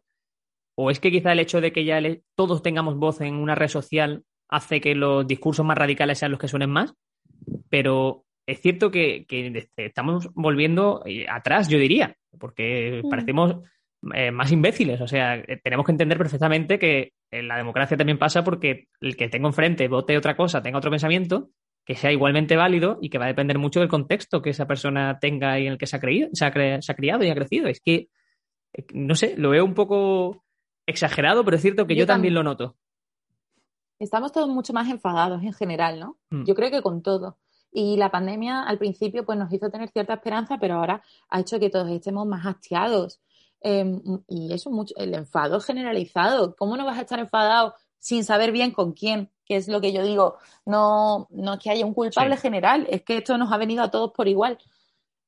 o 0.77 0.91
es 0.91 0.99
que 0.99 1.11
quizá 1.11 1.31
el 1.31 1.39
hecho 1.39 1.61
de 1.61 1.71
que 1.71 1.85
ya 1.85 1.99
todos 2.35 2.61
tengamos 2.61 2.97
voz 2.97 3.21
en 3.21 3.35
una 3.35 3.55
red 3.55 3.69
social 3.69 4.23
hace 4.49 4.81
que 4.81 4.93
los 4.93 5.25
discursos 5.25 5.65
más 5.65 5.77
radicales 5.77 6.19
sean 6.19 6.31
los 6.31 6.39
que 6.39 6.47
suenen 6.47 6.69
más, 6.69 6.93
pero 7.69 8.25
es 8.45 8.61
cierto 8.61 8.91
que, 8.91 9.25
estamos 9.77 10.29
volviendo 10.33 11.01
eh, 11.05 11.25
atrás, 11.29 11.67
yo 11.67 11.77
diría, 11.77 12.15
porque 12.39 13.01
mm. 13.03 13.09
parecemos 13.09 13.55
eh, 14.13 14.31
más 14.31 14.51
imbéciles. 14.51 15.01
O 15.01 15.07
sea, 15.07 15.35
eh, 15.35 15.59
tenemos 15.63 15.85
que 15.85 15.91
entender 15.91 16.17
perfectamente 16.17 16.77
que 16.77 17.13
la 17.31 17.57
democracia 17.57 17.97
también 17.97 18.19
pasa 18.19 18.43
porque 18.43 18.87
el 19.01 19.17
que 19.17 19.27
tengo 19.27 19.47
enfrente 19.47 19.87
vote 19.87 20.17
otra 20.17 20.37
cosa, 20.37 20.61
tenga 20.61 20.77
otro 20.77 20.91
pensamiento, 20.91 21.49
que 21.85 21.95
sea 21.95 22.11
igualmente 22.11 22.55
válido 22.55 22.97
y 23.01 23.09
que 23.09 23.17
va 23.17 23.25
a 23.25 23.29
depender 23.29 23.59
mucho 23.59 23.79
del 23.79 23.89
contexto 23.89 24.41
que 24.41 24.51
esa 24.51 24.67
persona 24.67 25.19
tenga 25.19 25.59
y 25.59 25.67
en 25.67 25.73
el 25.73 25.77
que 25.77 25.87
se 25.87 25.97
ha, 25.97 25.99
creído, 25.99 26.29
se 26.31 26.45
ha, 26.45 26.51
criado 26.51 27.23
y 27.23 27.29
ha 27.29 27.35
crecido. 27.35 27.67
Es 27.67 27.81
que, 27.81 28.07
no 28.93 29.15
sé, 29.15 29.35
lo 29.37 29.49
veo 29.49 29.65
un 29.65 29.73
poco 29.73 30.43
exagerado, 30.87 31.43
pero 31.43 31.57
es 31.57 31.61
cierto 31.61 31.85
que 31.87 31.95
yo, 31.95 32.05
también 32.05 32.33
lo 32.33 32.43
noto 32.43 32.75
estamos 33.99 34.31
todos 34.31 34.49
mucho 34.49 34.73
más 34.73 34.89
enfadados 34.89 35.41
en 35.43 35.53
general, 35.53 35.99
¿no? 35.99 36.17
Mm. 36.29 36.43
Yo 36.45 36.55
creo 36.55 36.71
que 36.71 36.81
con 36.81 37.01
todo. 37.01 37.37
Y 37.77 37.97
la 37.97 38.09
pandemia 38.09 38.63
al 38.63 38.77
principio 38.77 39.25
pues 39.25 39.37
nos 39.37 39.51
hizo 39.51 39.69
tener 39.69 39.89
cierta 39.89 40.13
esperanza, 40.13 40.57
pero 40.61 40.75
ahora 40.75 41.03
ha 41.27 41.41
hecho 41.41 41.59
que 41.59 41.69
todos 41.69 41.89
estemos 41.89 42.25
más 42.25 42.45
hastiados. 42.45 43.19
Em, 43.59 44.01
y 44.29 44.53
eso, 44.53 44.71
mucho, 44.71 44.95
el 44.95 45.13
enfado 45.13 45.59
generalizado. 45.59 46.55
¿Cómo 46.55 46.77
no 46.77 46.85
vas 46.85 46.97
a 46.97 47.01
estar 47.01 47.19
enfadado 47.19 47.73
sin 47.99 48.23
saber 48.23 48.53
bien 48.53 48.71
con 48.71 48.93
quién? 48.93 49.29
Que 49.45 49.57
es 49.57 49.67
lo 49.67 49.81
que 49.81 49.91
yo 49.91 50.03
digo. 50.03 50.37
No, 50.65 51.27
no 51.31 51.55
es 51.55 51.59
que 51.59 51.69
haya 51.69 51.85
un 51.85 51.93
culpable 51.93 52.37
general, 52.37 52.87
es 52.89 53.03
que 53.03 53.17
esto 53.17 53.37
nos 53.37 53.51
ha 53.51 53.57
venido 53.57 53.83
a 53.83 53.91
todos 53.91 54.13
por 54.13 54.29
igual. 54.29 54.57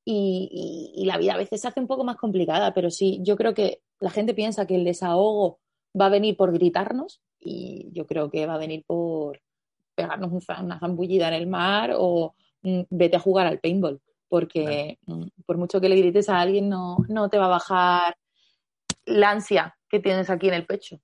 Y, 0.06 0.94
y 0.96 1.04
la 1.06 1.18
vida 1.18 1.34
a 1.34 1.38
veces 1.38 1.60
se 1.60 1.68
hace 1.68 1.82
un 1.82 1.88
poco 1.88 2.06
más 2.06 2.16
complicada, 2.16 2.74
pero 2.74 2.90
sí, 2.90 3.20
yo 3.24 3.36
creo 3.36 3.54
que 3.54 3.82
la 4.00 4.10
gente 4.10 4.34
piensa 4.34 4.66
que 4.66 4.76
el 4.76 4.86
desahogo 4.86 5.60
va 6.00 6.06
a 6.06 6.10
venir 6.10 6.38
por 6.38 6.54
gritarnos 6.54 7.22
y 7.42 7.90
yo 7.92 8.08
creo 8.08 8.30
que 8.30 8.46
va 8.46 8.54
a 8.54 8.58
venir 8.58 8.86
por 8.88 9.42
pegarnos 9.98 10.32
una 10.32 10.80
zambullida 10.80 11.28
en 11.30 11.34
el 11.34 11.48
mar 11.48 11.94
o 11.98 12.36
mm, 12.62 12.82
vete 12.92 13.18
a 13.18 13.20
jugar 13.20 13.48
al 13.48 13.60
paintball, 13.60 14.00
porque 14.30 15.00
mm, 15.08 15.24
por 15.46 15.58
mucho 15.58 15.82
que 15.82 15.90
le 15.90 15.98
grites 15.98 16.30
a 16.30 16.40
alguien 16.40 16.70
no, 16.70 16.98
no 17.10 17.30
te 17.30 17.40
va 17.40 17.46
a 17.46 17.50
bajar 17.50 18.16
la 19.06 19.32
ansia 19.32 19.76
que 19.90 20.00
tienes 20.00 20.30
aquí 20.30 20.48
en 20.48 20.54
el 20.54 20.66
pecho. 20.66 21.00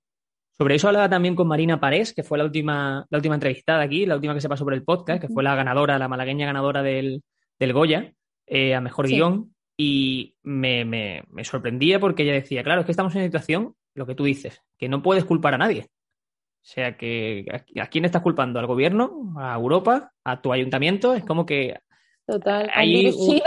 Sobre 0.56 0.75
eso 0.75 0.88
hablaba 0.88 1.10
también 1.10 1.36
con 1.36 1.47
Marina 1.47 1.79
Parés, 1.79 2.13
que 2.13 2.21
fue 2.21 2.38
la 2.38 2.43
última, 2.43 3.08
la 3.10 3.17
última 3.17 3.34
entrevistada 3.34 3.82
aquí, 3.82 4.06
la 4.06 4.15
última 4.15 4.36
que 4.36 4.41
se 4.41 4.49
pasó 4.49 4.63
por 4.63 4.75
el 4.75 4.84
podcast, 4.84 5.19
que 5.19 5.27
fue 5.27 5.41
la 5.41 5.56
ganadora, 5.56 5.97
la 5.97 6.08
malagueña 6.08 6.45
ganadora 6.45 6.84
del, 6.84 7.23
del 7.58 7.73
Goya, 7.73 8.13
eh, 8.45 8.75
a 8.75 8.82
mejor 8.82 9.08
guion, 9.08 9.56
y 9.75 10.36
me, 10.43 10.86
me, 10.86 11.23
me, 11.32 11.43
sorprendía 11.43 11.99
porque 11.99 12.21
ella 12.21 12.34
decía, 12.34 12.63
claro, 12.63 12.82
es 12.82 12.86
que 12.86 12.91
estamos 12.91 13.13
en 13.13 13.21
una 13.21 13.27
situación, 13.27 13.73
lo 13.95 14.06
que 14.06 14.13
tú 14.13 14.25
dices, 14.25 14.62
que 14.77 14.88
no 14.88 15.01
puedes 15.01 15.25
culpar 15.25 15.56
a 15.56 15.58
nadie. 15.58 15.88
O 16.63 16.65
sea 16.65 16.95
que, 16.95 17.45
¿a 17.78 17.88
quién 17.88 18.06
estás 18.06 18.21
culpando? 18.21 18.58
¿Al 18.58 18.67
gobierno? 18.67 19.34
¿A 19.38 19.54
Europa? 19.56 20.13
¿A 20.23 20.41
tu 20.41 20.54
ayuntamiento? 20.54 21.13
Es 21.13 21.26
como 21.26 21.45
que. 21.45 21.78
Total. 22.26 22.71
Hay 22.73 22.93
¿A 22.95 22.97
un 22.97 23.04
virus? 23.04 23.41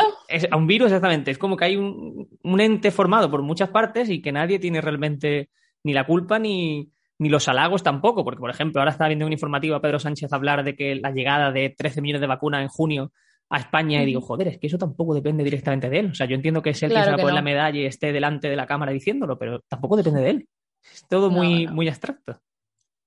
a 0.51 0.57
un 0.57 0.67
virus, 0.67 0.87
exactamente. 0.89 1.31
Es 1.31 1.39
como 1.39 1.57
que 1.57 1.65
hay 1.65 1.77
un, 1.77 2.61
ente 2.61 2.91
formado 2.91 3.31
por 3.31 3.41
muchas 3.41 3.71
partes 3.71 4.11
y 4.11 4.21
que 4.21 4.33
nadie 4.33 4.59
tiene 4.59 4.83
realmente 4.83 5.49
ni 5.83 5.95
la 5.95 6.05
culpa 6.05 6.39
ni, 6.39 6.91
ni 7.19 7.31
los 7.31 7.49
halagos 7.49 7.83
tampoco. 7.83 8.23
Porque, 8.23 8.41
por 8.41 8.51
ejemplo, 8.51 8.83
ahora 8.83 8.91
estaba 8.91 9.09
viendo 9.09 9.25
un 9.25 9.33
informativo 9.33 9.77
a 9.77 9.81
Pedro 9.81 9.99
Sánchez 9.99 10.31
hablar 10.35 10.63
de 10.63 10.77
que 10.77 10.97
la 10.97 11.11
llegada 11.11 11.51
de 11.53 11.71
13 11.71 12.03
millones 12.03 12.21
de 12.21 12.27
vacunas 12.27 12.61
en 12.61 12.69
junio 12.69 13.13
a 13.49 13.61
España 13.61 14.03
y 14.03 14.07
digo, 14.07 14.21
joder, 14.21 14.49
es 14.49 14.59
que 14.59 14.67
eso 14.67 14.77
tampoco 14.77 15.15
depende 15.15 15.43
directamente 15.43 15.89
de 15.89 16.01
él. 16.01 16.11
O 16.11 16.15
sea, 16.15 16.27
yo 16.27 16.35
entiendo 16.35 16.61
que 16.61 16.71
es 16.71 16.83
él 16.83 16.91
quien 16.91 17.03
se 17.03 17.11
va 17.11 17.17
a 17.17 17.19
poner 17.19 17.35
la 17.35 17.41
medalla 17.41 17.81
y 17.81 17.87
esté 17.87 18.13
delante 18.13 18.51
de 18.51 18.57
la 18.57 18.67
cámara 18.67 18.93
diciéndolo, 18.93 19.39
pero 19.39 19.61
tampoco 19.69 19.97
depende 19.97 20.21
de 20.21 20.31
él. 20.31 20.49
Es 20.83 21.07
todo 21.09 21.31
muy, 21.31 21.67
muy 21.67 21.89
abstracto. 21.89 22.41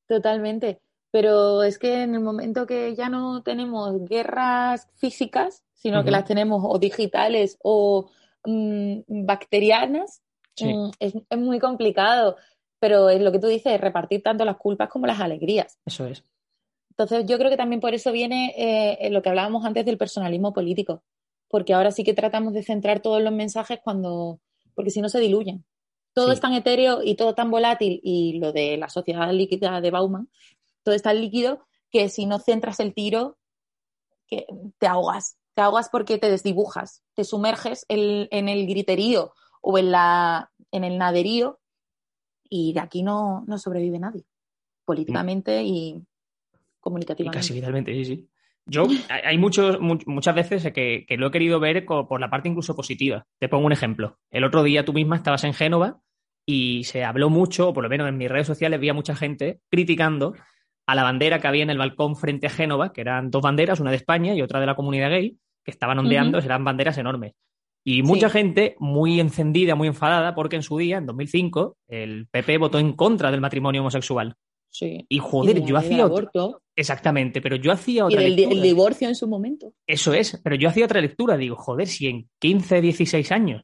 Totalmente. 0.10 0.82
Pero 1.12 1.64
es 1.64 1.80
que 1.80 2.04
en 2.04 2.16
el 2.16 2.22
momento 2.22 2.66
que 2.66 2.96
ya 2.96 3.10
no 3.10 3.42
tenemos 3.44 4.04
guerras 4.06 4.90
físicas, 4.96 5.64
sino 5.74 6.04
que 6.04 6.12
las 6.12 6.26
tenemos 6.26 6.64
o 6.66 6.78
digitales 6.78 7.58
o 7.64 8.10
mm, 8.44 9.26
bacterianas, 9.26 10.22
mm, 10.60 10.90
es, 11.00 11.14
muy 11.38 11.60
complicado. 11.60 12.36
Pero 12.80 13.10
es 13.10 13.22
lo 13.22 13.32
que 13.32 13.40
tú 13.40 13.48
dices, 13.48 13.80
repartir 13.80 14.24
tanto 14.24 14.46
las 14.46 14.58
culpas 14.58 14.90
como 14.90 15.06
las 15.08 15.20
alegrías. 15.20 15.80
Eso 15.86 16.06
es. 16.06 16.24
Entonces, 16.92 17.26
yo 17.28 17.38
creo 17.38 17.50
que 17.50 17.58
también 17.58 17.82
por 17.82 17.94
eso 17.94 18.12
viene 18.12 18.54
eh, 18.58 19.10
lo 19.10 19.22
que 19.22 19.30
hablábamos 19.30 19.66
antes 19.66 19.86
del 19.86 19.98
personalismo 19.98 20.54
político. 20.54 21.04
Porque 21.50 21.74
ahora 21.74 21.92
sí 21.92 22.04
que 22.04 22.14
tratamos 22.14 22.54
de 22.54 22.64
centrar 22.64 23.00
todos 23.00 23.22
los 23.22 23.34
mensajes 23.34 23.80
cuando. 23.84 24.40
Porque 24.76 24.92
si 24.92 25.02
no 25.02 25.10
se 25.10 25.20
diluyen 25.20 25.66
todo 26.20 26.34
es 26.34 26.42
tan 26.42 26.52
etéreo 26.52 27.02
y 27.02 27.16
todo 27.16 27.34
tan 27.34 27.50
volátil 27.50 28.02
y 28.04 28.40
lo 28.40 28.52
de 28.52 28.76
la 28.76 28.90
sociedad 28.90 29.32
líquida 29.32 29.80
de 29.80 29.90
Bauman, 29.90 30.28
todo 30.84 30.94
es 30.94 31.02
tan 31.02 31.18
líquido 31.22 31.66
que 31.90 32.10
si 32.10 32.26
no 32.26 32.40
centras 32.40 32.82
el 32.82 32.94
tiro, 32.94 33.38
que 34.28 34.46
te 34.78 34.88
ahogas. 34.88 35.38
Te 35.54 35.62
ahogas 35.62 35.88
porque 35.90 36.18
te 36.18 36.30
desdibujas, 36.30 37.04
te 37.14 37.24
sumerges 37.24 37.86
en, 37.88 38.50
el 38.50 38.68
griterío 38.68 39.34
o 39.62 39.78
en, 39.78 39.92
la, 39.92 40.52
en 40.72 40.84
el 40.84 40.98
naderío 40.98 41.62
y 42.50 42.74
de 42.74 42.82
aquí 42.82 43.02
no, 43.02 43.46
no 43.48 43.58
sobrevive 43.58 43.98
nadie, 43.98 44.26
políticamente 44.84 45.64
y 45.64 46.04
comunicativamente. 46.82 47.38
Y 47.38 47.40
casi 47.40 47.54
vitalmente, 47.54 47.94
sí, 47.94 48.04
sí. 48.04 48.30
Yo, 48.66 48.88
hay 49.10 49.38
muchos, 49.38 49.80
muchas 49.80 50.36
veces 50.36 50.74
que, 50.74 51.06
que, 51.08 51.18
lo 51.18 51.28
he 51.28 51.32
querido 51.32 51.62
ver 51.62 51.86
por 51.86 52.20
la 52.20 52.30
parte 52.30 52.50
incluso 52.50 52.76
positiva. 52.76 53.26
Te 53.40 53.48
pongo 53.48 53.66
un 53.66 53.72
ejemplo. 53.72 54.20
El 54.30 54.44
otro 54.44 54.64
día 54.64 54.84
tú 54.84 54.92
misma 54.94 55.16
estabas 55.16 55.46
en 55.46 55.54
Génova 55.54 56.02
y 56.52 56.84
se 56.86 57.04
habló 57.04 57.30
mucho, 57.30 57.70
o 57.70 57.74
por 57.74 57.84
lo 57.84 57.92
menos 57.92 58.10
en 58.10 58.18
mis 58.18 58.28
redes 58.28 58.48
sociales 58.48 58.78
había 58.78 58.96
mucha 58.96 59.16
gente 59.16 59.60
criticando 59.70 60.34
a 60.88 60.96
la 60.96 61.04
bandera 61.04 61.40
que 61.40 61.48
había 61.48 61.62
en 61.62 61.70
el 61.70 61.78
balcón 61.78 62.16
frente 62.16 62.48
a 62.48 62.50
Génova, 62.50 62.92
que 62.92 63.02
eran 63.02 63.30
dos 63.30 63.44
banderas, 63.44 63.80
una 63.80 63.92
de 63.92 63.98
España 63.98 64.34
y 64.34 64.42
otra 64.42 64.60
de 64.60 64.66
la 64.66 64.76
comunidad 64.76 65.12
gay, 65.12 65.38
que 65.64 65.70
estaban 65.70 66.00
ondeando, 66.00 66.40
eran 66.40 66.64
banderas 66.64 66.98
enormes. 66.98 67.34
Y 67.86 68.02
mucha 68.02 68.32
gente 68.32 68.76
muy 68.80 69.20
encendida, 69.20 69.76
muy 69.76 69.90
enfadada, 69.90 70.34
porque 70.34 70.56
en 70.56 70.64
su 70.64 70.80
día, 70.80 70.98
en 70.98 71.06
2005, 71.06 71.78
el 71.88 72.28
PP 72.32 72.58
votó 72.58 72.80
en 72.80 72.94
contra 72.94 73.30
del 73.30 73.42
matrimonio 73.42 73.82
homosexual. 73.82 74.34
Sí. 74.72 75.06
Y 75.08 75.20
joder, 75.20 75.64
yo 75.64 75.78
hacía 75.78 76.06
aborto. 76.06 76.64
Exactamente, 76.76 77.42
pero 77.42 77.58
yo 77.58 77.72
hacía 77.72 78.06
otra 78.06 78.24
y 78.24 78.44
el 78.44 78.62
divorcio 78.64 79.08
en 79.08 79.16
su 79.16 79.28
momento. 79.28 79.74
Eso 79.86 80.16
es, 80.16 80.42
pero 80.44 80.56
yo 80.56 80.70
hacía 80.70 80.86
otra 80.86 81.00
lectura. 81.00 81.38
Digo, 81.38 81.56
joder, 81.56 81.88
si 81.88 82.08
en 82.08 82.28
15, 82.40 82.82
16 82.82 83.32
años 83.32 83.62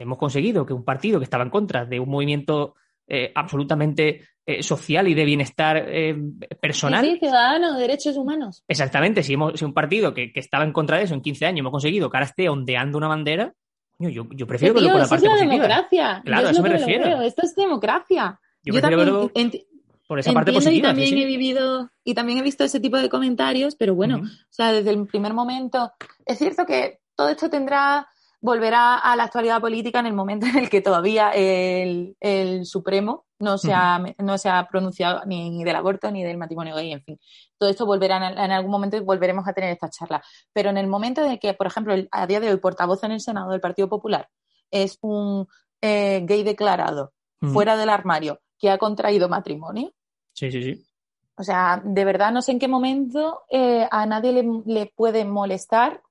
hemos 0.00 0.18
conseguido 0.18 0.66
que 0.66 0.72
un 0.72 0.84
partido 0.84 1.20
que 1.20 1.24
estaba 1.24 1.44
en 1.44 1.50
contra 1.50 1.84
de 1.84 2.00
un 2.00 2.08
movimiento 2.08 2.74
eh, 3.06 3.30
absolutamente 3.34 4.28
eh, 4.46 4.62
social 4.62 5.08
y 5.08 5.14
de 5.14 5.24
bienestar 5.24 5.76
eh, 5.76 6.16
personal. 6.60 7.04
Sí, 7.04 7.18
ciudadano, 7.18 7.78
derechos 7.78 8.16
humanos. 8.16 8.64
Exactamente, 8.66 9.22
si, 9.22 9.34
hemos, 9.34 9.58
si 9.58 9.64
un 9.64 9.74
partido 9.74 10.14
que, 10.14 10.32
estaba 10.34 10.64
en 10.64 10.72
contra 10.72 10.96
de 10.96 11.04
eso 11.04 11.14
en 11.14 11.20
15 11.20 11.46
años 11.46 11.60
hemos 11.60 11.72
conseguido 11.72 12.10
que 12.10 12.16
ahora 12.16 12.26
esté 12.26 12.48
ondeando 12.48 12.96
una 12.96 13.08
bandera, 13.08 13.52
yo, 13.98 14.26
yo 14.30 14.46
prefiero 14.46 14.74
verlo 14.74 14.90
por 14.90 15.00
la 15.00 15.06
parte 15.06 15.26
es 15.26 15.30
la 15.30 15.36
positiva. 15.36 15.52
democracia. 15.52 16.22
Claro, 16.24 16.48
a 16.48 16.50
eso 16.52 16.62
me 16.62 16.68
refiero. 16.70 17.20
Esto 17.20 17.42
es 17.42 17.54
democracia. 17.54 18.40
Yo, 18.62 18.72
prefiero 18.72 18.96
verlo 18.96 19.30
por 20.06 20.18
esa 20.18 20.32
parte 20.32 20.52
positiva. 20.52 20.76
Y 20.78 20.82
también 20.82 21.18
he 21.18 21.26
vivido, 21.26 21.90
y 22.02 22.14
también 22.14 22.38
he 22.38 22.42
visto 22.42 22.64
ese 22.64 22.80
tipo 22.80 22.96
de 22.96 23.10
comentarios, 23.10 23.76
pero 23.76 23.94
bueno, 23.94 24.22
o 24.24 24.52
sea, 24.52 24.72
desde 24.72 24.90
el 24.90 25.06
primer 25.06 25.34
momento, 25.34 25.92
es 26.24 26.38
cierto 26.38 26.64
que 26.64 27.00
todo 27.14 27.28
esto 27.28 27.50
tendrá 27.50 28.08
volverá 28.40 28.96
a 28.96 29.16
la 29.16 29.24
actualidad 29.24 29.60
política 29.60 30.00
en 30.00 30.06
el 30.06 30.14
momento 30.14 30.46
en 30.46 30.58
el 30.58 30.70
que 30.70 30.80
todavía 30.80 31.30
el, 31.30 32.16
Supremo 32.64 33.26
no 33.38 33.58
se, 33.58 33.72
ha, 33.72 34.02
no 34.18 34.38
se 34.38 34.48
ha 34.48 34.66
pronunciado 34.68 35.22
ni 35.26 35.62
del 35.64 35.76
aborto 35.76 36.10
ni 36.10 36.22
del 36.22 36.36
matrimonio 36.36 36.74
gay, 36.74 36.92
en 36.92 37.02
fin. 37.02 37.18
Todo 37.58 37.70
esto 37.70 37.86
volverá 37.86 38.16
en, 38.16 38.52
algún 38.52 38.70
momento 38.70 38.96
y 38.96 39.00
volveremos 39.00 39.46
a 39.46 39.52
tener 39.52 39.70
esta 39.70 39.90
charla. 39.90 40.22
Pero 40.52 40.70
en 40.70 40.78
el 40.78 40.86
momento 40.86 41.22
de 41.22 41.38
que, 41.38 41.54
por 41.54 41.66
ejemplo, 41.66 41.94
a 42.10 42.26
día 42.26 42.40
de 42.40 42.50
hoy, 42.50 42.56
portavoz 42.58 43.02
en 43.04 43.12
el 43.12 43.20
Senado 43.20 43.50
del 43.50 43.60
Partido 43.60 43.88
Popular 43.88 44.28
es 44.70 44.98
un 45.00 45.46
eh, 45.80 46.22
gay 46.24 46.42
declarado 46.42 47.12
fuera 47.52 47.76
del 47.76 47.88
armario 47.88 48.40
que 48.58 48.70
ha 48.70 48.78
contraído 48.78 49.28
matrimonio. 49.28 49.92
Sí, 50.34 50.52
sí, 50.52 50.62
sí. 50.62 50.86
O 51.36 51.42
sea, 51.42 51.80
de 51.82 52.04
verdad 52.04 52.32
no 52.32 52.42
sé 52.42 52.52
en 52.52 52.58
qué 52.58 52.68
momento 52.68 53.44
eh, 53.50 53.88
a 53.90 54.04
nadie 54.04 54.32
le, 54.32 54.44
le 54.66 54.92
puede 54.94 55.24
molestar 55.24 56.02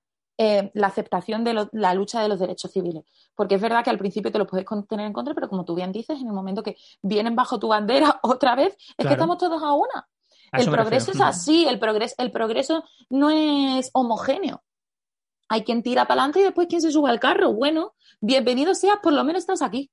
eh, 0.42 0.72
la 0.74 0.88
aceptación 0.88 1.44
de 1.44 1.68
la 1.74 1.94
lucha 1.94 2.22
de 2.22 2.30
los 2.30 2.40
derechos 2.40 2.72
civiles. 2.72 3.04
Porque 3.36 3.56
es 3.56 3.62
verdad 3.62 3.84
que 3.84 3.90
al 3.90 3.98
principio 3.98 4.32
te 4.32 4.40
lo 4.40 4.48
puedes 4.48 4.66
tener 4.88 5.06
en 5.06 5.12
contra, 5.12 5.34
pero 5.34 5.50
como 5.50 5.66
tú 5.66 5.76
bien 5.76 5.92
dices, 5.92 6.22
en 6.22 6.28
el 6.28 6.34
momento 6.34 6.64
que 6.64 6.78
vienen 7.02 7.36
bajo 7.36 7.60
tu 7.60 7.68
bandera 7.68 8.20
otra 8.24 8.56
vez, 8.56 8.78
es 8.98 9.06
que 9.06 9.12
estamos 9.12 9.38
todos 9.38 9.62
a 9.62 9.74
una. 9.74 10.08
el 10.54 10.72
progreso 10.72 11.12
es 11.12 11.20
así, 11.20 11.68
el 11.68 11.78
progreso, 11.78 12.16
el 12.20 12.32
progreso 12.32 12.86
no 13.10 13.30
es 13.32 13.90
homogéneo. 13.92 14.64
Hay 15.50 15.66
quien 15.66 15.84
tira 15.84 16.06
para 16.06 16.22
adelante 16.22 16.40
y 16.40 16.44
después 16.44 16.68
quien 16.70 16.80
se 16.80 16.94
sube 16.94 17.10
al 17.10 17.20
carro. 17.20 17.52
Bueno, 17.52 17.96
bienvenido 18.22 18.74
seas, 18.76 19.00
por 19.04 19.12
lo 19.12 19.26
menos 19.26 19.42
estás 19.42 19.62
aquí. 19.62 19.92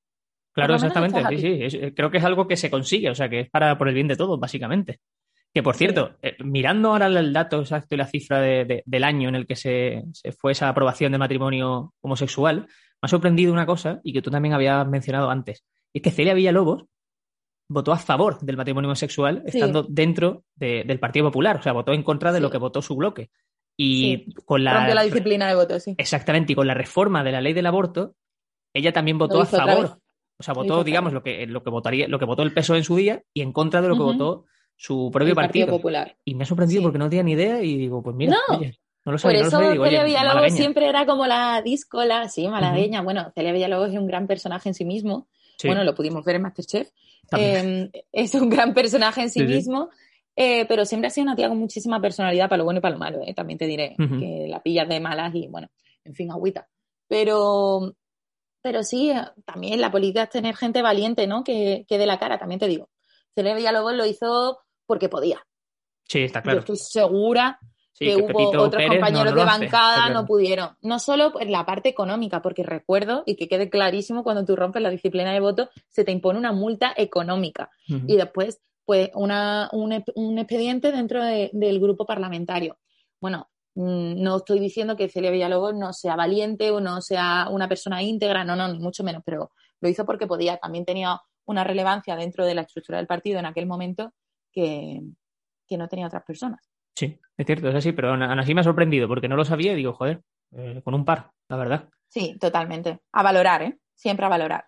Claro, 0.53 0.77
exactamente, 0.77 1.27
sí, 1.39 1.71
sí. 1.71 1.93
creo 1.93 2.09
que 2.13 2.19
es 2.19 2.25
algo 2.25 2.47
que 2.47 2.57
se 2.57 2.71
consigue, 2.71 3.11
o 3.11 3.17
sea, 3.17 3.29
que 3.29 3.41
es 3.41 3.51
para 3.51 3.77
por 3.77 3.89
el 3.89 3.95
bien 3.95 4.07
de 4.07 4.17
todos, 4.17 4.39
básicamente. 4.39 5.01
Que 5.57 5.63
por 5.63 5.75
cierto, 5.75 6.19
eh, 6.21 6.37
mirando 6.45 6.91
ahora 6.91 7.07
el 7.07 7.33
dato 7.33 7.61
exacto 7.61 7.95
y 7.95 7.97
la 7.97 8.07
cifra 8.07 8.43
del 8.43 9.05
año 9.05 9.31
en 9.31 9.37
el 9.37 9.47
que 9.47 9.57
se, 9.57 10.05
fue 10.39 10.53
esa 10.53 10.69
aprobación 10.69 11.13
de 11.13 11.17
matrimonio 11.17 11.95
homosexual, 12.03 12.67
me 12.67 12.67
ha 13.01 13.09
sorprendido 13.09 13.55
una 13.55 13.65
cosa 13.65 13.99
y 14.05 14.13
que 14.13 14.21
tú 14.21 14.31
también 14.31 14.53
habías 14.53 14.87
mencionado 14.87 15.31
antes. 15.31 15.65
Y 15.95 16.01
es 16.01 16.03
que 16.03 16.11
Celia 16.11 16.35
Villalobos 16.35 16.85
votó 17.71 17.93
a 17.93 17.97
favor 17.97 18.39
del 18.41 18.59
matrimonio 18.59 18.89
homosexual 18.89 19.45
estando 19.47 19.83
dentro 19.83 20.45
del 20.57 20.99
Partido 20.99 21.25
Popular, 21.29 21.57
o 21.57 21.63
sea, 21.63 21.73
votó 21.73 21.95
en 21.95 22.03
contra 22.03 22.33
de 22.33 22.41
lo 22.41 22.51
que 22.51 22.59
votó 22.59 22.83
su 22.83 22.95
bloque. 22.95 23.31
Y 23.79 24.35
con 24.45 24.63
la, 24.63 24.93
la 24.93 25.05
disciplina 25.05 25.49
de 25.49 25.55
voto, 25.55 25.81
sí. 25.81 25.95
Exactamente, 25.97 26.53
y 26.53 26.57
con 26.57 26.67
la 26.67 26.75
reforma 26.75 27.25
de 27.25 27.33
la 27.33 27.41
ley 27.41 27.55
del 27.55 27.65
aborto, 27.65 28.15
ella 28.75 28.93
también 28.93 29.17
votó 29.17 29.41
a 29.41 29.47
favor. 29.47 30.01
O 30.39 30.43
sea, 30.43 30.53
votó, 30.53 30.85
digamos, 30.85 31.15
lo 31.15 31.23
que, 31.23 31.47
lo 31.47 31.63
que 31.63 31.71
votaría, 31.71 32.09
lo 32.09 32.19
que 32.19 32.27
votó 32.27 32.43
el 32.43 32.53
peso 32.53 32.77
en 32.77 32.85
su 32.85 32.95
día 32.97 33.23
y 33.33 33.41
en 33.41 33.55
contra 33.55 33.81
de 33.81 33.89
lo 33.89 33.95
que 33.95 34.03
votó 34.03 34.45
su 34.77 35.11
propio 35.13 35.35
partido. 35.35 35.67
Popular. 35.69 36.17
Y 36.25 36.35
me 36.35 36.45
ha 36.45 36.47
sorprendido 36.47 36.83
porque 36.83 36.99
no 36.99 37.09
tenía 37.09 37.23
ni 37.23 37.33
idea 37.33 37.63
y 37.63 37.77
digo, 37.77 38.03
pues 38.03 38.15
mira, 38.15 38.37
no. 38.49 38.61
no 39.05 39.13
lo 39.13 39.19
sabía, 39.19 39.41
Por 39.41 39.49
eso 39.49 39.85
Celia 39.85 40.05
Villalobos 40.05 40.53
siempre 40.53 40.89
era 40.89 41.07
como 41.07 41.27
la 41.27 41.63
díscola, 41.63 42.29
sí, 42.29 42.47
malagueña. 42.47 43.03
Bueno, 43.03 43.33
Celia 43.35 43.53
Villalobos 43.53 43.91
es 43.91 43.99
un 43.99 44.07
gran 44.07 44.27
personaje 44.27 44.69
en 44.69 44.75
sí 44.75 44.85
mismo. 44.85 45.27
Bueno, 45.65 45.85
lo 45.85 45.95
pudimos 45.95 46.25
ver 46.25 46.37
en 46.37 46.43
Masterchef. 46.43 46.91
Eh, 47.37 47.91
es 48.13 48.35
un 48.35 48.51
gran 48.51 48.75
personaje 48.75 49.23
en 49.23 49.31
sí, 49.31 49.43
mismo. 49.43 49.91
Eh, 50.39 50.67
pero 50.67 50.85
siempre 50.85 51.09
ha 51.09 51.11
sido 51.11 51.25
una 51.25 51.35
tía 51.35 51.49
con 51.49 51.59
muchísima 51.59 52.01
personalidad 52.01 52.51
para 52.51 52.59
lo 52.59 52.65
bueno 52.65 52.79
y 52.79 52.83
para 52.83 52.93
lo 52.93 52.99
malo, 52.99 53.21
eh, 53.27 53.33
también 53.33 53.59
te 53.59 53.67
diré, 53.67 53.97
que 53.97 54.47
la 54.51 54.63
pillas 54.63 54.87
de 54.87 55.01
malas 55.01 55.35
y 55.35 55.49
bueno, 55.49 55.69
en 56.05 56.15
fin, 56.15 56.31
agüita. 56.31 56.69
Pero, 57.09 57.95
pero 58.61 58.83
sí, 58.83 59.15
también 59.47 59.81
la 59.81 59.91
política 59.91 60.25
es 60.25 60.31
tener 60.31 60.55
gente 60.55 60.83
valiente, 60.83 61.27
¿no? 61.27 61.43
Que, 61.43 61.87
que 61.89 61.97
de 61.97 62.05
la 62.05 62.19
cara, 62.19 62.39
también 62.39 62.61
te 62.61 62.69
digo. 62.69 62.91
Celia 63.35 63.55
Villalobos 63.55 63.95
lo 63.95 64.05
hizo 64.05 64.59
porque 64.87 65.09
podía. 65.09 65.45
Sí, 66.05 66.21
está 66.23 66.43
claro. 66.43 66.59
Yo 66.59 66.61
estoy 66.61 66.77
segura 66.77 67.59
que, 67.99 68.17
hubo 68.17 68.61
otros 68.61 68.85
compañeros 68.87 69.35
de 69.35 69.45
bancada 69.45 70.11
no 70.11 70.27
pudieron. 70.27 70.77
No 70.83 70.99
solo 70.99 71.41
en 71.41 71.51
la 71.51 71.65
parte 71.65 71.89
económica, 71.89 72.43
porque 72.43 72.63
recuerdo 72.63 73.23
y 73.27 73.37
que 73.37 73.49
quede 73.49 73.71
clarísimo 73.71 74.23
cuando 74.23 74.45
tú 74.45 74.55
rompes 74.55 74.83
la 74.83 74.91
disciplina 74.91 75.33
de 75.33 75.41
voto, 75.41 75.71
se 75.89 76.05
te 76.05 76.13
impone 76.13 76.39
una 76.39 76.53
multa 76.53 76.93
económica. 76.97 77.71
Y 77.89 78.17
después 78.17 78.61
pues 78.87 79.11
una, 79.15 79.69
un, 79.73 79.93
expediente 80.39 80.93
dentro 80.93 81.23
del 81.25 81.81
grupo 81.81 82.07
parlamentario. 82.07 82.79
Bueno, 83.21 83.49
mm, 83.75 84.23
no 84.23 84.37
estoy 84.37 84.61
diciendo 84.61 84.97
que 84.97 85.09
Celia 85.09 85.33
Villalobos 85.33 85.75
no 85.75 85.93
sea 85.93 86.15
valiente 86.15 86.71
o 86.71 86.81
no 86.81 87.03
sea 87.03 87.49
una 87.51 87.69
persona 87.69 88.03
íntegra, 88.03 88.45
no, 88.45 88.55
no, 88.55 88.69
ni 88.69 88.79
mucho 88.79 89.03
menos, 89.03 89.23
pero 89.27 89.51
lo 89.81 89.89
hizo 89.89 90.07
porque 90.07 90.29
podía. 90.29 90.59
También 90.59 90.85
tenía 90.85 91.21
una 91.47 91.65
relevancia 91.65 92.15
dentro 92.15 92.47
de 92.47 92.55
la 92.55 92.63
estructura 92.63 92.99
del 92.99 93.09
partido 93.09 93.41
en 93.41 93.47
aquel 93.47 93.67
momento 93.67 94.13
que, 94.57 95.77
no 95.77 95.89
tenía 95.89 96.07
otras 96.07 96.25
personas. 96.25 96.61
Sí, 96.95 97.19
es 97.37 97.47
cierto, 97.47 97.69
es 97.69 97.75
así, 97.75 97.93
pero 97.93 98.11
aún 98.11 98.23
así 98.23 98.55
me 98.55 98.63
ha 98.63 98.65
sorprendido 98.65 99.07
porque 99.07 99.29
no 99.29 99.37
lo 99.37 99.45
sabía 99.45 99.73
y 99.73 99.77
digo, 99.77 99.93
joder, 99.93 100.23
eh, 100.53 100.81
con 100.83 100.95
un 100.95 101.05
par, 101.05 101.31
la 101.49 101.57
verdad. 101.57 101.89
Sí, 102.09 102.37
totalmente. 102.41 103.01
A 103.13 103.23
valorar, 103.23 103.63
¿eh? 103.63 103.79
Siempre 103.95 104.25
a 104.25 104.31
valorar 104.31 104.67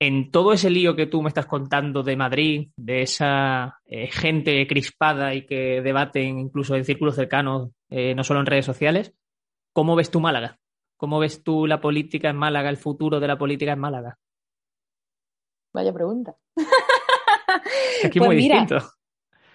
en 0.00 0.30
todo 0.30 0.52
ese 0.52 0.70
lío 0.70 0.96
que 0.96 1.06
tú 1.06 1.22
me 1.22 1.28
estás 1.28 1.46
contando 1.46 2.02
de 2.02 2.16
Madrid, 2.16 2.68
de 2.76 3.02
esa 3.02 3.80
eh, 3.86 4.08
gente 4.08 4.66
crispada 4.66 5.34
y 5.34 5.46
que 5.46 5.80
debaten 5.82 6.38
incluso 6.38 6.74
en 6.74 6.84
círculos 6.84 7.14
cercanos, 7.14 7.70
eh, 7.88 8.14
no 8.14 8.24
solo 8.24 8.40
en 8.40 8.46
redes 8.46 8.66
sociales, 8.66 9.14
¿cómo 9.72 9.96
ves 9.96 10.10
tú 10.10 10.20
Málaga? 10.20 10.58
¿Cómo 10.96 11.18
ves 11.18 11.42
tú 11.42 11.66
la 11.66 11.80
política 11.80 12.28
en 12.28 12.36
Málaga, 12.36 12.70
el 12.70 12.76
futuro 12.76 13.20
de 13.20 13.28
la 13.28 13.38
política 13.38 13.72
en 13.72 13.80
Málaga? 13.80 14.18
Vaya 15.72 15.92
pregunta. 15.92 16.36
Es 18.02 18.10
que 18.10 18.18
pues 18.18 18.28
muy 18.28 18.36
distinto. 18.36 18.78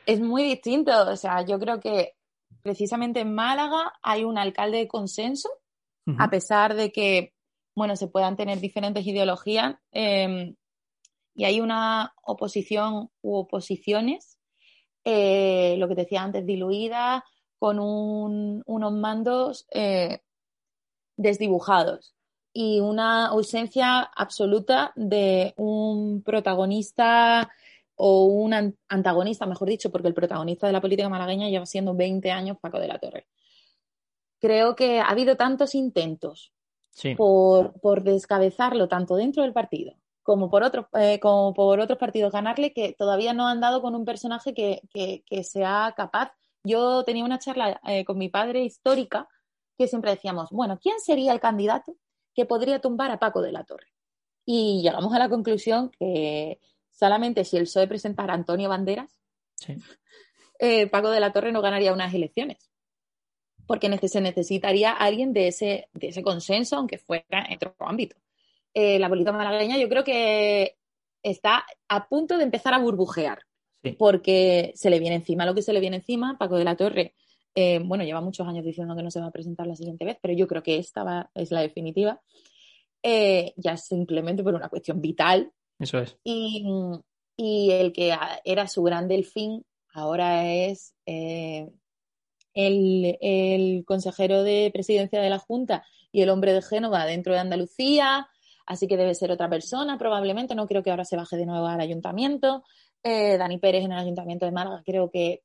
Es 0.06 0.20
muy 0.20 0.44
distinto. 0.44 1.10
O 1.10 1.16
sea, 1.16 1.46
yo 1.46 1.60
creo 1.60 1.80
que 1.80 2.14
precisamente 2.62 3.22
en 3.22 3.34
Málaga 3.34 3.94
hay 4.02 4.24
un 4.24 4.38
alcalde 4.38 4.78
de 4.80 4.88
consenso, 4.88 5.50
a 6.18 6.30
pesar 6.30 6.74
de 6.74 6.92
que 6.92 7.34
bueno, 7.80 7.96
se 7.96 8.10
puedan 8.10 8.36
tener 8.36 8.60
diferentes 8.60 9.08
ideologías 9.08 9.76
em, 9.94 10.56
y 11.34 11.46
hay 11.46 11.62
una 11.62 12.14
oposición 12.24 13.10
u 13.22 13.38
oposiciones, 13.38 14.38
eh, 15.06 15.76
lo 15.78 15.88
que 15.88 15.96
te 15.96 16.02
decía 16.02 16.24
antes, 16.24 16.46
diluida 16.46 17.24
con 17.58 17.80
unos 17.80 18.94
mandos 18.94 19.66
eh, 19.72 20.20
desdibujados 21.16 22.16
y 22.52 22.82
una 22.82 23.28
ausencia 23.28 24.02
absoluta 24.02 24.92
de 24.98 25.54
un 25.56 26.22
protagonista 26.22 27.50
o 28.02 28.24
un 28.24 28.74
antagonista, 28.88 29.46
mejor 29.46 29.68
dicho, 29.68 29.92
porque 29.92 30.08
el 30.08 30.14
protagonista 30.14 30.66
de 30.66 30.74
la 30.74 30.80
política 30.80 31.10
malagueña 31.10 31.50
lleva 31.50 31.66
siendo 31.66 31.94
20 31.94 32.32
años 32.32 32.58
Paco 32.62 32.80
de 32.80 32.88
la 32.88 32.98
Torre. 32.98 33.28
Creo 34.40 34.74
que 34.74 35.02
ha 35.02 35.10
habido 35.10 35.36
tantos 35.36 35.76
intentos 35.76 36.54
por, 37.18 38.04
descabezarlo 38.04 38.88
tanto 38.88 39.18
dentro 39.18 39.44
del 39.44 39.52
partido 39.52 39.96
como 40.24 40.50
por, 40.50 40.64
otros, 40.64 40.86
eh, 40.94 41.20
como 41.20 41.54
por 41.54 41.80
otros 41.82 41.98
partidos, 41.98 42.32
ganarle 42.32 42.72
que 42.72 42.94
todavía 42.98 43.34
no 43.34 43.48
han 43.48 43.60
dado 43.60 43.82
con 43.82 43.96
un 43.96 44.06
personaje 44.06 44.54
que, 44.54 45.44
sea 45.44 45.94
capaz. 45.98 46.32
Yo 46.64 47.04
tenía 47.04 47.26
una 47.26 47.40
charla 47.40 47.82
eh, 47.86 48.06
con 48.06 48.18
mi 48.18 48.30
padre 48.30 48.64
histórica 48.64 49.28
que 49.78 49.88
siempre 49.88 50.12
decíamos, 50.12 50.52
bueno, 50.52 50.80
¿quién 50.82 51.00
sería 51.00 51.34
el 51.34 51.40
candidato 51.42 51.98
que 52.34 52.46
podría 52.46 52.80
tumbar 52.80 53.12
a 53.12 53.20
Paco 53.20 53.42
de 53.42 53.52
la 53.52 53.66
Torre? 53.66 53.88
Y 54.46 54.82
llegamos 54.84 55.14
a 55.14 55.20
la 55.20 55.28
conclusión 55.28 55.90
que 56.00 56.60
solamente 57.00 57.46
si 57.46 57.58
el 57.58 57.64
PSOE 57.64 57.88
presentara 57.88 58.34
a 58.34 58.36
Antonio 58.36 58.68
Banderas, 58.68 59.18
eh, 60.60 60.88
Paco 60.88 61.10
de 61.10 61.20
la 61.20 61.32
Torre 61.32 61.52
no 61.52 61.62
ganaría 61.62 61.94
unas 61.94 62.14
elecciones 62.14 62.70
porque 63.70 64.08
se 64.08 64.20
necesitaría 64.20 64.92
alguien 64.92 65.32
de 65.32 65.50
ese, 65.50 65.90
de 65.94 66.08
ese 66.08 66.24
consenso, 66.24 66.76
aunque 66.76 66.98
fuera 66.98 67.46
en 67.48 67.56
otro 67.56 67.76
ámbito. 67.82 68.16
Eh, 68.74 68.98
la 68.98 69.08
política 69.08 69.32
malagueña 69.32 69.78
yo 69.78 69.88
creo 69.88 70.04
que 70.04 70.76
está 71.22 71.64
a 71.88 72.08
punto 72.08 72.40
de 72.40 72.46
empezar 72.46 72.74
a 72.74 72.80
burbujear, 72.80 73.44
porque 74.00 74.72
se 74.74 74.90
le 74.90 75.00
viene 75.00 75.18
encima 75.18 75.46
lo 75.46 75.54
que 75.54 75.62
se 75.62 75.72
le 75.72 75.82
viene 75.82 75.98
encima. 75.98 76.36
Paco 76.40 76.58
de 76.58 76.64
la 76.64 76.76
Torre, 76.76 77.14
eh, 77.54 77.80
bueno, 77.86 78.04
lleva 78.04 78.22
muchos 78.22 78.48
años 78.48 78.66
diciendo 78.66 78.96
que 78.96 79.04
no 79.04 79.12
se 79.12 79.20
va 79.20 79.28
a 79.28 79.32
presentar 79.32 79.68
la 79.68 79.76
siguiente 79.76 80.04
vez, 80.04 80.18
pero 80.20 80.34
yo 80.34 80.48
creo 80.48 80.64
que 80.64 80.80
esta 80.80 81.30
es 81.36 81.52
la 81.52 81.62
definitiva. 81.62 82.20
Eh, 83.04 83.54
ya 83.56 83.78
simplemente 83.78 84.42
por 84.42 84.56
una 84.56 84.70
cuestión 84.70 85.00
vital. 85.00 85.52
Eso 85.80 86.00
es. 86.00 86.18
Y, 86.24 86.66
y 87.36 87.72
el 87.72 87.94
que 87.94 88.16
era 88.44 88.68
su 88.68 88.84
gran 88.84 89.08
delfín 89.08 89.66
ahora 89.94 90.46
es 90.46 90.94
el, 92.54 93.84
consejero 93.86 94.44
de 94.44 94.70
presidencia 94.74 95.22
de 95.22 95.30
la 95.30 95.40
Junta 95.40 95.86
y 96.12 96.22
el 96.22 96.30
hombre 96.30 96.54
de 96.54 96.62
Génova 96.62 97.06
dentro 97.06 97.34
de 97.34 97.40
Andalucía, 97.40 98.28
así 98.66 98.88
que 98.88 98.98
debe 98.98 99.16
ser 99.16 99.32
otra 99.32 99.50
persona 99.50 99.98
probablemente, 99.98 100.56
no 100.56 100.68
creo 100.68 100.84
que 100.84 100.92
ahora 100.92 101.06
se 101.06 101.16
baje 101.16 101.38
de 101.38 101.46
nuevo 101.46 101.68
al 101.68 101.80
ayuntamiento. 101.80 102.64
Eh, 103.04 103.38
Dani 103.38 103.58
Pérez 103.60 103.86
en 103.86 103.94
el 103.94 104.00
ayuntamiento 104.00 104.46
de 104.46 104.52
Málaga 104.52 104.84
creo 104.86 105.10
que 105.10 105.44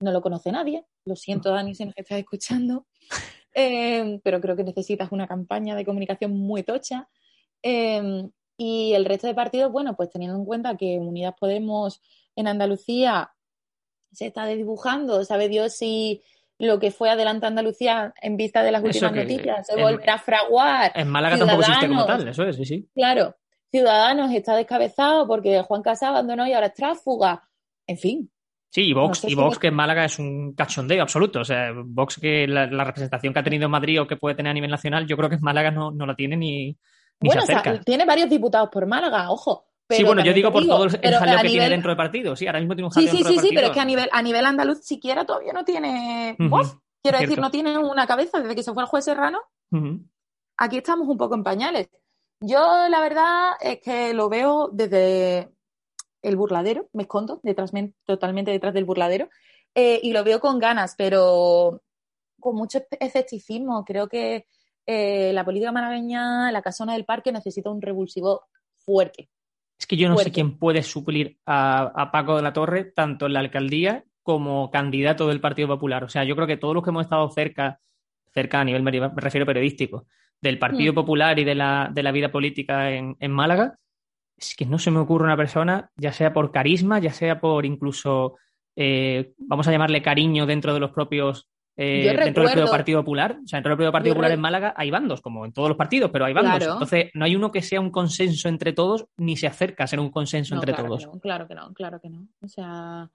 no 0.00 0.12
lo 0.12 0.20
conoce 0.20 0.52
nadie, 0.52 0.84
lo 1.04 1.16
siento 1.16 1.50
Dani 1.50 1.74
si 1.74 1.84
nos 1.84 1.96
estás 1.96 2.18
escuchando, 2.18 2.86
eh, 3.54 4.20
pero 4.22 4.40
creo 4.40 4.56
que 4.56 4.64
necesitas 4.64 5.12
una 5.12 5.26
campaña 5.26 5.74
de 5.74 5.84
comunicación 5.84 6.32
muy 6.32 6.62
tocha. 6.62 7.08
Eh, 7.62 8.28
y 8.62 8.92
el 8.92 9.06
resto 9.06 9.26
de 9.26 9.32
partidos, 9.32 9.72
bueno, 9.72 9.96
pues 9.96 10.10
teniendo 10.10 10.36
en 10.36 10.44
cuenta 10.44 10.76
que 10.76 10.98
Unidas 10.98 11.34
Podemos 11.40 12.02
en 12.36 12.46
Andalucía 12.46 13.32
se 14.12 14.26
está 14.26 14.44
dibujando, 14.44 15.24
sabe 15.24 15.48
Dios 15.48 15.72
si 15.72 16.22
lo 16.58 16.78
que 16.78 16.90
fue 16.90 17.08
Adelante 17.08 17.46
Andalucía 17.46 18.12
en 18.20 18.36
vista 18.36 18.62
de 18.62 18.70
las 18.70 18.84
últimas 18.84 19.14
noticias, 19.14 19.66
se 19.66 19.80
volverá 19.80 20.14
a 20.14 20.18
fraguar. 20.18 20.92
En 20.94 21.08
Málaga 21.08 21.38
tampoco 21.38 21.62
existe 21.62 21.88
como 21.88 22.04
tal, 22.04 22.28
eso 22.28 22.44
es, 22.44 22.56
sí, 22.56 22.66
sí. 22.66 22.88
Claro, 22.94 23.34
Ciudadanos 23.70 24.30
está 24.30 24.54
descabezado 24.54 25.26
porque 25.26 25.62
Juan 25.62 25.80
Casado 25.80 26.16
abandonó 26.16 26.46
y 26.46 26.52
ahora 26.52 26.66
es 26.66 26.74
tráfuga. 26.74 27.48
En 27.86 27.96
fin. 27.96 28.30
Sí, 28.68 28.82
y 28.82 28.92
Vox, 28.92 29.24
y 29.24 29.34
Vox 29.34 29.58
que 29.58 29.68
en 29.68 29.74
Málaga 29.74 30.04
es 30.04 30.18
un 30.18 30.52
cachondeo 30.52 31.00
absoluto. 31.00 31.40
O 31.40 31.44
sea, 31.46 31.72
Vox 31.74 32.20
que 32.20 32.46
la, 32.46 32.66
representación 32.84 33.32
que 33.32 33.38
ha 33.38 33.42
tenido 33.42 33.64
en 33.64 33.70
Madrid 33.70 34.02
o 34.02 34.06
que 34.06 34.16
puede 34.16 34.34
tener 34.34 34.50
a 34.50 34.54
nivel 34.54 34.70
nacional, 34.70 35.06
yo 35.06 35.16
creo 35.16 35.30
que 35.30 35.36
en 35.36 35.40
Málaga 35.40 35.70
no, 35.70 35.90
no 35.90 36.04
la 36.04 36.14
tiene 36.14 36.36
ni 36.36 36.76
bueno. 37.20 37.42
O 37.42 37.46
sea, 37.46 37.62
tiene 37.84 38.04
varios 38.04 38.28
diputados 38.28 38.68
por 38.70 38.86
Málaga, 38.86 39.30
ojo 39.30 39.66
sí, 39.96 40.04
bueno, 40.04 40.24
yo 40.24 40.32
digo 40.32 40.52
por 40.52 40.64
todo 40.66 40.84
el 40.84 41.14
jaleo 41.14 41.38
que 41.42 41.48
tiene 41.48 41.68
dentro 41.68 41.90
del 41.90 41.96
partido. 41.96 42.36
Sí, 42.36 42.46
ahora 42.46 42.60
mismo 42.60 42.74
tiene 42.74 42.86
un 42.86 42.92
jaleo 42.92 43.10
Sí, 43.10 43.18
sí, 43.18 43.24
sí, 43.24 43.38
sí, 43.38 43.50
pero 43.54 43.68
es 43.68 43.72
que 43.72 43.80
a 43.80 43.84
nivel, 43.84 44.08
a 44.12 44.22
nivel 44.22 44.46
andaluz 44.46 44.80
siquiera 44.84 45.24
todavía 45.24 45.52
no 45.52 45.64
tiene 45.64 46.36
voz. 46.38 46.78
Quiero 47.02 47.18
decir, 47.18 47.38
no 47.38 47.50
tiene 47.50 47.78
una 47.78 48.06
cabeza 48.06 48.40
desde 48.40 48.54
que 48.54 48.62
se 48.62 48.72
fue 48.72 48.82
el 48.82 48.88
juez 48.88 49.04
Serrano. 49.04 49.40
Aquí 50.56 50.78
estamos 50.78 51.08
un 51.08 51.16
poco 51.16 51.34
en 51.34 51.42
pañales. 51.42 51.88
Yo, 52.40 52.88
la 52.88 53.00
verdad, 53.00 53.52
es 53.60 53.80
que 53.80 54.14
lo 54.14 54.28
veo 54.28 54.70
desde, 54.72 55.50
el 56.22 56.36
burladero, 56.36 56.88
me 56.92 57.02
escondo 57.02 57.40
detrás, 57.42 57.72
totalmente 58.04 58.50
detrás 58.50 58.74
del 58.74 58.84
burladero 58.84 59.28
eh, 59.74 60.00
y 60.02 60.12
lo 60.12 60.24
veo 60.24 60.40
con 60.40 60.58
ganas, 60.58 60.94
pero 60.96 61.82
con 62.38 62.56
mucho 62.56 62.80
escepticismo. 62.98 63.84
Creo 63.84 64.08
que 64.08 64.46
eh, 64.86 65.32
la 65.32 65.44
política 65.44 65.72
malagueña, 65.72 66.50
la 66.52 66.62
casona 66.62 66.94
del 66.94 67.04
parque, 67.04 67.32
necesita 67.32 67.70
un 67.70 67.82
revulsivo 67.82 68.46
fuerte. 68.78 69.28
Es 69.78 69.86
que 69.86 69.96
yo 69.96 70.08
no 70.08 70.18
sé 70.18 70.30
quién 70.30 70.58
puede 70.58 70.82
suplir 70.82 71.38
a, 71.46 72.10
Paco 72.12 72.36
de 72.36 72.42
la 72.42 72.52
Torre, 72.52 72.84
tanto 72.84 73.26
en 73.26 73.32
la 73.32 73.40
alcaldía 73.40 74.04
como 74.22 74.70
candidato 74.70 75.26
del 75.28 75.40
Partido 75.40 75.68
Popular. 75.68 76.04
O 76.04 76.08
sea, 76.08 76.24
yo 76.24 76.36
creo 76.36 76.46
que 76.46 76.58
todos 76.58 76.74
los 76.74 76.84
que 76.84 76.90
hemos 76.90 77.04
estado 77.04 77.28
cerca, 77.30 77.80
cerca 78.32 78.60
a 78.60 78.64
nivel, 78.64 78.82
me 78.82 79.10
refiero 79.16 79.46
periodístico, 79.46 80.06
del 80.40 80.58
Partido 80.58 80.92
mm. 80.92 80.94
Popular 80.94 81.38
y 81.38 81.44
de 81.44 81.54
la, 81.54 81.90
de 81.92 82.02
la 82.02 82.12
vida 82.12 82.30
política 82.30 82.90
en, 82.90 83.16
en, 83.20 83.32
Málaga, 83.32 83.78
es 84.36 84.54
que 84.54 84.66
no 84.66 84.78
se 84.78 84.90
me 84.90 84.98
ocurre 84.98 85.24
una 85.24 85.36
persona, 85.36 85.90
ya 85.96 86.12
sea 86.12 86.32
por 86.32 86.52
carisma, 86.52 86.98
ya 86.98 87.12
sea 87.12 87.40
por 87.40 87.64
incluso, 87.64 88.36
eh, 88.76 89.32
vamos 89.38 89.66
a 89.66 89.72
llamarle 89.72 90.02
cariño 90.02 90.46
dentro 90.46 90.74
de 90.74 90.80
los 90.80 90.90
propios 90.90 91.48
eh, 91.82 92.14
dentro 92.14 92.42
del 92.42 92.52
propio 92.52 92.70
Partido 92.70 93.00
Popular. 93.00 93.38
O 93.42 93.48
sea, 93.48 93.56
dentro 93.56 93.70
del 93.70 93.76
propio 93.78 93.92
Partido 93.92 94.14
Popular 94.14 94.32
en 94.32 94.40
Málaga 94.40 94.74
hay 94.76 94.90
bandos, 94.90 95.22
como 95.22 95.46
en 95.46 95.52
todos 95.52 95.70
los 95.70 95.78
partidos, 95.78 96.10
pero 96.10 96.26
hay 96.26 96.34
bandos. 96.34 96.62
Entonces, 96.62 97.06
no 97.14 97.24
hay 97.24 97.34
uno 97.34 97.50
que 97.50 97.62
sea 97.62 97.80
un 97.80 97.90
consenso 97.90 98.50
entre 98.50 98.74
todos, 98.74 99.06
ni 99.16 99.36
se 99.36 99.46
acerca 99.46 99.84
a 99.84 99.86
ser 99.86 99.98
un 99.98 100.10
consenso 100.10 100.54
entre 100.54 100.74
todos. 100.74 101.08
claro 101.22 101.48
que 101.48 101.54
no, 101.54 101.72
claro 101.72 101.98
que 101.98 102.10
no. 102.10 102.28
O 102.42 102.48
sea, 102.48 103.10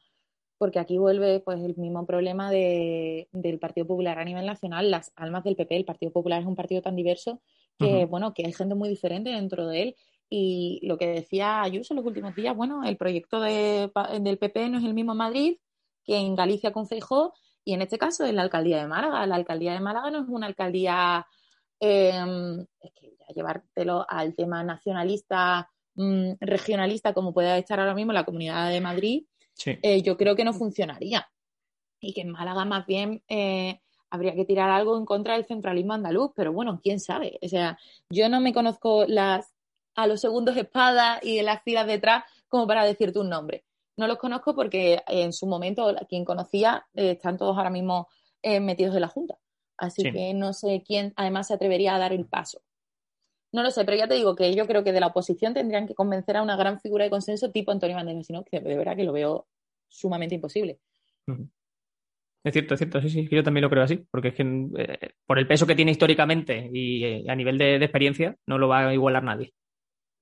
porque 0.58 0.80
aquí 0.80 0.98
vuelve 0.98 1.42
pues 1.42 1.62
el 1.62 1.76
mismo 1.76 2.08
problema 2.08 2.50
de, 2.50 3.28
del 3.34 3.60
Partido 3.60 3.86
Popular 3.86 4.18
a 4.18 4.26
nivel 4.26 4.48
nacional, 4.48 4.90
las 4.90 5.12
almas 5.16 5.44
del 5.44 5.56
PP. 5.56 5.76
El 5.76 5.86
Partido 5.86 6.12
Popular 6.12 6.42
es 6.42 6.48
un 6.48 6.56
partido 6.56 6.82
tan 6.82 6.96
diverso 6.96 7.42
que, 7.78 8.06
bueno, 8.06 8.34
que 8.34 8.48
hay 8.48 8.54
gente 8.54 8.74
muy 8.74 8.90
diferente 8.90 9.30
dentro 9.30 9.68
de 9.68 9.82
él. 9.84 9.96
Y 10.28 10.80
lo 10.82 10.98
que 10.98 11.06
decía 11.06 11.62
Ayuso 11.62 11.94
en 11.94 11.98
los 11.98 12.06
últimos 12.08 12.34
días, 12.34 12.56
bueno, 12.56 12.84
el 12.84 12.98
proyecto 12.98 13.40
de, 13.42 13.92
del 14.22 14.40
PP 14.40 14.70
no 14.70 14.80
es 14.80 14.84
el 14.86 14.96
mismo 14.96 15.12
en 15.12 15.20
Madrid 15.20 15.58
que 16.04 16.18
en 16.18 16.36
Galicia 16.36 16.72
con 16.72 16.88
Feijó 16.88 17.34
y 17.66 17.74
en 17.74 17.82
este 17.82 17.98
caso 17.98 18.26
en 18.26 18.36
la 18.36 18.44
alcaldía 18.44 18.78
de 18.78 18.88
Málaga. 18.88 19.26
La 19.26 19.36
alcaldía 19.36 19.74
de 19.74 19.80
Málaga 19.80 20.12
no 20.12 20.22
es 20.22 20.30
una 20.30 20.46
alcaldía, 20.46 21.26
em, 21.80 22.62
es 22.80 22.92
que 22.94 23.16
ya 23.20 23.34
llevártelo 23.36 24.06
al 24.08 24.36
tema 24.36 24.64
nacionalista, 24.64 25.70
mm, 25.96 26.34
regionalista, 26.40 27.14
como 27.14 27.34
puede 27.34 27.58
estar 27.58 27.80
ahora 27.80 27.96
mismo 27.96 28.14
la 28.14 28.24
Comunidad 28.24 28.70
de 28.70 28.82
Madrid, 28.82 29.26
eh, 29.66 30.02
yo 30.02 30.16
creo 30.16 30.36
que 30.36 30.44
no 30.44 30.54
funcionaría. 30.54 31.28
Y 32.00 32.14
que 32.14 32.22
en 32.22 32.32
Málaga 32.32 32.66
más 32.66 32.86
bien 32.86 33.24
eh, 33.28 33.80
habría 34.10 34.36
que 34.36 34.46
tirar 34.46 34.70
algo 34.70 34.98
en 34.98 35.06
contra 35.06 35.34
del 35.34 35.46
centralismo 35.46 35.94
andaluz, 35.94 36.32
pero 36.36 36.54
bueno, 36.54 36.80
quién 36.84 37.00
sabe. 37.00 37.40
O 37.42 37.48
sea, 37.48 37.80
yo 38.10 38.30
no 38.30 38.42
me 38.42 38.54
conozco 38.54 39.06
las 39.08 39.52
a 39.96 40.08
los 40.08 40.22
segundos 40.22 40.58
espadas 40.58 41.24
y 41.24 41.42
las 41.42 41.64
filas 41.64 41.88
detrás 41.88 42.26
como 42.48 42.68
para 42.68 42.86
decirte 42.86 43.20
un 43.20 43.30
nombre. 43.30 43.66
No 43.98 44.08
los 44.08 44.18
conozco 44.18 44.56
porque 44.56 45.02
en 45.08 45.32
su 45.32 45.48
momento 45.48 45.94
quien 46.10 46.26
conocía 46.26 46.86
eh, 46.94 47.12
están 47.12 47.38
todos 47.38 47.58
ahora 47.58 47.70
mismo 47.70 48.08
eh, 48.42 48.60
metidos 48.60 48.96
en 48.96 49.02
la 49.02 49.08
Junta. 49.08 49.38
Así 49.78 50.04
que 50.04 50.34
no 50.34 50.54
sé 50.54 50.84
quién 50.86 51.14
además 51.18 51.48
se 51.48 51.54
atrevería 51.54 51.96
a 51.96 52.00
dar 52.00 52.14
el 52.14 52.26
paso. 52.26 52.62
No 53.52 53.64
lo 53.64 53.72
sé, 53.72 53.86
pero 53.86 53.98
ya 53.98 54.08
te 54.08 54.16
digo 54.16 54.36
que 54.36 54.54
yo 54.54 54.68
creo 54.68 54.84
que 54.84 54.92
de 54.92 55.00
la 55.00 55.08
oposición 55.08 55.54
tendrían 55.54 55.88
que 55.88 55.96
convencer 55.96 56.38
a 56.38 56.44
una 56.44 56.56
gran 56.56 56.80
figura 56.80 57.04
de 57.06 57.10
consenso 57.10 57.52
tipo 57.52 57.72
Antonio 57.72 57.96
Banderas, 57.96 58.28
sino 58.28 58.44
que 58.44 58.60
de 58.60 58.78
verdad 58.78 58.96
que 58.96 59.04
lo 59.04 59.14
veo 59.14 59.48
sumamente 59.88 60.36
imposible. 60.36 60.80
Es 62.46 62.54
cierto, 62.54 62.76
es 62.76 62.80
cierto, 62.80 63.02
sí, 63.02 63.10
sí, 63.10 63.28
yo 63.32 63.44
también 63.44 63.64
lo 63.64 63.70
creo 63.70 63.84
así, 63.84 64.06
porque 64.12 64.28
es 64.28 64.36
que 64.36 64.44
eh, 64.78 65.10
por 65.26 65.40
el 65.40 65.48
peso 65.48 65.66
que 65.66 65.76
tiene 65.76 65.92
históricamente 65.92 66.70
y 66.72 67.28
a 67.28 67.36
nivel 67.36 67.58
de, 67.58 67.78
experiencia 67.78 68.38
no 68.46 68.58
lo 68.58 68.68
va 68.68 68.88
a 68.88 68.94
igualar 68.94 69.24
nadie. 69.24 69.54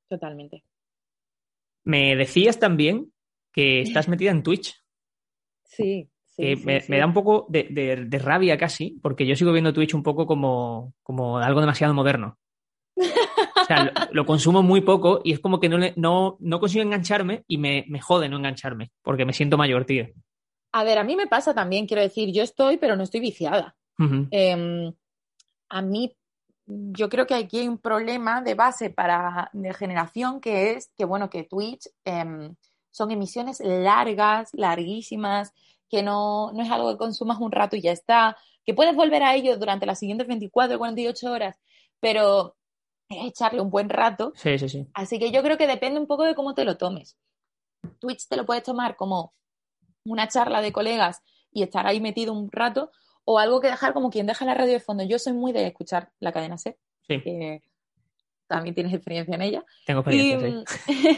Totalmente. 0.08 0.64
Me 1.84 2.16
decías 2.16 2.60
también 2.60 3.12
que 3.54 3.82
estás 3.82 4.10
metida 4.10 4.32
en 4.32 4.44
Twitch. 4.44 4.76
Sí. 5.64 6.10
Sí, 6.36 6.56
me, 6.66 6.98
da 6.98 7.06
un 7.06 7.14
poco 7.14 7.46
de, 7.48 8.20
rabia 8.20 8.58
casi, 8.58 9.00
porque 9.04 9.28
yo 9.28 9.36
sigo 9.36 9.52
viendo 9.52 9.72
Twitch 9.72 9.94
un 9.94 10.02
poco 10.02 10.26
como, 10.26 10.96
como 11.04 11.38
algo 11.38 11.62
demasiado 11.62 11.94
moderno. 11.94 12.40
O 12.98 13.66
sea, 13.68 13.94
lo, 14.12 14.26
consumo 14.26 14.64
muy 14.64 14.82
poco 14.82 15.22
y 15.24 15.34
es 15.34 15.40
como 15.40 15.60
que 15.60 15.70
no, 15.70 15.78
no, 15.96 16.38
no 16.40 16.60
consigo 16.60 16.84
engancharme 16.84 17.44
y 17.48 17.60
me, 17.60 17.86
me, 17.88 18.02
jode 18.02 18.30
no 18.30 18.38
engancharme, 18.38 18.92
porque 19.04 19.26
me 19.26 19.34
siento 19.34 19.60
mayor, 19.60 19.86
tío. 19.86 20.08
A 20.72 20.84
ver, 20.84 20.98
a 20.98 21.04
mí 21.04 21.16
me 21.16 21.28
pasa 21.28 21.54
también, 21.54 21.86
quiero 21.86 22.02
decir, 22.02 22.34
yo 22.34 22.42
estoy, 22.42 22.78
pero 22.78 22.96
no 22.96 23.04
estoy 23.04 23.20
viciada. 23.20 23.76
Em, 24.32 24.92
a 25.70 25.82
mí, 25.84 26.18
yo 26.66 27.10
creo 27.10 27.28
que 27.28 27.36
aquí 27.36 27.60
hay 27.60 27.68
un 27.68 27.78
problema 27.78 28.42
de 28.42 28.56
base 28.56 28.90
para 28.90 29.52
de 29.54 29.72
generación 29.76 30.42
que 30.42 30.72
es 30.72 30.92
que, 30.98 31.06
bueno, 31.06 31.30
que 31.30 31.44
Twitch... 31.44 31.90
Em, 32.04 32.56
son 32.94 33.12
emisiones 33.12 33.60
largas, 33.60 34.52
larguísimas, 34.54 35.52
que 35.90 36.04
no, 36.04 36.52
no 36.54 36.64
es 36.64 36.72
algo 36.72 36.92
que 36.92 36.98
consumas 36.98 37.40
un 37.40 37.52
rato 37.52 37.76
y 37.76 37.82
ya 37.82 37.92
está, 37.92 38.38
que 38.66 38.74
puedes 38.74 38.96
volver 38.96 39.24
a 39.24 39.36
ello 39.36 39.58
durante 39.58 39.86
las 39.86 40.00
siguientes 40.00 40.28
24 40.28 40.76
o 40.76 40.80
48 40.80 41.32
horas, 41.32 41.60
pero 42.00 42.56
es 43.10 43.26
echarle 43.26 43.62
un 43.62 43.72
buen 43.72 43.90
rato. 43.90 44.32
Sí, 44.36 44.58
sí, 44.60 44.70
sí. 44.70 44.88
Así 44.94 45.20
que 45.20 45.32
yo 45.32 45.42
creo 45.42 45.58
que 45.58 45.68
depende 45.68 46.00
un 46.00 46.08
poco 46.08 46.24
de 46.24 46.36
cómo 46.36 46.54
te 46.54 46.66
lo 46.66 46.78
tomes. 46.78 47.18
Twitch 48.00 48.28
te 48.28 48.38
lo 48.38 48.46
puedes 48.46 48.64
tomar 48.64 48.96
como 48.96 49.34
una 50.06 50.28
charla 50.28 50.62
de 50.62 50.72
colegas 50.72 51.22
y 51.52 51.64
estar 51.64 51.88
ahí 51.88 52.00
metido 52.00 52.32
un 52.34 52.52
rato, 52.52 52.92
o 53.26 53.40
algo 53.40 53.60
que 53.60 53.68
dejar 53.68 53.94
como 53.94 54.10
quien 54.12 54.28
deja 54.28 54.46
la 54.46 54.54
radio 54.54 54.74
de 54.74 54.80
fondo. 54.80 55.04
Yo 55.04 55.18
soy 55.18 55.34
muy 55.34 55.52
de 55.52 55.66
escuchar 55.68 56.12
la 56.20 56.32
cadena 56.32 56.58
C. 56.58 56.78
Sí. 57.08 57.22
también 58.48 58.76
tienes 58.76 58.94
experiencia 58.94 59.36
en 59.36 59.42
ella. 59.42 59.66
Tengo 59.86 60.02
experiencia, 60.02 60.64
sí. 60.86 61.18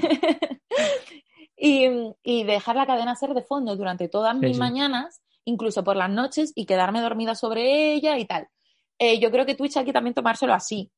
y, 1.58 2.43
dejar 2.43 2.76
la 2.76 2.86
cadena 2.86 3.16
ser 3.16 3.34
de 3.34 3.43
fondo 3.43 3.76
durante 3.76 4.10
todas 4.10 4.36
mis 4.36 4.58
mañanas, 4.58 5.22
incluso 5.45 5.84
por 5.84 5.95
las 5.95 6.10
noches, 6.10 6.51
y 6.56 6.66
quedarme 6.66 7.01
dormida 7.01 7.36
sobre 7.36 7.93
ella 7.93 8.18
y 8.18 8.26
tal. 8.26 8.47
Eh, 8.99 9.20
yo 9.20 9.32
creo 9.32 9.45
que 9.45 9.56
Twitch 9.56 9.78
hay 9.78 9.86
que 9.86 9.93
también 9.93 10.14
tomárselo 10.14 10.53
así, 10.53 10.91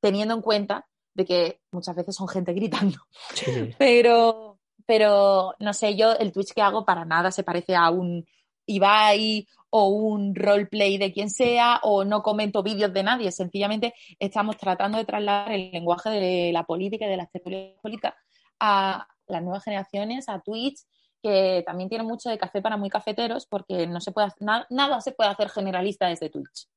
teniendo 0.00 0.34
en 0.34 0.42
cuenta 0.42 0.86
de 1.14 1.24
que 1.24 1.60
muchas 1.72 1.96
veces 1.96 2.14
son 2.14 2.28
gente 2.28 2.52
gritando. 2.52 2.98
Pero, 3.78 4.58
pero, 4.86 5.54
no 5.60 5.72
sé, 5.72 5.94
yo 5.96 6.14
el 6.14 6.32
Twitch 6.32 6.52
que 6.52 6.62
hago 6.62 6.84
para 6.84 7.04
nada 7.04 7.30
se 7.30 7.44
parece 7.44 7.76
a 7.76 7.90
un 7.90 8.26
Ibai 8.66 9.46
o 9.70 9.88
un 9.88 10.34
roleplay 10.34 10.98
de 10.98 11.12
quien 11.12 11.30
sea, 11.30 11.78
o 11.84 12.04
no 12.04 12.22
comento 12.22 12.62
vídeos 12.62 12.92
de 12.92 13.04
nadie. 13.04 13.30
Sencillamente 13.30 13.94
estamos 14.18 14.56
tratando 14.56 14.98
de 14.98 15.04
trasladar 15.04 15.52
el 15.52 15.70
lenguaje 15.70 16.10
de 16.10 16.52
la 16.52 16.64
política 16.64 17.06
y 17.06 17.08
de 17.08 17.16
las 17.16 17.30
teorías 17.30 17.78
políticas 17.80 18.14
a, 18.60 19.08
las 19.26 19.42
nuevas 19.42 19.64
generaciones, 19.64 20.28
a 20.28 20.40
Twitch, 20.40 20.80
que 21.22 21.62
también 21.66 21.88
tiene 21.88 22.04
mucho 22.04 22.30
de 22.30 22.38
café 22.38 22.60
para 22.62 22.76
muy 22.76 22.90
cafeteros, 22.90 23.46
porque 23.46 23.86
no 23.86 24.00
se 24.00 24.12
puede 24.12 24.28
nada, 24.38 25.00
se 25.00 25.12
puede 25.12 25.30
hacer 25.30 25.48
generalista 25.50 26.08
desde 26.08 26.30
Twitch, 26.30 26.68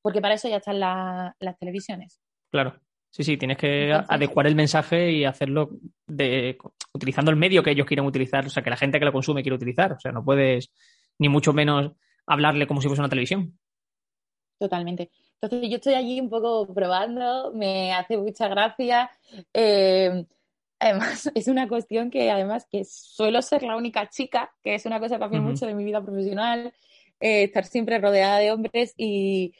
porque 0.00 0.20
para 0.20 0.34
eso 0.34 0.48
ya 0.48 0.56
están 0.56 0.80
las 0.80 1.58
televisiones. 1.58 2.20
Claro. 2.50 2.74
Sí, 3.10 3.24
sí, 3.24 3.36
tienes 3.36 3.58
que 3.58 3.92
adecuar 3.92 4.46
el 4.46 4.54
mensaje 4.54 5.12
y 5.12 5.26
hacerlo 5.26 5.68
de, 6.06 6.56
utilizando 6.94 7.30
el 7.30 7.36
medio 7.36 7.62
que 7.62 7.72
ellos 7.72 7.86
quieren 7.86 8.06
utilizar, 8.06 8.46
o 8.46 8.48
sea, 8.48 8.62
que 8.62 8.70
la 8.70 8.76
gente 8.78 8.98
que 8.98 9.04
lo 9.04 9.12
consume 9.12 9.42
quiere 9.42 9.56
utilizar. 9.56 9.92
O 9.92 10.00
sea, 10.00 10.12
no 10.12 10.24
puedes 10.24 10.72
ni 11.18 11.28
mucho 11.28 11.52
menos 11.52 11.92
hablarle 12.26 12.66
como 12.66 12.80
si 12.80 12.88
fuese 12.88 13.02
una 13.02 13.10
televisión. 13.10 13.58
Totalmente. 14.58 15.10
Entonces 15.40 15.68
yo 15.68 15.76
estoy 15.76 15.92
allí 15.92 16.20
un 16.20 16.30
poco 16.30 16.72
probando, 16.72 17.52
me 17.52 17.92
hace 17.92 18.16
mucha 18.16 18.48
gracia. 18.48 19.10
Eh, 19.52 20.24
Además, 20.82 21.30
es 21.36 21.46
una 21.46 21.68
cuestión 21.68 22.10
que 22.10 22.30
además 22.30 22.66
que 22.68 22.84
suelo 22.84 23.40
ser 23.40 23.62
la 23.62 23.76
única 23.76 24.08
chica, 24.08 24.52
que 24.62 24.74
es 24.74 24.84
una 24.84 24.98
cosa 24.98 25.18
también 25.18 25.44
mucho 25.44 25.64
de 25.64 25.74
mi 25.74 25.84
vida 25.84 26.02
profesional, 26.02 26.74
eh, 27.20 27.44
estar 27.44 27.64
siempre 27.64 27.98
rodeada 27.98 28.38
de 28.38 28.50
hombres 28.50 28.92
y, 28.96 29.54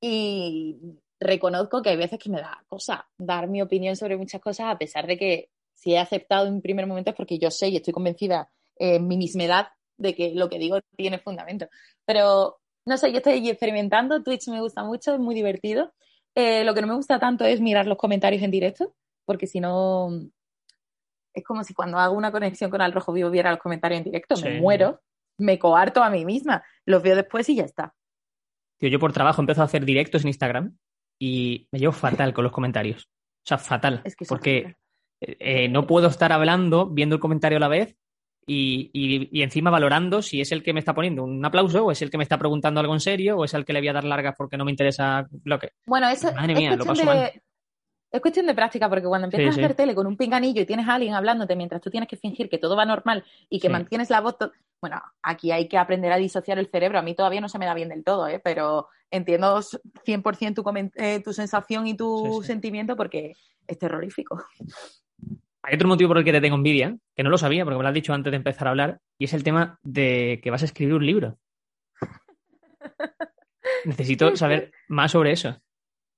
y 0.00 0.76
reconozco 1.18 1.82
que 1.82 1.90
hay 1.90 1.96
veces 1.96 2.20
que 2.20 2.30
me 2.30 2.40
da 2.40 2.64
cosa 2.68 3.08
dar 3.18 3.48
mi 3.48 3.60
opinión 3.60 3.96
sobre 3.96 4.16
muchas 4.16 4.40
cosas, 4.40 4.66
a 4.68 4.78
pesar 4.78 5.08
de 5.08 5.18
que 5.18 5.50
si 5.74 5.94
he 5.94 5.98
aceptado 5.98 6.46
en 6.46 6.60
primer 6.60 6.86
momento 6.86 7.10
es 7.10 7.16
porque 7.16 7.38
yo 7.40 7.50
sé 7.50 7.68
y 7.68 7.76
estoy 7.76 7.92
convencida 7.92 8.48
en 8.76 9.08
mi 9.08 9.16
mismedad 9.16 9.68
de 9.96 10.14
que 10.14 10.34
lo 10.34 10.48
que 10.48 10.58
digo 10.60 10.78
tiene 10.96 11.18
fundamento. 11.18 11.68
Pero 12.04 12.60
no 12.86 12.96
sé, 12.96 13.10
yo 13.10 13.18
estoy 13.18 13.48
experimentando, 13.48 14.22
Twitch 14.22 14.46
me 14.48 14.60
gusta 14.60 14.84
mucho, 14.84 15.14
es 15.14 15.20
muy 15.20 15.34
divertido. 15.34 15.92
Eh, 16.36 16.62
lo 16.62 16.74
que 16.74 16.80
no 16.82 16.86
me 16.86 16.94
gusta 16.94 17.18
tanto 17.18 17.44
es 17.44 17.60
mirar 17.60 17.86
los 17.86 17.98
comentarios 17.98 18.42
en 18.44 18.52
directo 18.52 18.94
porque 19.28 19.46
si 19.46 19.60
no, 19.60 20.08
es 21.34 21.44
como 21.44 21.62
si 21.62 21.74
cuando 21.74 21.98
hago 21.98 22.16
una 22.16 22.32
conexión 22.32 22.70
con 22.70 22.80
Al 22.80 22.94
Rojo 22.94 23.12
Vivo 23.12 23.28
viera 23.30 23.50
los 23.50 23.60
comentarios 23.60 23.98
en 23.98 24.04
directo, 24.04 24.36
me 24.42 24.58
muero, 24.58 25.02
me 25.36 25.58
coarto 25.58 26.02
a 26.02 26.08
mí 26.08 26.24
misma, 26.24 26.64
los 26.86 27.02
veo 27.02 27.14
después 27.14 27.46
y 27.50 27.56
ya 27.56 27.64
está. 27.64 27.94
yo 28.80 28.98
por 28.98 29.12
trabajo 29.12 29.42
empiezo 29.42 29.60
a 29.60 29.66
hacer 29.66 29.84
directos 29.84 30.22
en 30.22 30.28
Instagram 30.28 30.78
y 31.20 31.68
me 31.70 31.78
llevo 31.78 31.92
fatal 31.92 32.32
con 32.32 32.42
los 32.42 32.52
comentarios. 32.54 33.04
O 33.04 33.48
sea, 33.48 33.58
fatal. 33.58 34.02
porque 34.30 34.76
eh, 35.20 35.68
no 35.68 35.86
puedo 35.86 36.08
estar 36.08 36.32
hablando, 36.32 36.86
viendo 36.86 37.14
el 37.16 37.20
comentario 37.20 37.58
a 37.58 37.60
la 37.60 37.68
vez 37.68 37.98
y, 38.46 38.88
y, 38.94 39.42
encima 39.42 39.68
valorando 39.68 40.22
si 40.22 40.40
es 40.40 40.52
el 40.52 40.62
que 40.62 40.72
me 40.72 40.80
está 40.80 40.94
poniendo 40.94 41.22
un 41.22 41.44
aplauso 41.44 41.84
o 41.84 41.92
es 41.92 42.00
el 42.00 42.10
que 42.10 42.16
me 42.16 42.22
está 42.22 42.38
preguntando 42.38 42.80
algo 42.80 42.94
en 42.94 43.00
serio 43.00 43.36
o 43.36 43.44
es 43.44 43.52
el 43.52 43.66
que 43.66 43.74
le 43.74 43.80
voy 43.80 43.88
a 43.88 43.92
dar 43.92 44.04
largas 44.04 44.34
porque 44.38 44.56
no 44.56 44.64
me 44.64 44.70
interesa 44.70 45.28
lo 45.44 45.58
que... 45.58 45.72
Bueno, 45.84 46.08
eso 46.08 46.32
Madre 46.32 46.54
mía, 46.54 46.74
lo 46.74 46.86
paso 46.86 47.04
mal 47.04 47.30
es 48.10 48.20
cuestión 48.20 48.46
de 48.46 48.54
práctica, 48.54 48.88
porque 48.88 49.06
cuando 49.06 49.26
empiezas 49.26 49.56
a 49.56 49.60
hacer 49.60 49.74
tele 49.74 49.94
con 49.94 50.06
un 50.06 50.16
pinganillo 50.16 50.62
y 50.62 50.66
tienes 50.66 50.88
a 50.88 50.94
alguien 50.94 51.14
hablándote 51.14 51.56
mientras 51.56 51.82
tú 51.82 51.90
tienes 51.90 52.08
que 52.08 52.16
fingir 52.16 52.48
que 52.48 52.58
todo 52.58 52.74
va 52.74 52.86
normal 52.86 53.24
y 53.50 53.60
que 53.60 53.68
mantienes 53.68 54.08
la 54.08 54.20
voz. 54.20 54.36
Bueno, 54.80 55.02
aquí 55.22 55.52
hay 55.52 55.68
que 55.68 55.76
aprender 55.76 56.12
a 56.12 56.16
disociar 56.16 56.58
el 56.58 56.68
cerebro. 56.68 56.98
A 56.98 57.02
mí 57.02 57.14
todavía 57.14 57.40
no 57.40 57.48
se 57.48 57.58
me 57.58 57.66
da 57.66 57.74
bien 57.74 57.90
del 57.90 58.04
todo, 58.04 58.26
¿eh? 58.28 58.40
pero 58.42 58.88
entiendo 59.10 59.60
100% 59.60 60.54
tu, 60.54 60.92
eh, 60.96 61.22
tu 61.22 61.32
sensación 61.32 61.86
y 61.86 61.96
tu 61.96 62.42
sentimiento 62.42 62.96
porque 62.96 63.34
es 63.66 63.78
terrorífico. 63.78 64.42
Hay 65.62 65.74
otro 65.74 65.88
motivo 65.88 66.08
por 66.08 66.18
el 66.18 66.24
que 66.24 66.32
te 66.32 66.40
tengo 66.40 66.56
envidia, 66.56 66.96
que 67.14 67.22
no 67.22 67.30
lo 67.30 67.36
sabía 67.36 67.64
porque 67.64 67.76
me 67.76 67.82
lo 67.82 67.88
has 67.88 67.94
dicho 67.94 68.14
antes 68.14 68.30
de 68.30 68.36
empezar 68.36 68.68
a 68.68 68.70
hablar, 68.70 69.00
y 69.18 69.24
es 69.24 69.34
el 69.34 69.42
tema 69.42 69.78
de 69.82 70.40
que 70.42 70.50
vas 70.50 70.62
a 70.62 70.64
escribir 70.64 70.94
un 70.94 71.04
libro. 71.04 71.38
Necesito 73.84 74.34
saber 74.36 74.72
más 74.88 75.12
sobre 75.12 75.32
eso. 75.32 75.60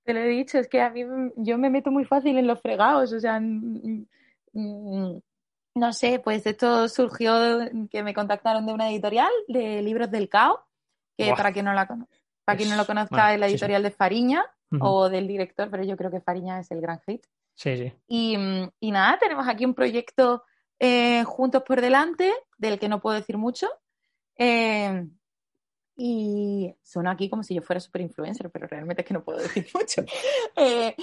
Te 0.05 0.14
lo 0.14 0.20
he 0.20 0.28
dicho, 0.28 0.59
es 0.59 0.68
que 0.68 0.80
a 0.80 0.90
mí 0.90 1.05
yo 1.36 1.59
me 1.59 1.70
meto 1.70 1.90
muy 1.90 2.05
fácil 2.05 2.38
en 2.38 2.46
los 2.46 2.61
fregados, 2.61 3.12
o 3.12 3.20
sea, 3.20 3.40
no 5.74 5.92
sé, 5.92 6.18
pues 6.18 6.46
esto 6.46 6.88
surgió 6.88 7.61
que 7.90 8.03
me 8.03 8.14
contactaron 8.14 8.66
de 8.66 8.72
una 8.72 8.90
editorial 8.90 9.30
de 9.48 9.82
libros 9.82 10.11
del 10.11 10.28
CAO, 10.28 10.66
que 11.16 11.32
para 11.36 11.53
quien 11.53 11.66
no 11.66 11.74
la 11.74 11.86
para 12.44 12.57
quien 12.57 12.70
no 12.70 12.76
lo 12.76 12.86
conozca 12.86 13.34
es 13.34 13.40
la 13.40 13.46
editorial 13.46 13.82
de 13.82 13.90
Fariña 13.90 14.44
o 14.80 15.09
del 15.09 15.26
director, 15.28 15.68
pero 15.70 15.84
yo 15.84 15.96
creo 15.96 16.11
que 16.11 16.20
Fariña 16.20 16.61
es 16.61 16.70
el 16.70 16.80
gran 16.80 17.01
hit. 17.07 17.24
Sí, 17.55 17.76
sí. 17.76 17.92
Y, 18.09 18.90
nada, 18.90 19.18
tenemos 19.18 19.46
aquí 19.46 19.64
un 19.64 19.74
proyecto 19.74 20.44
eh, 20.78 21.24
juntos 21.24 21.62
por 21.62 21.80
delante, 21.80 22.32
del 22.57 22.78
que 22.78 22.88
no 22.88 23.01
puedo 23.01 23.16
decir 23.16 23.36
mucho. 23.36 23.68
Eh, 24.36 25.07
y 26.03 26.74
suena 26.82 27.11
aquí 27.11 27.28
como 27.28 27.42
si 27.42 27.55
yo 27.55 27.61
fuera 27.61 27.78
super 27.78 28.01
influencer, 28.01 28.51
pero 28.51 28.66
realmente 28.66 29.03
es 29.03 29.07
que 29.07 29.12
no 29.12 29.22
puedo 29.22 29.38
decir 29.38 29.66
mucho. 29.74 30.03
Eh, 30.57 30.94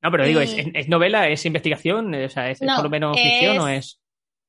no, 0.00 0.10
pero 0.12 0.24
digo, 0.24 0.38
¿es, 0.38 0.88
novela? 0.88 1.28
¿Es 1.28 1.44
investigación? 1.44 2.14
O 2.14 2.28
sea, 2.28 2.48
¿es 2.48 2.60
por 2.60 2.84
lo 2.84 2.88
menos 2.88 3.20
ficción 3.20 3.58
o 3.58 3.66
es...? 3.66 4.00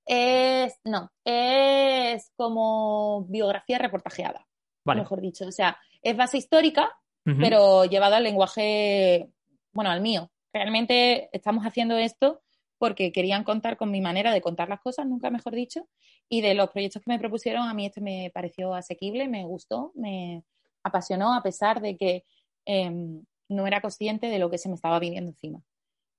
Es, 0.06 0.80
no, 0.84 1.12
es 1.26 2.32
como 2.36 3.26
biografía 3.30 3.80
reportajeada, 3.80 4.48
mejor 4.86 5.22
dicho. 5.22 5.48
O 5.48 5.52
sea, 5.52 5.80
es 6.04 6.16
base 6.16 6.38
histórica, 6.38 6.96
pero 7.24 7.86
llevada 7.86 8.18
al 8.18 8.24
lenguaje, 8.24 9.30
bueno, 9.72 9.90
al 9.90 10.02
mío. 10.02 10.32
Realmente 10.54 11.30
estamos 11.32 11.64
haciendo 11.64 11.98
esto 11.98 12.42
porque 12.80 13.12
querían 13.12 13.44
contar 13.44 13.78
con 13.78 13.92
mi 13.92 14.02
manera 14.02 14.34
de 14.34 14.42
contar 14.42 14.70
las 14.70 14.80
cosas, 14.80 15.06
nunca 15.06 15.30
mejor 15.30 15.54
dicho, 15.54 15.88
y 16.30 16.42
de 16.42 16.56
los 16.56 16.72
proyectos 16.72 17.04
que 17.04 17.12
me 17.12 17.20
propusieron, 17.20 17.68
a 17.68 17.74
mí 17.74 17.86
este 17.86 18.02
me 18.02 18.32
pareció 18.34 18.74
asequible, 18.74 19.28
me 19.28 19.44
gustó, 19.46 19.92
me 19.96 20.44
apasionó, 20.84 21.34
a 21.34 21.44
pesar 21.44 21.82
de 21.82 21.98
que 21.98 22.24
em, 22.66 23.26
no 23.50 23.68
era 23.68 23.82
consciente 23.82 24.28
de 24.28 24.40
lo 24.40 24.50
que 24.50 24.58
se 24.58 24.70
me 24.70 24.76
estaba 24.76 25.00
viniendo 25.00 25.32
encima. 25.32 25.62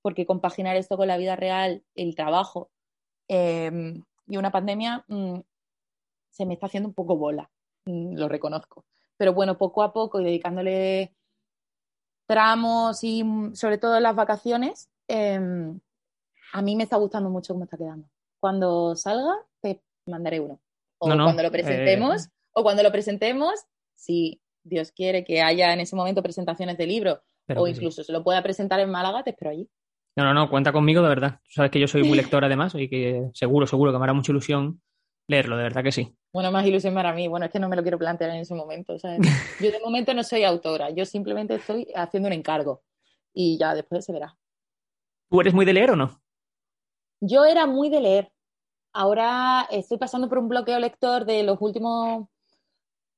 Porque 0.03 0.27
compaginar 0.27 0.77
esto 0.77 0.97
con 0.97 1.09
la 1.09 1.17
vida 1.17 1.35
real, 1.35 1.83
el 1.95 2.15
trabajo 2.15 2.71
em, 3.29 4.03
y 4.27 4.37
una 4.37 4.53
pandemia, 4.53 5.05
mm, 5.09 5.41
se 6.31 6.47
me 6.47 6.55
está 6.55 6.67
haciendo 6.67 6.89
un 6.89 6.95
poco 6.95 7.17
bola, 7.17 7.51
mm, 7.87 8.17
lo 8.17 8.29
reconozco. 8.29 8.85
Pero 9.17 9.33
bueno, 9.35 9.59
poco 9.59 9.83
a 9.83 9.93
poco 9.93 10.21
y 10.21 10.25
dedicándole 10.25 11.15
tramos 12.27 13.03
y 13.03 13.25
mm, 13.25 13.55
sobre 13.55 13.79
todo 13.79 13.99
las 14.01 14.15
vacaciones, 14.15 14.91
em, 15.09 15.81
a 16.53 16.63
mí 16.63 16.77
me 16.77 16.85
está 16.85 16.97
gustando 16.97 17.31
mucho 17.31 17.55
cómo 17.55 17.65
está 17.65 17.77
quedando. 17.77 18.09
Cuando 18.39 18.97
salga, 18.97 19.35
te 19.61 19.83
mandaré 20.07 20.41
uno. 20.41 20.61
O 20.99 21.07
cuando 21.07 21.43
lo 21.43 21.51
presentemos, 21.51 22.27
eh, 22.27 22.31
o 22.53 22.63
cuando 22.63 22.83
lo 22.83 22.93
presentemos, 22.93 23.55
si 23.95 24.41
Dios 24.63 24.93
quiere 24.93 25.25
que 25.25 25.43
haya 25.43 25.73
en 25.73 25.81
ese 25.81 25.97
momento 25.97 26.23
presentaciones 26.23 26.77
de 26.77 26.87
libro, 26.87 27.23
o 27.57 27.67
incluso 27.67 28.05
se 28.05 28.13
lo 28.13 28.23
pueda 28.23 28.43
presentar 28.43 28.81
en 28.81 28.91
Málaga, 28.91 29.23
te 29.23 29.31
espero 29.31 29.51
allí. 29.51 29.69
No, 30.17 30.25
no, 30.25 30.35
no, 30.35 30.51
cuenta 30.51 30.73
conmigo 30.73 31.03
de 31.03 31.09
verdad. 31.09 31.41
sabes 31.49 31.71
que 31.71 31.81
yo 31.81 31.89
soy 31.89 32.03
muy 32.03 32.17
lector 32.33 32.45
además 32.45 32.75
y 32.75 32.89
que 32.89 33.31
seguro, 33.33 33.67
seguro 33.67 33.93
que 33.93 33.99
me 33.99 34.05
hará 34.05 34.13
mucha 34.13 34.33
ilusión 34.33 34.81
leerlo, 35.27 35.57
de 35.57 35.63
verdad 35.63 35.83
que 35.83 35.93
sí. 35.93 36.15
Bueno, 36.33 36.51
más 36.53 36.67
ilusión 36.67 36.95
para 36.95 37.13
mí. 37.13 37.29
Bueno, 37.29 37.47
es 37.47 37.53
que 37.53 37.59
no 37.59 37.69
me 37.69 37.77
lo 37.77 37.83
quiero 37.83 37.99
plantear 37.99 38.31
en 38.31 38.41
ese 38.41 38.55
momento. 38.55 38.97
Yo 39.61 39.71
de 39.71 39.81
momento 39.83 40.13
no 40.13 40.23
soy 40.25 40.45
autora, 40.45 40.91
yo 40.91 41.05
simplemente 41.05 41.55
estoy 41.55 41.87
haciendo 41.95 42.29
un 42.29 42.33
encargo 42.33 42.83
y 43.33 43.57
ya 43.59 43.75
después 43.75 44.05
se 44.05 44.13
verá. 44.13 44.37
¿Tú 45.31 45.41
eres 45.41 45.55
muy 45.55 45.65
de 45.65 45.73
leer 45.73 45.93
o 45.93 45.97
no? 45.97 46.21
Yo 47.21 47.45
era 47.45 47.67
muy 47.67 47.91
de 47.91 48.01
leer. 48.01 48.33
Ahora 48.93 49.69
estoy 49.71 49.99
pasando 49.99 50.29
por 50.29 50.39
un 50.39 50.49
bloqueo 50.49 50.79
lector 50.79 51.25
de 51.25 51.43
los 51.43 51.59
últimos 51.61 52.29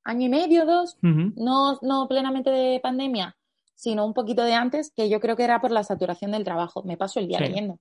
año 0.05 0.27
y 0.27 0.29
medio, 0.29 0.67
dos, 0.67 0.97
no, 1.01 1.79
no 1.81 2.09
plenamente 2.09 2.51
de 2.51 2.81
pandemia, 2.81 3.37
sino 3.75 4.05
un 4.05 4.15
poquito 4.15 4.43
de 4.43 4.55
antes, 4.55 4.93
que 4.95 5.09
yo 5.09 5.21
creo 5.21 5.37
que 5.37 5.45
era 5.45 5.61
por 5.61 5.71
la 5.71 5.85
saturación 5.85 6.33
del 6.33 6.45
trabajo. 6.45 6.83
Me 6.83 6.97
paso 6.97 7.21
el 7.21 7.29
día 7.29 7.39
leyendo. 7.39 7.79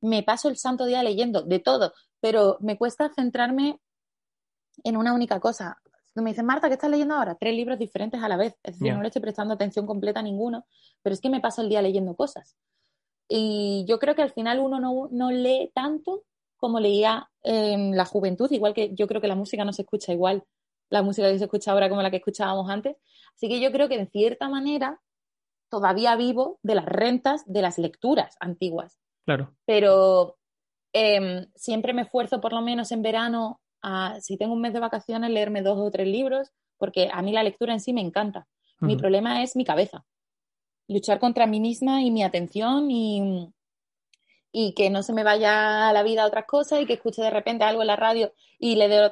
Me 0.00 0.22
paso 0.22 0.48
el 0.48 0.56
santo 0.56 0.84
día 0.86 1.02
leyendo, 1.02 1.42
de 1.42 1.58
todo, 1.58 1.92
pero 2.20 2.56
me 2.60 2.78
cuesta 2.78 3.10
centrarme 3.14 3.80
en 4.84 4.96
una 4.96 5.12
única 5.12 5.40
cosa. 5.40 5.78
Me 6.14 6.30
dicen, 6.30 6.46
Marta, 6.46 6.68
¿qué 6.68 6.74
estás 6.74 6.90
leyendo 6.90 7.14
ahora? 7.14 7.34
Tres 7.34 7.54
libros 7.54 7.78
diferentes 7.78 8.22
a 8.22 8.28
la 8.28 8.36
vez. 8.36 8.54
Es 8.62 8.78
decir, 8.78 8.94
no 8.94 9.02
le 9.02 9.08
estoy 9.08 9.20
prestando 9.20 9.54
atención 9.54 9.86
completa 9.86 10.20
a 10.20 10.22
ninguno, 10.22 10.66
pero 11.02 11.12
es 11.12 11.20
que 11.20 11.28
me 11.28 11.40
paso 11.40 11.60
el 11.62 11.68
día 11.68 11.82
leyendo 11.82 12.14
cosas. 12.14 12.56
Y 13.28 13.84
yo 13.88 13.98
creo 13.98 14.14
que 14.14 14.22
al 14.22 14.30
final 14.30 14.60
uno 14.60 15.08
no, 15.10 15.30
lee 15.30 15.70
tanto 15.74 16.24
como 16.56 16.80
leía 16.80 17.28
en 17.42 17.96
la 17.96 18.04
juventud, 18.04 18.50
igual 18.50 18.74
que 18.74 18.94
yo 18.94 19.06
creo 19.06 19.20
que 19.20 19.28
la 19.28 19.34
música 19.34 19.64
no 19.64 19.72
se 19.72 19.82
escucha 19.82 20.12
igual, 20.12 20.44
la 20.88 21.02
música 21.02 21.30
que 21.30 21.38
se 21.38 21.44
escucha 21.44 21.72
ahora 21.72 21.88
como 21.88 22.02
la 22.02 22.10
que 22.10 22.18
escuchábamos 22.18 22.70
antes. 22.70 22.96
Así 23.34 23.48
que 23.48 23.60
yo 23.60 23.72
creo 23.72 23.88
que 23.88 23.96
en 23.96 24.10
cierta 24.10 24.48
manera 24.48 25.00
todavía 25.68 26.16
vivo 26.16 26.58
de 26.62 26.76
las 26.76 26.86
rentas 26.86 27.42
de 27.46 27.62
las 27.62 27.78
lecturas 27.78 28.36
antiguas. 28.40 28.98
Claro. 29.24 29.54
Pero 29.66 30.38
em, 30.92 31.46
siempre 31.56 31.92
me 31.92 32.02
esfuerzo, 32.02 32.40
por 32.40 32.52
lo 32.52 32.62
menos 32.62 32.92
en 32.92 33.02
verano, 33.02 33.60
a, 33.82 34.20
si 34.20 34.36
tengo 34.36 34.54
un 34.54 34.60
mes 34.60 34.72
de 34.72 34.80
vacaciones, 34.80 35.30
leerme 35.30 35.62
dos 35.62 35.78
o 35.78 35.90
tres 35.90 36.06
libros, 36.06 36.52
porque 36.78 37.10
a 37.12 37.22
mí 37.22 37.32
la 37.32 37.42
lectura 37.42 37.72
en 37.72 37.80
sí 37.80 37.92
me 37.92 38.00
encanta. 38.00 38.46
Mi 38.78 38.96
problema 38.96 39.42
es 39.42 39.56
mi 39.56 39.64
cabeza 39.64 40.04
luchar 40.88 41.18
contra 41.18 41.46
mí 41.46 41.60
misma 41.60 42.02
y 42.02 42.10
mi 42.10 42.22
atención 42.22 42.90
y, 42.90 43.52
y 44.52 44.72
que 44.72 44.90
no 44.90 45.02
se 45.02 45.12
me 45.12 45.24
vaya 45.24 45.92
la 45.92 46.02
vida 46.02 46.22
a 46.22 46.26
otras 46.26 46.46
cosas 46.46 46.80
y 46.80 46.86
que 46.86 46.94
escuche 46.94 47.22
de 47.22 47.30
repente 47.30 47.64
algo 47.64 47.82
en 47.82 47.88
la 47.88 47.96
radio 47.96 48.32
y 48.58 48.76
le 48.76 48.88
doy... 48.88 49.10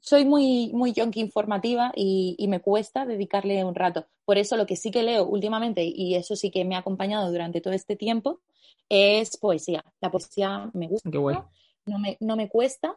Soy 0.00 0.24
muy, 0.24 0.70
muy 0.72 0.92
yonki 0.92 1.18
informativa 1.18 1.90
y, 1.92 2.36
y, 2.38 2.46
me 2.46 2.60
cuesta 2.60 3.04
dedicarle 3.04 3.64
un 3.64 3.74
rato. 3.74 4.06
Por 4.24 4.38
eso 4.38 4.56
lo 4.56 4.64
que 4.64 4.76
sí 4.76 4.92
que 4.92 5.02
leo 5.02 5.26
últimamente, 5.26 5.82
y 5.82 6.14
eso 6.14 6.36
sí 6.36 6.52
que 6.52 6.64
me 6.64 6.76
ha 6.76 6.78
acompañado 6.78 7.28
durante 7.32 7.60
todo 7.60 7.74
este 7.74 7.96
tiempo, 7.96 8.40
es 8.88 9.36
poesía. 9.36 9.84
La 10.00 10.12
poesía 10.12 10.70
me 10.72 10.86
gusta, 10.86 11.10
no, 11.84 11.98
me, 11.98 12.16
no 12.20 12.36
me 12.36 12.48
cuesta 12.48 12.96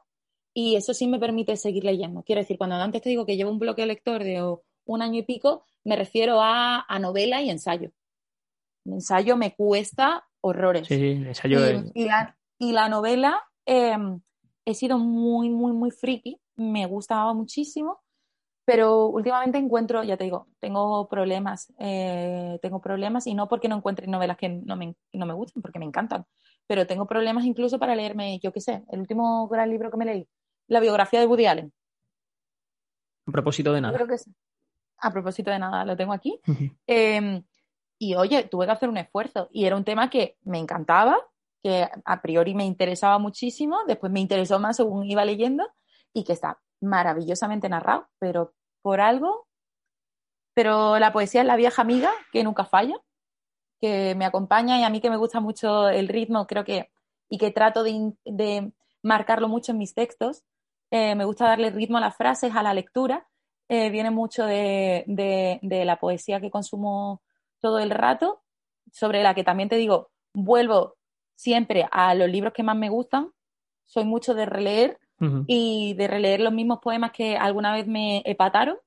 y 0.54 0.76
eso 0.76 0.94
sí 0.94 1.08
me 1.08 1.18
permite 1.18 1.58
seguir 1.58 1.86
leyendo. 1.86 2.22
Quiero 2.22 2.42
decir, 2.42 2.60
cuando 2.60 2.76
antes 2.76 3.02
te 3.02 3.10
digo 3.10 3.26
que 3.26 3.36
llevo 3.36 3.50
un 3.50 3.58
bloque 3.58 3.84
lector 3.88 4.24
de 4.24 4.58
un 4.86 5.02
año 5.02 5.18
y 5.18 5.24
pico, 5.24 5.64
me 5.84 5.96
refiero 5.96 6.40
a, 6.40 6.86
a 6.88 7.00
novela 7.00 7.42
y 7.42 7.50
ensayo 7.50 7.92
ensayo 8.86 9.38
me 9.38 9.56
cuesta 9.56 10.26
horrores. 10.42 10.88
Sí, 10.88 11.24
ensayo 11.26 11.60
y, 11.94 12.10
y, 12.60 12.72
la, 12.72 12.90
novela 12.90 13.42
em, 13.66 14.20
he 14.66 14.74
sido 14.74 14.98
muy, 14.98 15.50
muy, 15.50 15.74
muy 15.74 15.92
friki, 15.92 16.40
me 16.56 16.86
gustaba 16.86 17.34
muchísimo, 17.34 18.00
pero 18.66 19.08
últimamente 19.08 19.58
encuentro, 19.58 20.04
ya 20.04 20.18
te 20.18 20.24
digo, 20.24 20.48
tengo 20.60 21.08
problemas, 21.10 21.74
eh, 21.80 22.60
tengo 22.62 22.82
problemas 22.82 23.28
y 23.28 23.34
no 23.34 23.48
porque 23.48 23.68
no 23.68 23.78
encuentre 23.78 24.08
novelas 24.08 24.38
que 24.38 24.50
no 24.50 24.76
me, 24.76 24.96
no 25.14 25.26
me 25.26 25.34
gusten, 25.34 25.62
porque 25.62 25.80
me 25.80 25.86
encantan, 25.86 26.26
pero 26.68 26.88
tengo 26.88 27.08
problemas 27.08 27.46
incluso 27.46 27.80
para 27.80 27.96
leerme, 27.96 28.40
yo 28.40 28.52
qué 28.52 28.62
sé, 28.62 28.84
el 28.90 29.00
último 29.00 29.48
gran 29.48 29.70
libro 29.70 29.92
que 29.92 29.98
me 29.98 30.06
leí, 30.06 30.28
la 30.68 30.80
biografía 30.80 31.20
de 31.20 31.26
Woody 31.26 31.46
Allen. 31.46 31.74
A 33.28 33.32
propósito 33.32 33.74
de 33.74 33.82
nada. 33.82 33.94
Creo 33.94 34.08
que 34.08 34.16
A 35.00 35.12
propósito 35.12 35.52
de 35.52 35.60
nada, 35.60 35.86
lo 35.86 35.96
tengo 35.96 36.14
aquí. 36.14 36.40
Y 38.02 38.16
oye, 38.16 38.46
tuve 38.46 38.66
que 38.66 38.72
hacer 38.72 38.90
un 38.90 38.98
esfuerzo. 38.98 39.48
Y 39.52 39.66
era 39.66 39.76
un 39.76 39.84
tema 39.84 40.10
que 40.10 40.36
me 40.42 40.58
encantaba, 40.58 41.20
que 41.62 41.88
a 42.04 42.22
priori 42.24 42.56
me 42.56 42.66
interesaba 42.66 43.20
muchísimo, 43.20 43.78
después 43.88 44.12
me 44.12 44.20
interesó 44.20 44.60
más 44.60 44.78
según 44.78 45.06
iba 45.06 45.24
leyendo 45.24 45.70
y 46.12 46.24
que 46.24 46.34
está 46.34 46.60
maravillosamente 46.82 47.70
narrado, 47.70 48.10
pero 48.18 48.56
por 48.82 49.02
algo. 49.02 49.46
Pero 50.56 50.98
la 50.98 51.14
poesía 51.14 51.42
es 51.42 51.48
la 51.48 51.56
vieja 51.56 51.84
amiga 51.84 52.10
que 52.32 52.44
nunca 52.44 52.66
falla, 52.66 52.96
que 53.80 54.16
me 54.16 54.26
acompaña 54.26 54.80
y 54.80 54.84
a 54.84 54.90
mí 54.90 55.00
que 55.00 55.12
me 55.12 55.18
gusta 55.18 55.40
mucho 55.40 55.88
el 55.88 56.08
ritmo, 56.08 56.48
creo 56.48 56.66
que, 56.66 56.90
y 57.30 57.38
que 57.38 57.52
trato 57.52 57.84
de, 57.84 58.74
marcarlo 59.04 59.48
mucho 59.48 59.74
en 59.74 59.78
mis 59.78 59.94
textos. 59.94 60.44
Eh, 60.90 61.14
me 61.14 61.26
gusta 61.26 61.46
darle 61.46 61.70
ritmo 61.70 62.00
a 62.00 62.02
las 62.02 62.18
frases, 62.18 62.56
a 62.56 62.64
la 62.64 62.74
lectura. 62.74 63.28
Eh, 63.70 63.92
viene 63.92 64.10
mucho 64.10 64.44
de, 64.44 65.06
de 65.62 65.86
la 65.86 66.00
poesía 66.00 66.42
que 66.42 66.50
consumo 66.50 67.22
todo 67.62 67.80
el 67.80 67.92
rato, 67.92 68.42
sobre 68.92 69.24
la 69.24 69.34
que 69.34 69.44
también 69.44 69.70
te 69.70 69.78
digo, 69.78 70.12
vuelvo 70.34 70.96
siempre 71.36 71.88
a 71.92 72.14
los 72.16 72.30
libros 72.30 72.54
que 72.54 72.64
más 72.64 72.76
me 72.76 72.90
gustan, 72.90 73.32
soy 73.86 74.06
mucho 74.06 74.34
de 74.34 74.46
releer 74.46 74.98
y 75.46 75.94
de 75.94 76.08
releer 76.08 76.40
los 76.40 76.52
mismos 76.52 76.80
poemas 76.82 77.12
que 77.12 77.38
alguna 77.38 77.72
vez 77.74 77.86
me 77.86 78.24
epataron 78.26 78.78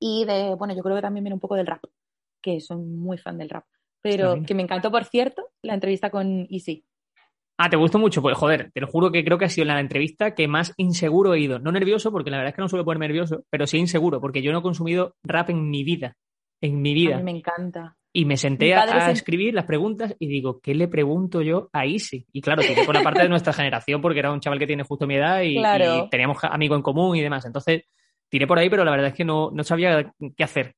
y 0.00 0.24
de, 0.24 0.54
bueno, 0.54 0.74
yo 0.74 0.82
creo 0.82 0.96
que 0.96 1.02
también 1.02 1.24
viene 1.24 1.34
un 1.34 1.40
poco 1.40 1.54
del 1.54 1.66
rap, 1.66 1.84
que 2.40 2.60
soy 2.60 2.78
muy 2.78 3.18
fan 3.18 3.36
del 3.36 3.50
rap. 3.50 3.64
pero 4.00 4.42
que 4.46 4.54
me 4.54 4.62
encantó, 4.62 4.90
por 4.90 5.04
cierto, 5.04 5.50
la 5.62 5.74
entrevista 5.74 6.10
con 6.10 6.46
Easy. 6.48 6.84
Ah, 7.58 7.68
¿te 7.68 7.76
gustó 7.76 7.98
mucho? 7.98 8.22
Pues 8.22 8.38
joder, 8.38 8.70
te 8.72 8.80
lo 8.80 8.86
juro 8.86 9.10
que 9.10 9.24
creo 9.24 9.36
que 9.36 9.46
ha 9.46 9.50
sido 9.50 9.64
la 9.66 9.80
entrevista 9.80 10.34
que 10.34 10.46
más 10.46 10.72
inseguro 10.76 11.34
he 11.34 11.40
ido. 11.40 11.58
No 11.58 11.72
nervioso, 11.72 12.12
porque 12.12 12.30
la 12.30 12.36
verdad 12.36 12.50
es 12.50 12.54
que 12.54 12.62
no 12.62 12.68
suelo 12.68 12.84
poner 12.84 13.00
nervioso, 13.00 13.44
pero 13.50 13.66
sí 13.66 13.78
inseguro, 13.78 14.20
porque 14.20 14.42
yo 14.42 14.52
no 14.52 14.60
he 14.60 14.62
consumido 14.62 15.16
rap 15.24 15.50
en 15.50 15.68
mi 15.68 15.82
vida. 15.82 16.16
En 16.60 16.80
mi 16.82 16.90
A 16.90 16.94
vida. 16.94 17.16
mí 17.18 17.22
me 17.24 17.30
encanta. 17.38 17.96
Y 18.12 18.24
me 18.24 18.36
senté 18.36 18.74
a, 18.74 18.82
a 18.82 19.10
escribir 19.10 19.54
las 19.54 19.66
preguntas 19.66 20.14
y 20.18 20.26
digo, 20.26 20.60
¿qué 20.60 20.74
le 20.74 20.88
pregunto 20.88 21.42
yo 21.42 21.68
a 21.72 21.86
Isi? 21.86 22.26
Y 22.32 22.40
claro, 22.40 22.62
tiré 22.62 22.84
por 22.84 22.94
la 22.94 23.02
parte 23.02 23.22
de 23.22 23.28
nuestra 23.28 23.52
generación 23.52 24.00
porque 24.00 24.18
era 24.18 24.32
un 24.32 24.40
chaval 24.40 24.58
que 24.58 24.66
tiene 24.66 24.82
justo 24.82 25.06
mi 25.06 25.16
edad 25.16 25.42
y, 25.42 25.56
Claro. 25.56 26.06
y 26.06 26.10
teníamos 26.10 26.38
amigo 26.42 26.74
en 26.74 26.82
común 26.82 27.16
y 27.16 27.20
demás. 27.20 27.44
Entonces, 27.44 27.82
tiré 28.28 28.46
por 28.46 28.58
ahí, 28.58 28.70
pero 28.70 28.84
la 28.84 28.90
verdad 28.90 29.08
es 29.08 29.14
que 29.14 29.24
no, 29.24 29.50
no 29.52 29.62
sabía 29.62 30.12
qué 30.36 30.42
hacer. 30.42 30.74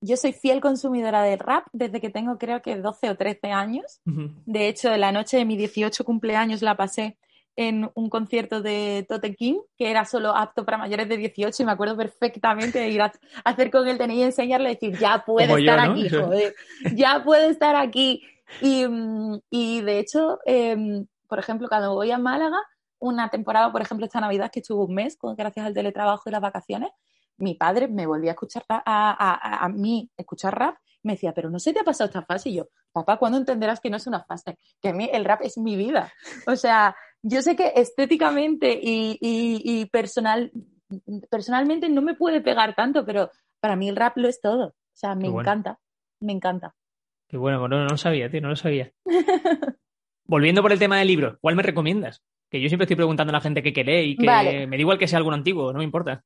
Yo 0.00 0.16
soy 0.16 0.32
fiel 0.32 0.60
consumidora 0.60 1.22
del 1.22 1.38
rap 1.38 1.66
desde 1.72 2.00
que 2.00 2.10
tengo 2.10 2.36
creo 2.38 2.60
que 2.62 2.74
12 2.76 3.10
o 3.10 3.16
13 3.16 3.52
años. 3.52 4.00
De 4.04 4.66
hecho, 4.66 4.96
la 4.96 5.12
noche 5.12 5.36
de 5.36 5.44
mi 5.44 5.56
18 5.56 6.04
cumpleaños 6.04 6.62
la 6.62 6.76
pasé 6.76 7.18
en 7.56 7.90
un 7.94 8.08
concierto 8.08 8.62
de 8.62 9.04
Tote 9.08 9.34
King, 9.34 9.56
que 9.76 9.90
era 9.90 10.04
solo 10.04 10.34
apto 10.34 10.64
para 10.64 10.78
mayores 10.78 11.08
de 11.08 11.16
18, 11.18 11.62
y 11.62 11.66
me 11.66 11.72
acuerdo 11.72 11.96
perfectamente 11.96 12.78
de 12.78 12.88
ir 12.88 13.02
a 13.02 13.12
hacer 13.44 13.70
con 13.70 13.86
el 13.86 13.98
DNI 13.98 14.14
y 14.20 14.22
enseñarle 14.22 14.70
y 14.70 14.74
decir, 14.74 14.98
ya 14.98 15.22
puede 15.26 15.46
Como 15.48 15.58
yo, 15.58 15.70
estar 15.72 15.86
¿no? 15.88 15.92
aquí, 15.92 16.08
joder, 16.10 16.54
ya 16.94 17.22
puede 17.24 17.48
estar 17.50 17.76
aquí. 17.76 18.22
Y, 18.60 18.86
mm, 18.86 19.40
y 19.50 19.80
de 19.82 19.98
hecho, 19.98 20.38
em, 20.46 21.06
por 21.28 21.38
ejemplo, 21.38 21.68
cuando 21.68 21.94
voy 21.94 22.10
a 22.10 22.18
Málaga, 22.18 22.58
una 22.98 23.28
temporada, 23.28 23.70
por 23.72 23.82
ejemplo, 23.82 24.06
esta 24.06 24.20
Navidad, 24.20 24.50
que 24.52 24.60
estuvo 24.60 24.84
un 24.86 24.94
mes, 24.94 25.16
con, 25.16 25.34
gracias 25.34 25.66
al 25.66 25.74
teletrabajo 25.74 26.22
y 26.28 26.32
las 26.32 26.40
vacaciones, 26.40 26.90
mi 27.38 27.54
padre 27.54 27.88
me 27.88 28.06
volvía 28.06 28.30
a 28.30 28.34
escuchar 28.34 28.64
a, 28.68 28.76
a, 28.86 29.32
a- 29.34 29.64
a 29.64 29.68
mí 29.68 30.08
escuchar 30.16 30.56
rap, 30.58 30.76
me 31.02 31.14
decía, 31.14 31.32
pero 31.34 31.50
no 31.50 31.58
se 31.58 31.72
te 31.72 31.80
ha 31.80 31.84
pasado 31.84 32.06
esta 32.08 32.22
fase. 32.22 32.50
Y 32.50 32.54
yo, 32.54 32.68
papá, 32.92 33.16
¿cuándo 33.16 33.36
entenderás 33.38 33.80
que 33.80 33.90
no 33.90 33.96
es 33.96 34.06
una 34.06 34.22
fase? 34.22 34.56
Que 34.80 34.90
a 34.90 34.92
mí 34.92 35.10
el 35.12 35.24
rap 35.24 35.40
es 35.42 35.58
mi 35.58 35.74
vida. 35.76 36.12
O 36.46 36.54
sea, 36.54 36.94
yo 37.22 37.42
sé 37.42 37.56
que 37.56 37.72
estéticamente 37.76 38.72
y, 38.82 39.18
y- 39.20 39.62
y 39.64 39.86
personal, 39.86 40.52
personalmente 41.30 41.88
no 41.88 42.02
me 42.02 42.14
puede 42.14 42.40
pegar 42.40 42.74
tanto, 42.74 43.04
pero 43.04 43.30
para 43.60 43.76
mí 43.76 43.88
el 43.88 43.96
rap 43.96 44.16
lo 44.16 44.28
es 44.28 44.40
todo. 44.40 44.66
O 44.68 44.74
sea, 44.96 45.14
me 45.14 45.22
Qué 45.22 45.28
bueno. 45.28 45.40
encanta, 45.40 45.78
me 46.20 46.32
encanta. 46.32 46.74
Qué 47.28 47.36
bueno, 47.36 47.66
no, 47.68 47.78
no 47.84 47.86
lo 47.86 47.96
sabía, 47.96 48.30
tío, 48.30 48.40
no 48.42 48.48
lo 48.48 48.56
sabía. 48.56 48.92
Volviendo 50.26 50.62
por 50.62 50.72
el 50.72 50.78
tema 50.78 50.98
del 50.98 51.08
libro, 51.08 51.38
¿cuál 51.40 51.56
me 51.56 51.62
recomiendas? 51.62 52.22
Que 52.50 52.60
yo 52.60 52.68
siempre 52.68 52.84
estoy 52.84 52.96
preguntando 52.96 53.30
a 53.30 53.34
la 53.36 53.40
gente 53.40 53.62
qué 53.62 53.72
quiere 53.72 54.04
y 54.04 54.16
que 54.16 54.26
Vale. 54.26 54.66
me 54.66 54.76
da 54.76 54.80
igual 54.80 54.98
que 54.98 55.08
sea 55.08 55.18
alguno 55.18 55.36
antiguo, 55.36 55.72
no 55.72 55.78
me 55.78 55.84
importa. 55.84 56.22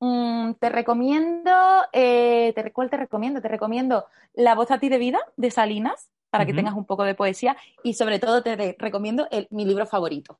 Mm, 0.00 0.52
te 0.60 0.68
recomiendo, 0.68 1.50
eh, 1.92 2.52
te, 2.54 2.72
¿cuál 2.72 2.90
te 2.90 2.98
recomiendo? 2.98 3.40
Te 3.40 3.48
recomiendo 3.48 4.04
La 4.34 4.54
voz 4.54 4.70
a 4.70 4.78
ti 4.78 4.88
de 4.90 4.98
vida 4.98 5.18
de 5.36 5.50
Salinas, 5.50 6.10
para 6.36 6.46
que 6.46 6.52
tengas 6.52 6.74
un 6.74 6.84
poco 6.84 7.04
de 7.04 7.14
poesía, 7.14 7.56
y 7.82 7.94
sobre 7.94 8.18
todo 8.18 8.42
te 8.42 8.76
recomiendo 8.78 9.26
el- 9.30 9.48
mi 9.50 9.64
libro 9.64 9.86
favorito, 9.86 10.38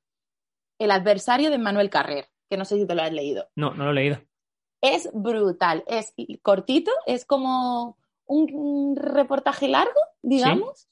El 0.78 0.90
adversario 0.90 1.51
de 1.51 1.57
Manuel 1.57 1.88
Carrer, 1.88 2.28
que 2.51 2.59
no 2.59 2.66
sé 2.66 2.76
si 2.76 2.86
te 2.86 2.94
lo 2.94 3.03
has 3.03 3.12
leído. 3.12 3.49
No, 3.57 3.72
no 3.72 3.84
lo 3.84 3.92
he 3.92 3.94
leído. 3.94 4.18
Es 4.82 5.09
brutal, 5.14 5.84
es 5.86 6.12
cortito, 6.42 6.90
es 7.07 7.24
como 7.24 7.97
un, 8.26 8.94
reportaje 8.94 9.68
largo, 9.68 9.99
digamos. 10.20 10.86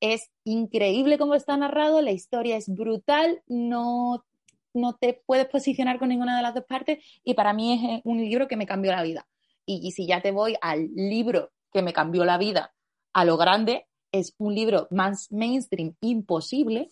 Es 0.00 0.30
increíble 0.44 1.18
cómo 1.18 1.34
está 1.34 1.58
narrado, 1.58 2.00
la 2.00 2.12
historia 2.12 2.56
es 2.56 2.72
brutal, 2.72 3.42
no, 3.48 4.24
no 4.72 4.94
te 4.94 5.22
puedes 5.26 5.46
posicionar 5.46 5.98
con 5.98 6.08
ninguna 6.08 6.36
de 6.36 6.42
las 6.42 6.54
dos 6.54 6.64
partes 6.64 7.04
y 7.22 7.34
para 7.34 7.52
mí 7.52 7.74
es 7.74 7.98
eh, 7.98 8.00
un 8.04 8.18
libro 8.18 8.48
que 8.48 8.56
me 8.56 8.66
cambió 8.66 8.92
la 8.92 9.02
vida. 9.02 9.28
Y, 9.66 9.86
y 9.86 9.90
si 9.90 10.06
ya 10.06 10.22
te 10.22 10.30
voy 10.30 10.56
al 10.62 10.88
libro 10.94 11.50
que 11.70 11.82
me 11.82 11.92
cambió 11.92 12.24
la 12.24 12.38
vida 12.38 12.72
a 13.12 13.26
lo 13.26 13.36
grande, 13.36 13.87
es 14.12 14.34
un 14.38 14.54
libro 14.54 14.88
más 14.90 15.30
mainstream 15.30 15.94
imposible, 16.00 16.90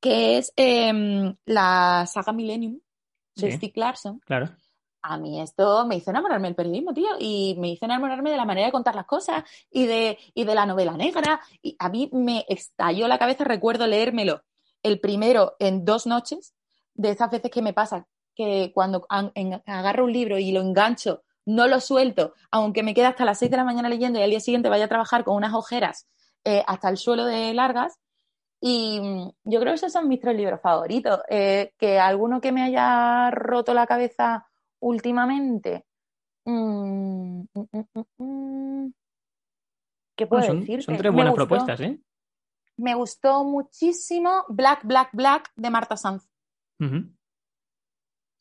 que 0.00 0.38
es 0.38 0.52
em, 0.56 1.34
la 1.44 2.06
saga 2.06 2.32
Millennium 2.32 2.80
de 3.36 3.50
Sí. 3.50 3.56
Stieg 3.56 3.76
Larsson. 3.76 4.20
Claro. 4.20 4.50
A 5.02 5.16
mí 5.16 5.40
esto 5.40 5.86
me 5.86 5.96
hizo 5.96 6.10
enamorarme 6.10 6.48
del 6.48 6.56
periodismo, 6.56 6.92
tío, 6.92 7.08
y 7.18 7.56
me 7.58 7.70
hizo 7.70 7.84
enamorarme 7.84 8.30
de 8.30 8.36
la 8.36 8.44
manera 8.44 8.66
de 8.66 8.72
contar 8.72 8.94
las 8.94 9.06
cosas 9.06 9.44
y 9.70 9.86
de, 9.86 10.18
y 10.34 10.44
de 10.44 10.54
la 10.54 10.66
novela 10.66 10.96
negra. 10.96 11.40
Y 11.62 11.76
a 11.78 11.88
mí 11.88 12.10
me 12.12 12.44
estalló 12.48 13.06
la 13.06 13.18
cabeza, 13.18 13.44
recuerdo 13.44 13.86
leérmelo 13.86 14.42
el 14.82 15.00
primero 15.00 15.54
en 15.60 15.84
dos 15.84 16.06
noches, 16.06 16.54
de 16.94 17.10
esas 17.10 17.30
veces 17.30 17.50
que 17.50 17.62
me 17.62 17.72
pasa 17.72 18.06
que 18.34 18.72
cuando 18.74 19.06
agarro 19.08 20.04
un 20.04 20.12
libro 20.12 20.38
y 20.38 20.52
lo 20.52 20.60
engancho, 20.60 21.22
no 21.46 21.66
lo 21.66 21.80
suelto, 21.80 22.34
aunque 22.50 22.82
me 22.82 22.92
quede 22.92 23.06
hasta 23.06 23.24
las 23.24 23.38
6 23.38 23.50
de 23.50 23.56
la 23.56 23.64
mañana 23.64 23.88
leyendo 23.88 24.18
y 24.18 24.22
al 24.22 24.30
día 24.30 24.40
siguiente 24.40 24.68
vaya 24.68 24.84
a 24.84 24.88
trabajar 24.88 25.24
con 25.24 25.36
unas 25.36 25.54
ojeras 25.54 26.06
eh, 26.44 26.62
hasta 26.66 26.88
el 26.88 26.96
suelo 26.96 27.24
de 27.24 27.52
largas. 27.54 27.98
Y 28.60 29.00
mm, 29.00 29.30
yo 29.44 29.60
creo 29.60 29.72
que 29.72 29.76
esos 29.76 29.92
son 29.92 30.08
mis 30.08 30.20
tres 30.20 30.36
libros 30.36 30.60
favoritos. 30.60 31.20
Eh, 31.28 31.72
que 31.78 31.98
alguno 31.98 32.40
que 32.40 32.52
me 32.52 32.62
haya 32.62 33.30
roto 33.30 33.72
la 33.74 33.86
cabeza 33.86 34.46
últimamente. 34.80 35.84
mm, 36.44 37.42
mm. 38.18 38.86
¿Qué 40.16 40.26
puedo 40.26 40.40
Bueno, 40.40 40.54
son, 40.54 40.60
decirte? 40.60 40.84
son 40.84 40.96
tres 40.96 41.12
Me 41.12 41.16
buenas 41.16 41.32
gustó- 41.34 41.46
propuestas, 41.48 41.80
¿eh? 41.80 42.00
Me 42.78 42.94
gustó 42.94 43.44
muchísimo 43.44 44.44
Black, 44.48 44.84
Black, 44.84 45.10
Black 45.12 45.50
de 45.56 45.70
Marta 45.70 45.96
Sanz. 45.96 46.28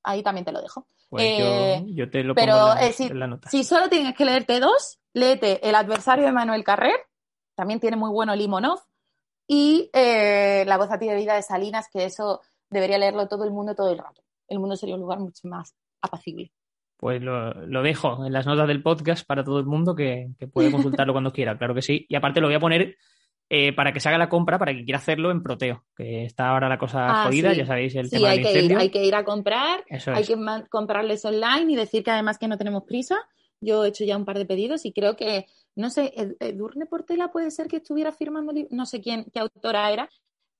Ahí 0.03 0.23
también 0.23 0.45
te 0.45 0.51
lo 0.51 0.61
dejo. 0.61 0.87
Pues 1.09 1.23
Eh, 1.25 1.83
yo, 1.85 1.93
yo 2.05 2.09
te 2.09 2.23
lo 2.23 2.35
pero, 2.35 2.53
pongo 2.53 2.69
en 2.71 2.75
la, 2.75 2.85
eh, 2.87 2.93
sí, 2.93 3.03
en 3.05 3.19
la 3.19 3.27
nota. 3.27 3.49
Si 3.49 3.63
solo 3.63 3.89
tienes 3.89 4.15
que 4.15 4.25
leerte 4.25 4.59
dos, 4.59 4.99
léete 5.13 5.67
El 5.67 5.75
adversario 5.75 6.25
de 6.25 6.31
Manuel 6.31 6.63
Carrer, 6.63 6.95
también 7.57 7.81
tiene 7.81 7.97
muy 7.97 8.09
bueno 8.11 8.33
Limonov, 8.35 8.79
y 9.47 9.89
eh, 9.93 10.63
La 10.67 10.77
voz 10.77 10.91
a 10.91 10.99
ti 10.99 11.07
de 11.07 11.15
vida 11.15 11.35
de 11.35 11.41
Salinas, 11.41 11.87
que 11.91 12.05
eso 12.05 12.41
debería 12.69 12.97
leerlo 12.97 13.27
todo 13.27 13.43
el 13.45 13.51
mundo 13.51 13.75
todo 13.75 13.91
el 13.91 13.97
rato. 13.97 14.21
El 14.47 14.59
mundo 14.59 14.75
sería 14.75 14.95
un 14.95 15.01
lugar 15.01 15.19
mucho 15.19 15.47
más 15.47 15.75
apacible. 16.01 16.51
Pues 16.97 17.21
lo, 17.21 17.53
lo 17.67 17.83
dejo 17.83 18.25
en 18.25 18.33
las 18.33 18.45
notas 18.45 18.67
del 18.67 18.81
podcast 18.83 19.25
para 19.25 19.43
todo 19.43 19.59
el 19.59 19.65
mundo 19.65 19.95
que, 19.95 20.29
que 20.39 20.47
puede 20.47 20.71
consultarlo 20.71 21.13
cuando 21.13 21.31
quiera, 21.33 21.57
claro 21.57 21.73
que 21.75 21.81
sí. 21.81 22.05
Y 22.09 22.15
aparte 22.15 22.41
lo 22.41 22.47
voy 22.47 22.55
a 22.55 22.59
poner 22.59 22.95
eh, 23.49 23.71
para 23.73 23.93
que 23.93 23.99
se 24.01 24.09
haga 24.09 24.17
la 24.17 24.27
compra, 24.29 24.59
para 24.59 24.73
quien 24.73 24.83
quiera 24.83 24.97
hacerlo 24.99 25.31
en 25.31 25.41
Proteo, 25.43 25.85
que 25.95 26.25
está 26.25 26.49
ahora 26.49 26.67
la 26.67 26.77
cosa 26.77 27.23
Ah, 27.23 27.25
jodida, 27.27 27.51
sí. 27.51 27.57
ya 27.59 27.65
sabéis 27.65 27.95
el 27.95 28.09
Sí, 28.09 28.17
tema 28.17 28.29
hay 28.31 28.43
del 28.43 28.51
que, 28.51 28.59
ir, 28.65 28.77
hay 28.77 28.89
que 28.89 29.05
ir 29.05 29.15
a 29.15 29.23
comprar, 29.23 29.85
Eso 29.87 30.11
hay 30.11 30.23
es. 30.23 30.27
que 30.27 30.35
comprarles 30.69 31.23
online 31.23 31.71
y 31.71 31.75
decir 31.77 32.03
que 32.03 32.11
además 32.11 32.37
que 32.37 32.47
no 32.49 32.57
tenemos 32.57 32.83
prisa. 32.83 33.15
Yo 33.61 33.85
he 33.85 33.89
hecho 33.89 34.03
ya 34.03 34.17
un 34.17 34.25
par 34.25 34.37
de 34.37 34.45
pedidos 34.45 34.85
y 34.85 34.91
creo 34.91 35.15
que, 35.15 35.45
no 35.77 35.89
sé, 35.89 36.11
Ed- 36.15 36.35
Edurne 36.39 36.85
Portela 36.85 37.31
puede 37.31 37.51
ser 37.51 37.67
que 37.67 37.77
estuviera 37.77 38.11
firmando, 38.11 38.51
li- 38.51 38.67
no 38.71 38.85
sé 38.85 38.99
quién, 39.01 39.25
qué 39.33 39.39
autora 39.39 39.89
era, 39.91 40.09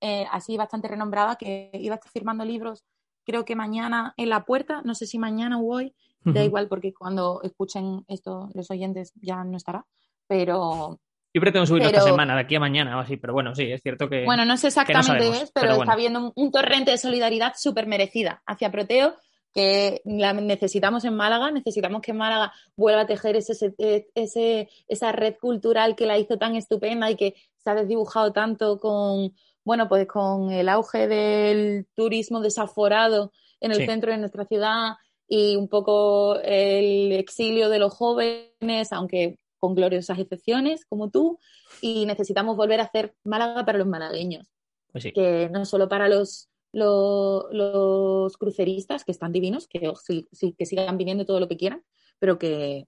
eh, 0.01 0.26
así 0.32 0.55
bastante 0.57 0.88
renombrada, 0.88 1.36
que 1.36 1.70
iba 1.74 1.95
a 1.95 1.97
estar 1.97 2.11
firmando 2.11 2.45
libros, 2.45 2.86
creo 3.26 3.43
que 3.43 3.55
mañana 3.55 4.13
en 4.18 4.30
la 4.30 4.45
puerta, 4.45 4.82
no 4.86 4.95
sé 4.95 5.05
si 5.07 5.18
mañana 5.20 5.59
o 5.59 5.65
hoy, 5.68 5.93
da 6.24 6.39
Ujú. 6.41 6.45
igual 6.47 6.68
porque 6.68 6.93
cuando 6.93 7.41
escuchen 7.43 8.05
esto 8.07 8.49
los 8.53 8.70
oyentes 8.72 9.11
ya 9.22 9.43
no 9.43 9.57
estará, 9.57 9.86
pero 10.28 10.99
Yo 11.34 11.41
pretendo 11.41 11.65
subirlo 11.65 11.89
pero- 11.89 11.97
esta 11.99 12.09
semana, 12.09 12.36
de 12.36 12.41
aquí 12.41 12.55
a 12.55 12.59
mañana 12.59 12.97
o 12.97 12.99
así, 12.99 13.18
pero 13.18 13.34
bueno, 13.34 13.53
sí, 13.55 13.72
es 13.72 13.82
cierto 13.82 14.09
que. 14.09 14.24
Bueno, 14.26 14.45
no 14.45 14.57
sé 14.57 14.68
no 14.68 14.70
exactamente 14.70 15.07
sabemos, 15.07 15.41
es, 15.43 15.51
pero, 15.51 15.61
pero 15.61 15.72
está 15.74 15.78
bueno. 15.78 15.91
habiendo 15.93 16.20
un, 16.20 16.32
un 16.36 16.51
torrente 16.51 16.91
de 16.91 16.97
solidaridad 16.97 17.53
súper 17.57 17.86
merecida 17.88 18.41
hacia 18.45 18.72
Proteo, 18.72 19.15
que 19.58 20.01
la 20.05 20.34
necesitamos 20.34 21.03
en 21.03 21.16
Málaga, 21.16 21.49
necesitamos 21.49 22.03
que 22.03 22.14
Málaga 22.14 22.53
vuelva 22.76 23.01
a 23.01 23.08
tejer 23.08 23.36
ese, 23.36 23.74
ese- 24.14 24.70
esa 24.88 25.12
red 25.12 25.36
cultural 25.41 25.95
que 25.95 26.05
la 26.05 26.20
hizo 26.20 26.38
tan 26.38 26.55
estupenda 26.55 27.10
y 27.10 27.16
que 27.16 27.34
se 27.58 27.72
ha 27.72 27.74
desdibujado 27.74 28.32
tanto 28.34 28.78
con, 28.78 29.34
bueno, 29.66 29.89
pues 29.89 30.05
con 30.08 30.51
el 30.51 30.70
auge 30.70 31.08
del 31.08 31.88
turismo 31.95 32.39
desaforado 32.41 33.32
en 33.60 33.72
el 33.72 33.78
Sí. 33.78 33.86
centro 33.88 34.12
de 34.12 34.20
nuestra 34.20 34.45
ciudad 34.45 34.93
y 35.28 35.55
un 35.55 35.68
poco 35.68 36.36
el 36.43 37.12
exilio 37.14 37.70
de 37.70 37.80
los 37.80 37.91
jóvenes, 37.95 38.91
aunque 38.91 39.39
con 39.58 39.74
gloriosas 39.74 40.20
excepciones, 40.20 40.86
como 40.86 41.10
tú, 41.10 41.39
y 41.82 42.05
necesitamos 42.05 42.55
volver 42.55 42.80
a 42.80 42.84
hacer 42.84 43.16
Málaga 43.24 43.66
para 43.66 43.80
los 43.80 43.88
malagueños, 43.88 44.45
Pues 44.91 45.03
sí. 45.05 45.12
que 45.12 45.49
no 45.51 45.66
solo 45.66 45.89
para 45.89 46.08
los, 46.08 46.47
lo- 46.78 47.47
los, 47.51 48.38
cruceristas, 48.38 49.03
que 49.03 49.11
están 49.11 49.32
divinos, 49.32 49.67
que, 49.67 49.91
sí, 50.32 50.53
que 50.57 50.65
sigan 50.65 50.97
viniendo 50.97 51.25
todo 51.25 51.39
lo 51.39 51.47
que 51.47 51.57
quieran, 51.57 51.84
pero 52.19 52.38
que 52.38 52.88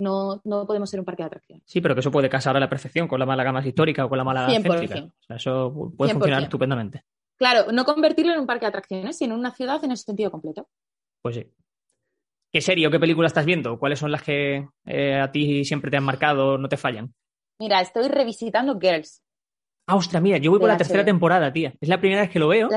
no, 0.00 0.40
no 0.44 0.66
podemos 0.66 0.90
ser 0.90 0.98
un 1.00 1.06
parque 1.06 1.22
de 1.22 1.28
atracciones. 1.28 1.64
Sí, 1.66 1.80
pero 1.80 1.94
que 1.94 2.00
eso 2.00 2.10
puede 2.10 2.28
casar 2.28 2.56
a 2.56 2.60
la 2.60 2.68
perfección 2.68 3.06
con 3.06 3.20
la 3.20 3.26
Málaga 3.26 3.52
más 3.52 3.64
histórica 3.64 4.04
o 4.04 4.08
con 4.08 4.18
la 4.18 4.24
Málaga 4.24 4.48
100%. 4.48 4.62
céntrica. 4.62 5.04
O 5.04 5.22
sea, 5.24 5.36
eso 5.36 5.92
puede 5.96 6.12
funcionar 6.12 6.40
100%. 6.40 6.42
estupendamente. 6.44 7.04
Claro, 7.36 7.70
no 7.70 7.84
convertirlo 7.84 8.32
en 8.32 8.40
un 8.40 8.46
parque 8.46 8.64
de 8.64 8.70
atracciones, 8.70 9.16
sino 9.16 9.34
en 9.34 9.40
una 9.40 9.54
ciudad 9.54 9.82
en 9.84 9.92
el 9.92 9.96
sentido 9.96 10.30
completo. 10.32 10.68
Pues 11.22 11.36
sí. 11.36 11.46
¿Qué 12.50 12.60
serie 12.60 12.86
o 12.88 12.90
qué 12.90 12.98
película 12.98 13.28
estás 13.28 13.44
viendo? 13.44 13.78
¿Cuáles 13.78 13.98
son 14.00 14.10
las 14.10 14.22
que 14.22 14.66
eh, 14.86 15.14
a 15.20 15.30
ti 15.30 15.64
siempre 15.64 15.90
te 15.90 15.96
han 15.98 16.04
marcado, 16.04 16.58
no 16.58 16.68
te 16.68 16.76
fallan? 16.76 17.14
Mira, 17.60 17.80
estoy 17.80 18.08
revisitando 18.08 18.78
Girls. 18.80 19.22
Ah, 19.86 19.96
ostras, 19.96 20.22
mira, 20.22 20.38
yo 20.38 20.50
voy 20.50 20.60
por 20.60 20.68
la 20.68 20.76
tercera 20.76 21.04
temporada, 21.04 21.52
tía. 21.52 21.74
Es 21.80 21.88
la 21.88 22.00
primera 22.00 22.22
vez 22.22 22.30
que 22.30 22.38
lo 22.38 22.48
veo 22.48 22.68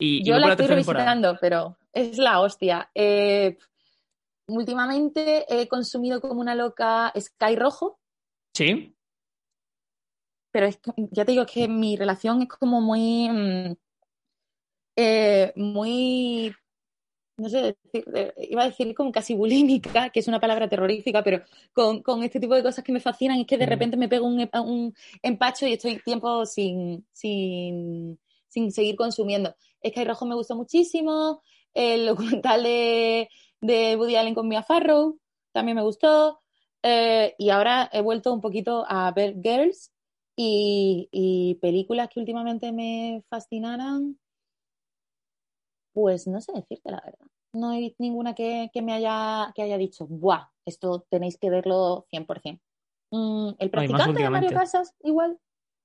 y, 0.00 0.24
Yo 0.24 0.38
la 0.38 0.48
la 0.48 0.52
estoy 0.54 0.66
revisitando, 0.66 1.38
pero 1.40 1.76
es 1.92 2.18
la 2.18 2.40
hostia. 2.40 2.90
Eh, 2.94 3.56
últimamente 4.46 5.44
he 5.48 5.68
consumido 5.68 6.20
como 6.20 6.40
una 6.40 6.54
loca 6.54 7.12
Sky 7.16 7.54
Rojo. 7.56 8.00
Sí, 8.54 8.96
pero 10.50 10.66
es, 10.66 10.80
ya 11.10 11.24
te 11.24 11.32
digo 11.32 11.46
que 11.46 11.68
mi 11.68 11.96
relación 11.96 12.42
es 12.42 12.48
como 12.48 12.80
muy, 12.80 13.28
mm, 13.28 13.76
eh, 14.96 15.52
muy, 15.56 16.52
no 17.36 17.48
sé, 17.48 17.76
eh, 17.92 18.32
iba 18.50 18.62
a 18.62 18.66
decir 18.66 18.94
como 18.94 19.12
casi 19.12 19.34
bulímica, 19.34 20.10
que 20.10 20.20
es 20.20 20.28
una 20.28 20.40
palabra 20.40 20.68
terrorífica, 20.68 21.22
pero 21.22 21.42
con, 21.72 22.02
con 22.02 22.22
este 22.22 22.40
tipo 22.40 22.54
de 22.54 22.62
cosas 22.62 22.84
que 22.84 22.92
me 22.92 23.00
fascinan 23.00 23.38
es 23.40 23.46
que 23.46 23.58
de 23.58 23.66
repente 23.66 23.96
me 23.96 24.08
pego 24.08 24.26
un, 24.26 24.48
un 24.64 24.94
empacho 25.22 25.66
y 25.66 25.74
estoy 25.74 26.00
tiempo 26.04 26.44
sin, 26.46 27.06
sin, 27.12 28.18
sin 28.48 28.72
seguir 28.72 28.96
consumiendo. 28.96 29.54
Sky 29.84 30.04
Rojo 30.04 30.26
me 30.26 30.34
gustó 30.34 30.56
muchísimo, 30.56 31.42
el 31.74 32.06
documental 32.06 32.62
de, 32.62 33.28
de 33.60 33.96
Woody 33.96 34.16
Allen 34.16 34.34
con 34.34 34.48
Mia 34.48 34.62
Farrow 34.62 35.18
también 35.52 35.76
me 35.76 35.82
gustó, 35.82 36.40
eh, 36.82 37.34
y 37.38 37.50
ahora 37.50 37.88
he 37.92 38.00
vuelto 38.00 38.32
un 38.32 38.40
poquito 38.40 38.84
a 38.88 39.10
ver 39.12 39.36
Girls 39.42 39.92
y, 40.36 41.08
y 41.10 41.56
películas 41.56 42.08
que 42.08 42.20
últimamente 42.20 42.72
me 42.72 43.22
fascinaran, 43.28 44.18
pues 45.92 46.26
no 46.26 46.40
sé 46.40 46.52
decirte 46.52 46.90
la 46.90 47.02
verdad. 47.04 47.26
No 47.52 47.72
visto 47.72 47.96
ninguna 47.98 48.34
que, 48.34 48.70
que, 48.72 48.80
me 48.80 48.92
haya, 48.92 49.52
que 49.54 49.62
haya 49.62 49.76
dicho, 49.76 50.06
¡buah! 50.06 50.50
Esto 50.64 51.04
tenéis 51.10 51.36
que 51.36 51.50
verlo 51.50 52.06
100%. 52.12 52.60
Mm, 53.10 53.50
el 53.58 53.70
practicante 53.70 54.22
de 54.22 54.30
Mario 54.30 54.50
Casas, 54.50 54.94
igual, 55.02 55.38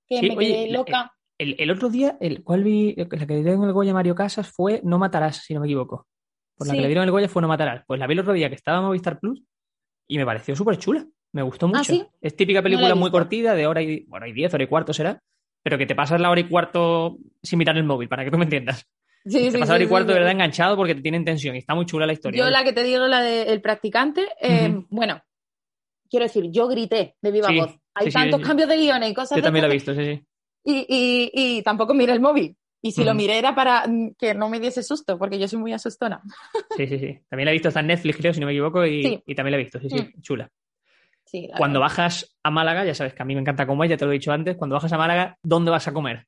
que 0.07 0.21
me 0.21 0.37
quedé 0.37 0.69
loca. 0.69 1.14
El, 1.37 1.55
el, 1.59 1.71
otro 1.71 1.89
día, 1.89 2.17
el 2.21 2.43
cual 2.43 2.63
vi, 2.63 2.95
la 2.95 3.07
que 3.07 3.33
le 3.33 3.43
dieron 3.43 3.63
el 3.63 3.73
Goya 3.73 3.91
a 3.91 3.93
Mario 3.93 4.15
Casas 4.15 4.47
fue 4.47 4.79
No 4.83 4.97
Matarás, 4.97 5.43
si 5.43 5.53
no 5.53 5.59
me 5.59 5.67
equivoco. 5.67 6.07
Por 6.55 6.67
la 6.67 6.71
sí. 6.71 6.77
que 6.77 6.81
le 6.81 6.87
dieron 6.87 7.03
el 7.03 7.11
Goya 7.11 7.27
fue 7.27 7.41
No 7.41 7.47
Matarás. 7.47 7.83
Pues 7.85 7.99
la 7.99 8.07
vi 8.07 8.13
el 8.13 8.19
otro 8.19 8.33
día 8.33 8.49
que 8.49 8.55
estaba 8.55 8.77
en 8.77 8.85
Movistar 8.85 9.19
Plus 9.19 9.43
y 10.07 10.17
me 10.17 10.25
pareció 10.25 10.55
súper 10.55 10.77
chula. 10.77 11.05
Me 11.33 11.41
gustó 11.41 11.67
mucho. 11.67 11.79
¿Ah, 11.79 11.83
sí? 11.83 12.05
Es 12.21 12.35
típica 12.35 12.61
película 12.61 12.89
no 12.89 12.95
muy 12.95 13.11
cortita, 13.11 13.55
de 13.55 13.67
hora 13.67 13.81
y, 13.81 14.05
hora 14.09 14.27
y 14.27 14.31
diez, 14.31 14.53
hora 14.53 14.63
y 14.63 14.67
cuarto 14.67 14.93
será, 14.93 15.21
pero 15.61 15.77
que 15.77 15.85
te 15.85 15.93
pasas 15.93 16.21
la 16.21 16.29
hora 16.29 16.39
y 16.39 16.47
cuarto 16.47 17.17
sin 17.43 17.59
mirar 17.59 17.75
el 17.75 17.83
móvil, 17.83 18.07
para 18.07 18.23
que 18.23 18.31
tú 18.31 18.37
me 18.37 18.45
entiendas. 18.45 18.85
Sí, 19.27 19.39
te 19.39 19.53
sí, 19.53 19.57
pasas 19.57 19.73
hora 19.73 19.83
y 19.83 19.87
cuarto 19.87 20.09
de 20.09 20.19
verdad 20.19 20.33
enganchado 20.33 20.77
porque 20.77 20.93
te 20.93 21.01
tienen 21.01 21.25
tensión 21.25 21.55
y 21.55 21.57
está 21.57 21.73
muy 21.73 21.87
chula 21.87 22.05
la 22.05 22.13
historia. 22.13 22.45
Yo 22.45 22.51
la 22.51 22.63
que 22.63 22.73
te 22.73 22.83
digo, 22.83 23.07
la 23.07 23.23
del 23.23 23.59
practicante, 23.59 24.27
eh, 24.39 24.83
bueno, 24.89 25.19
quiero 26.07 26.25
decir, 26.25 26.51
yo 26.51 26.67
grité 26.67 27.15
de 27.19 27.31
viva 27.31 27.49
voz. 27.49 27.75
Hay 27.95 28.11
tantos 28.11 28.41
cambios 28.41 28.69
de 28.69 28.77
guiones 28.77 29.09
y 29.09 29.13
cosas 29.15 29.31
Yo 29.31 29.37
de 29.37 29.41
también 29.41 29.63
la 29.63 29.71
he 29.71 29.73
visto, 29.73 29.95
sí, 29.95 30.03
sí. 30.03 30.27
Y, 30.65 30.85
y, 30.89 31.31
y 31.57 31.61
tampoco 31.61 31.93
miré 31.93 32.11
el 32.13 32.19
móvil. 32.19 32.57
Y 32.81 32.91
si 32.91 33.03
lo 33.03 33.13
miré 33.15 33.37
era 33.39 33.55
para 33.55 33.87
mm, 33.87 34.15
que 34.17 34.33
no 34.35 34.49
me 34.49 34.59
diese 34.59 34.83
susto, 34.83 35.17
porque 35.17 35.39
yo 35.39 35.47
soy 35.47 35.57
muy 35.59 35.71
asustona. 35.73 36.21
Sí, 36.75 36.85
sí, 36.87 36.99
sí. 36.99 37.19
También 37.29 37.45
la 37.45 37.51
he 37.51 37.53
visto, 37.53 37.69
está 37.69 37.79
en 37.79 37.87
Netflix, 37.87 38.17
creo, 38.17 38.33
si 38.33 38.39
no 38.39 38.45
me 38.45 38.51
equivoco, 38.51 38.85
y, 38.85 39.01
Sí. 39.03 39.23
y 39.25 39.33
también 39.35 39.51
la 39.53 39.57
he 39.57 39.63
visto, 39.63 39.79
sí, 39.79 39.89
sí, 39.89 39.95
Mm. 40.01 40.21
chula. 40.21 40.49
Sí, 41.23 41.49
Cuando 41.57 41.79
verdad. 41.79 41.95
bajas 41.97 42.37
a 42.43 42.51
Málaga, 42.51 42.85
ya 42.85 42.93
sabes 42.93 43.13
que 43.13 43.21
a 43.23 43.25
mí 43.25 43.33
me 43.33 43.41
encanta 43.41 43.65
comer, 43.65 43.89
ya 43.89 43.97
te 43.97 44.05
lo 44.05 44.11
he 44.11 44.15
dicho 44.15 44.31
antes, 44.31 44.55
cuando 44.57 44.75
bajas 44.75 44.91
a 44.93 44.97
Málaga, 44.97 45.37
¿dónde 45.41 45.71
vas 45.71 45.87
a 45.87 45.93
comer? 45.93 46.27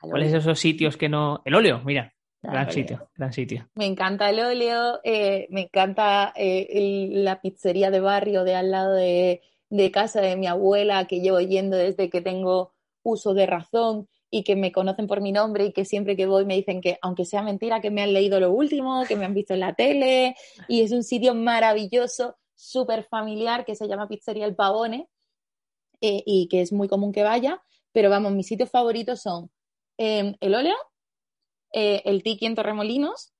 ¿Cuáles 0.00 0.30
son 0.30 0.40
esos 0.40 0.58
sitios 0.58 0.96
que 0.96 1.08
no...? 1.08 1.42
El 1.44 1.54
óleo, 1.54 1.80
mira, 1.84 2.12
gran 2.42 2.70
sitio, 2.70 3.10
gran 3.16 3.32
sitio. 3.32 3.68
Me 3.74 3.86
encanta 3.86 4.30
el 4.30 4.38
óleo, 4.40 5.00
eh, 5.02 5.46
me 5.50 5.62
encanta 5.62 6.32
eh, 6.36 6.66
el- 6.70 7.24
la 7.24 7.40
pizzería 7.40 7.90
de 7.90 8.00
barrio 8.00 8.44
de 8.44 8.54
al 8.54 8.70
lado 8.70 8.94
de, 8.94 9.42
de 9.70 9.90
casa 9.90 10.20
de 10.20 10.36
mi 10.36 10.46
abuela, 10.46 11.06
que 11.06 11.20
llevo 11.20 11.40
yendo 11.40 11.76
desde 11.76 12.10
que 12.10 12.20
tengo 12.20 12.74
uso 13.10 13.34
de 13.34 13.46
razón 13.46 14.08
y 14.30 14.44
que 14.44 14.56
me 14.56 14.72
conocen 14.72 15.06
por 15.06 15.20
mi 15.20 15.32
nombre 15.32 15.66
y 15.66 15.72
que 15.72 15.84
siempre 15.84 16.16
que 16.16 16.26
voy 16.26 16.44
me 16.44 16.54
dicen 16.54 16.80
que, 16.80 16.98
aunque 17.00 17.24
sea 17.24 17.42
mentira, 17.42 17.80
que 17.80 17.90
me 17.90 18.02
han 18.02 18.12
leído 18.12 18.40
lo 18.40 18.52
último, 18.52 19.04
que 19.06 19.16
me 19.16 19.24
han 19.24 19.34
visto 19.34 19.54
en 19.54 19.60
la 19.60 19.74
tele, 19.74 20.36
y 20.68 20.82
es 20.82 20.92
un 20.92 21.02
sitio 21.02 21.34
maravilloso, 21.34 22.36
súper 22.54 23.04
familiar, 23.04 23.64
que 23.64 23.74
se 23.74 23.88
llama 23.88 24.08
Pizzería 24.08 24.44
El 24.44 24.54
Pavone, 24.54 25.08
eh, 26.00 26.22
y 26.26 26.48
que 26.48 26.60
es 26.60 26.72
muy 26.72 26.88
común 26.88 27.12
que 27.12 27.22
vaya, 27.22 27.62
pero 27.92 28.10
vamos, 28.10 28.32
mis 28.32 28.46
sitios 28.46 28.70
favoritos 28.70 29.22
son 29.22 29.50
eh, 29.96 30.36
el 30.40 30.54
óleo, 30.54 30.76
eh, 31.72 32.02
el 32.04 32.22
Tiki 32.22 32.46
en 32.46 32.54
Torremolinos. 32.54 33.32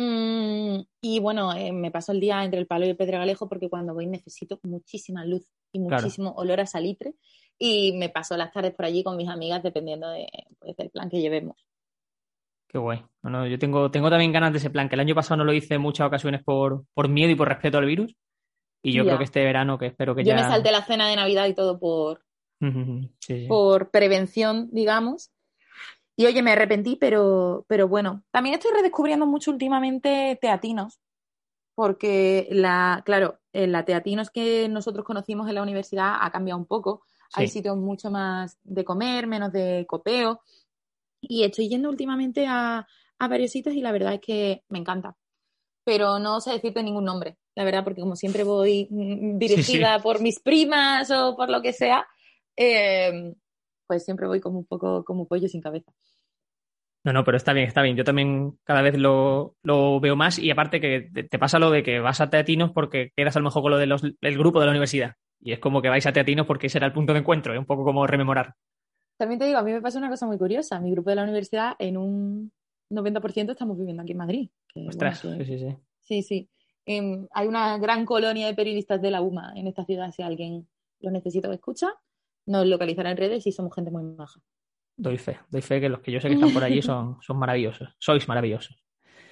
Mm, 0.00 0.80
y 1.02 1.18
bueno, 1.18 1.52
eh, 1.54 1.72
me 1.72 1.90
paso 1.90 2.12
el 2.12 2.20
día 2.20 2.44
entre 2.44 2.60
el 2.60 2.68
palo 2.68 2.86
y 2.86 2.90
el 2.90 2.96
pedregalejo 2.96 3.48
porque 3.48 3.68
cuando 3.68 3.94
voy 3.94 4.06
necesito 4.06 4.60
muchísima 4.62 5.24
luz 5.24 5.48
y 5.72 5.80
Claro. 5.84 6.02
muchísimo 6.04 6.30
olor 6.36 6.60
a 6.60 6.66
salitre 6.66 7.14
y 7.58 7.92
me 7.98 8.08
paso 8.08 8.36
las 8.36 8.52
tardes 8.52 8.74
por 8.74 8.84
allí 8.84 9.02
con 9.02 9.16
mis 9.16 9.28
amigas 9.28 9.60
dependiendo 9.62 10.08
de, 10.10 10.28
pues, 10.60 10.76
del 10.76 10.90
plan 10.90 11.10
que 11.10 11.20
llevemos. 11.20 11.56
Qué 12.68 12.78
guay. 12.78 13.02
No, 13.24 13.30
no, 13.30 13.46
yo 13.48 13.58
tengo, 13.58 13.90
tengo 13.90 14.08
también 14.08 14.30
ganas 14.30 14.52
de 14.52 14.58
ese 14.58 14.70
plan, 14.70 14.88
que 14.88 14.94
el 14.94 15.00
año 15.00 15.14
pasado 15.16 15.38
no 15.38 15.44
lo 15.44 15.52
hice 15.52 15.74
en 15.74 15.80
muchas 15.80 16.06
ocasiones 16.06 16.44
por, 16.44 16.84
por 16.94 17.08
miedo 17.08 17.32
y 17.32 17.34
por 17.34 17.48
respeto 17.48 17.78
al 17.78 17.86
virus. 17.86 18.14
Y 18.84 18.92
yo 18.92 19.02
Ya. 19.02 19.08
creo 19.10 19.18
que 19.18 19.24
este 19.24 19.42
verano, 19.42 19.78
que 19.78 19.86
espero 19.86 20.14
que 20.14 20.22
Yo 20.22 20.28
ya... 20.28 20.36
me 20.36 20.42
salté 20.42 20.70
la 20.70 20.84
cena 20.84 21.08
de 21.08 21.16
Navidad 21.16 21.46
y 21.46 21.54
todo 21.54 21.80
por, 21.80 22.22
sí. 23.20 23.46
por 23.48 23.90
prevención, 23.90 24.68
digamos. 24.70 25.32
Y 26.18 26.26
oye, 26.26 26.42
me 26.42 26.50
arrepentí, 26.50 26.96
pero, 26.96 27.64
pero 27.68 27.86
bueno, 27.86 28.24
también 28.32 28.56
estoy 28.56 28.72
redescubriendo 28.72 29.24
mucho 29.24 29.52
últimamente 29.52 30.36
teatinos, 30.40 30.98
porque 31.76 32.48
la, 32.50 33.02
claro, 33.06 33.38
eh, 33.52 33.68
la 33.68 33.84
teatinos 33.84 34.28
que 34.28 34.68
nosotros 34.68 35.04
conocimos 35.04 35.48
en 35.48 35.54
la 35.54 35.62
universidad 35.62 36.16
ha 36.20 36.28
cambiado 36.32 36.58
un 36.58 36.66
poco. 36.66 37.04
Hay 37.34 37.46
sitios 37.46 37.76
mucho 37.76 38.10
más 38.10 38.58
de 38.64 38.84
comer, 38.84 39.28
menos 39.28 39.52
de 39.52 39.86
copeo. 39.88 40.42
Y 41.20 41.44
estoy 41.44 41.68
yendo 41.68 41.88
últimamente 41.88 42.48
a, 42.48 42.84
a 43.20 43.28
varios 43.28 43.52
sitios 43.52 43.76
y 43.76 43.80
la 43.80 43.92
verdad 43.92 44.14
es 44.14 44.20
que 44.20 44.64
me 44.70 44.80
encanta. 44.80 45.16
Pero 45.84 46.18
no 46.18 46.40
sé 46.40 46.50
decirte 46.50 46.82
ningún 46.82 47.04
nombre, 47.04 47.38
la 47.54 47.62
verdad, 47.62 47.84
porque 47.84 48.00
como 48.00 48.16
siempre 48.16 48.42
voy 48.42 48.88
mm, 48.90 49.38
dirigida 49.38 50.00
por 50.02 50.20
mis 50.20 50.40
primas 50.40 51.12
o 51.12 51.36
por 51.36 51.48
lo 51.48 51.62
que 51.62 51.72
sea, 51.72 52.08
eh, 52.56 53.34
pues 53.88 54.04
siempre 54.04 54.28
voy 54.28 54.38
como 54.40 54.60
un 54.60 54.66
poco 54.66 55.04
como 55.04 55.26
pollo 55.26 55.48
sin 55.48 55.60
cabeza. 55.60 55.90
No, 57.04 57.12
no, 57.12 57.24
pero 57.24 57.36
está 57.36 57.52
bien, 57.52 57.66
está 57.66 57.80
bien. 57.82 57.96
Yo 57.96 58.04
también 58.04 58.58
cada 58.64 58.82
vez 58.82 58.96
lo, 58.98 59.56
lo 59.62 59.98
veo 59.98 60.14
más 60.14 60.38
y 60.38 60.50
aparte 60.50 60.80
que 60.80 61.10
te, 61.28 61.38
pasa 61.38 61.58
lo 61.58 61.70
de 61.70 61.82
que 61.82 62.00
vas 62.00 62.20
a 62.20 62.28
teatinos 62.28 62.72
porque 62.72 63.12
quedas 63.16 63.34
a 63.36 63.38
lo 63.38 63.44
mejor 63.44 63.62
con 63.62 63.70
lo 63.72 63.78
del 63.78 64.38
grupo 64.38 64.60
de 64.60 64.66
la 64.66 64.72
universidad. 64.72 65.14
Y 65.40 65.52
es 65.52 65.58
como 65.58 65.80
que 65.80 65.88
vais 65.88 66.06
a 66.06 66.12
teatinos 66.12 66.46
porque 66.46 66.66
ese 66.66 66.78
era 66.78 66.86
el 66.86 66.92
punto 66.92 67.12
de 67.12 67.20
encuentro, 67.20 67.52
es 67.52 67.58
un 67.58 67.64
poco 67.66 67.84
como 67.84 68.06
rememorar. 68.06 68.54
También 69.16 69.38
te 69.38 69.46
digo, 69.46 69.58
a 69.58 69.62
mí 69.62 69.72
me 69.72 69.80
pasa 69.80 69.98
una 69.98 70.10
cosa 70.10 70.26
muy 70.26 70.38
curiosa. 70.38 70.80
Mi 70.80 70.90
grupo 70.90 71.10
de 71.10 71.16
la 71.16 71.22
universidad, 71.22 71.74
en 71.78 71.96
un 71.96 72.52
90% 72.90 73.52
estamos 73.52 73.78
viviendo 73.78 74.02
aquí 74.02 74.12
en 74.12 74.18
Madrid. 74.18 74.50
que, 74.72 74.80
bueno, 74.80 74.90
Ostras, 74.90 75.20
que- 75.20 75.44
sí, 75.44 75.44
sí, 75.44 75.58
sí. 75.58 75.76
Sí, 76.00 76.22
sí. 76.22 76.48
Em, 76.86 77.26
hay 77.32 77.46
una 77.46 77.78
gran 77.78 78.04
colonia 78.04 78.46
de 78.46 78.54
periodistas 78.54 79.00
de 79.00 79.10
la 79.10 79.20
UMA 79.20 79.52
en 79.56 79.66
esta 79.66 79.84
ciudad. 79.84 80.10
Si 80.12 80.22
alguien 80.22 80.66
lo 81.00 81.10
necesita 81.10 81.48
o 81.48 81.52
escucha, 81.52 81.88
nos 82.48 82.66
localizará 82.66 83.10
en 83.10 83.16
redes 83.16 83.46
y 83.46 83.52
somos 83.52 83.74
gente 83.74 83.90
muy 83.90 84.02
maja. 84.02 84.40
Doy 84.96 85.16
fe, 85.18 85.38
doy 85.50 85.62
fe 85.62 85.80
que 85.80 85.88
los 85.88 86.00
que 86.00 86.10
yo 86.10 86.20
sé 86.20 86.28
que 86.28 86.34
están 86.34 86.52
por 86.52 86.64
allí 86.64 86.82
son, 86.82 87.18
son 87.22 87.38
maravillosos. 87.38 87.94
Sois 87.98 88.26
maravillosos. 88.28 88.82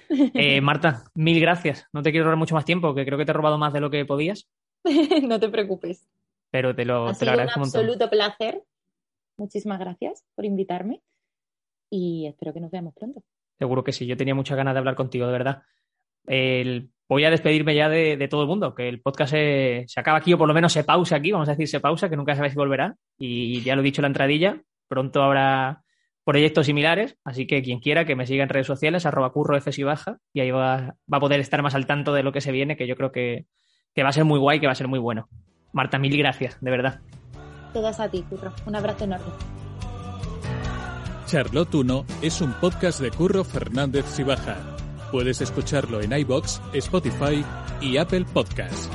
Eh, 0.33 0.61
Marta, 0.61 1.03
mil 1.15 1.39
gracias. 1.41 1.85
No 1.91 2.01
te 2.01 2.11
quiero 2.11 2.23
robar 2.25 2.37
mucho 2.37 2.55
más 2.55 2.63
tiempo, 2.63 2.95
que 2.95 3.05
creo 3.05 3.17
que 3.17 3.25
te 3.25 3.31
he 3.31 3.33
robado 3.33 3.57
más 3.57 3.73
de 3.73 3.81
lo 3.81 3.89
que 3.89 4.05
podías, 4.05 4.47
no 5.23 5.37
te 5.39 5.49
preocupes. 5.49 6.07
pero 6.49 6.73
te 6.73 6.85
lo, 6.85 7.07
ha 7.07 7.13
te 7.13 7.19
sido 7.19 7.27
un 7.33 7.33
agradezco 7.33 7.59
un 7.59 7.63
montón. 7.65 7.81
absoluto 7.81 8.09
placer. 8.09 8.63
Muchísimas 9.37 9.79
gracias 9.79 10.23
por 10.35 10.45
invitarme 10.45 11.01
y 11.91 12.25
espero 12.27 12.53
que 12.53 12.59
nos 12.61 12.71
veamos 12.71 12.93
pronto. 12.93 13.21
Seguro 13.59 13.83
que 13.83 13.91
sí, 13.91 14.05
yo 14.07 14.15
tenía 14.15 14.33
muchas 14.35 14.55
ganas 14.57 14.73
de 14.73 14.79
hablar 14.79 14.95
contigo, 14.95 15.25
de 15.25 15.31
verdad. 15.33 15.63
El- 16.25 16.89
voy 17.09 17.23
a 17.23 17.29
despedirme 17.29 17.75
ya 17.75 17.89
de, 17.89 18.17
de 18.17 18.27
todo 18.27 18.41
el 18.41 18.47
mundo, 18.47 18.75
que 18.75 18.89
el 18.89 19.01
podcast 19.01 19.31
se, 19.31 19.85
se 19.87 19.99
acaba 19.99 20.17
aquí 20.17 20.33
o 20.33 20.37
por 20.37 20.47
lo 20.47 20.53
menos 20.53 20.73
se 20.73 20.83
pausa 20.83 21.15
aquí, 21.15 21.31
vamos 21.31 21.47
a 21.47 21.51
decir 21.51 21.67
se 21.67 21.79
pausa, 21.79 22.09
que 22.09 22.17
nunca 22.17 22.35
sabéis 22.35 22.53
si 22.53 22.57
volverá. 22.57 22.95
Y 23.17 23.61
ya 23.61 23.75
lo 23.75 23.81
he 23.81 23.85
dicho 23.85 24.01
en 24.01 24.03
la 24.03 24.07
entradilla, 24.07 24.61
pronto 24.87 25.23
habrá 25.23 25.83
proyectos 26.27 26.65
similares, 26.65 27.17
así 27.23 27.47
que 27.47 27.63
quien 27.63 27.79
quiera 27.79 28.03
que 28.03 28.17
me 28.17 28.27
siga 28.27 28.43
en 28.43 28.49
redes 28.49 28.67
sociales, 28.67 29.05
arroba 29.05 29.31
curro 29.31 29.57
baja, 29.85 30.17
y 30.33 30.41
ahí 30.41 30.51
va, 30.51 30.95
va 31.11 31.17
a 31.17 31.19
poder 31.21 31.39
estar 31.39 31.61
más 31.61 31.73
al 31.73 31.85
tanto 31.85 32.13
de 32.13 32.21
lo 32.21 32.33
que 32.33 32.41
se 32.41 32.51
viene, 32.51 32.75
que 32.75 32.85
yo 32.85 32.97
creo 32.97 33.13
que, 33.13 33.45
que 33.95 34.03
va 34.03 34.09
a 34.09 34.13
ser 34.13 34.25
muy 34.25 34.37
guay, 34.37 34.59
que 34.59 34.65
va 34.65 34.73
a 34.73 34.75
ser 34.75 34.89
muy 34.89 34.99
bueno. 34.99 35.29
Marta, 35.71 35.97
mil 35.99 36.17
gracias, 36.17 36.57
de 36.59 36.69
verdad. 36.69 36.99
Todas 37.71 37.99
a 38.01 38.09
ti, 38.09 38.23
Curro. 38.29 38.51
Un 38.65 38.75
abrazo 38.75 39.05
enorme. 39.05 39.31
Charlotte 41.27 41.75
1 41.75 42.05
es 42.21 42.41
un 42.41 42.53
podcast 42.53 42.99
de 42.99 43.11
Curro 43.11 43.43
Fernández 43.43 44.05
Sibaja. 44.05 44.76
Puedes 45.11 45.41
escucharlo 45.41 46.01
en 46.01 46.11
iBox, 46.11 46.61
Spotify 46.73 47.43
y 47.81 47.97
Apple 47.97 48.25
Podcasts. 48.33 48.89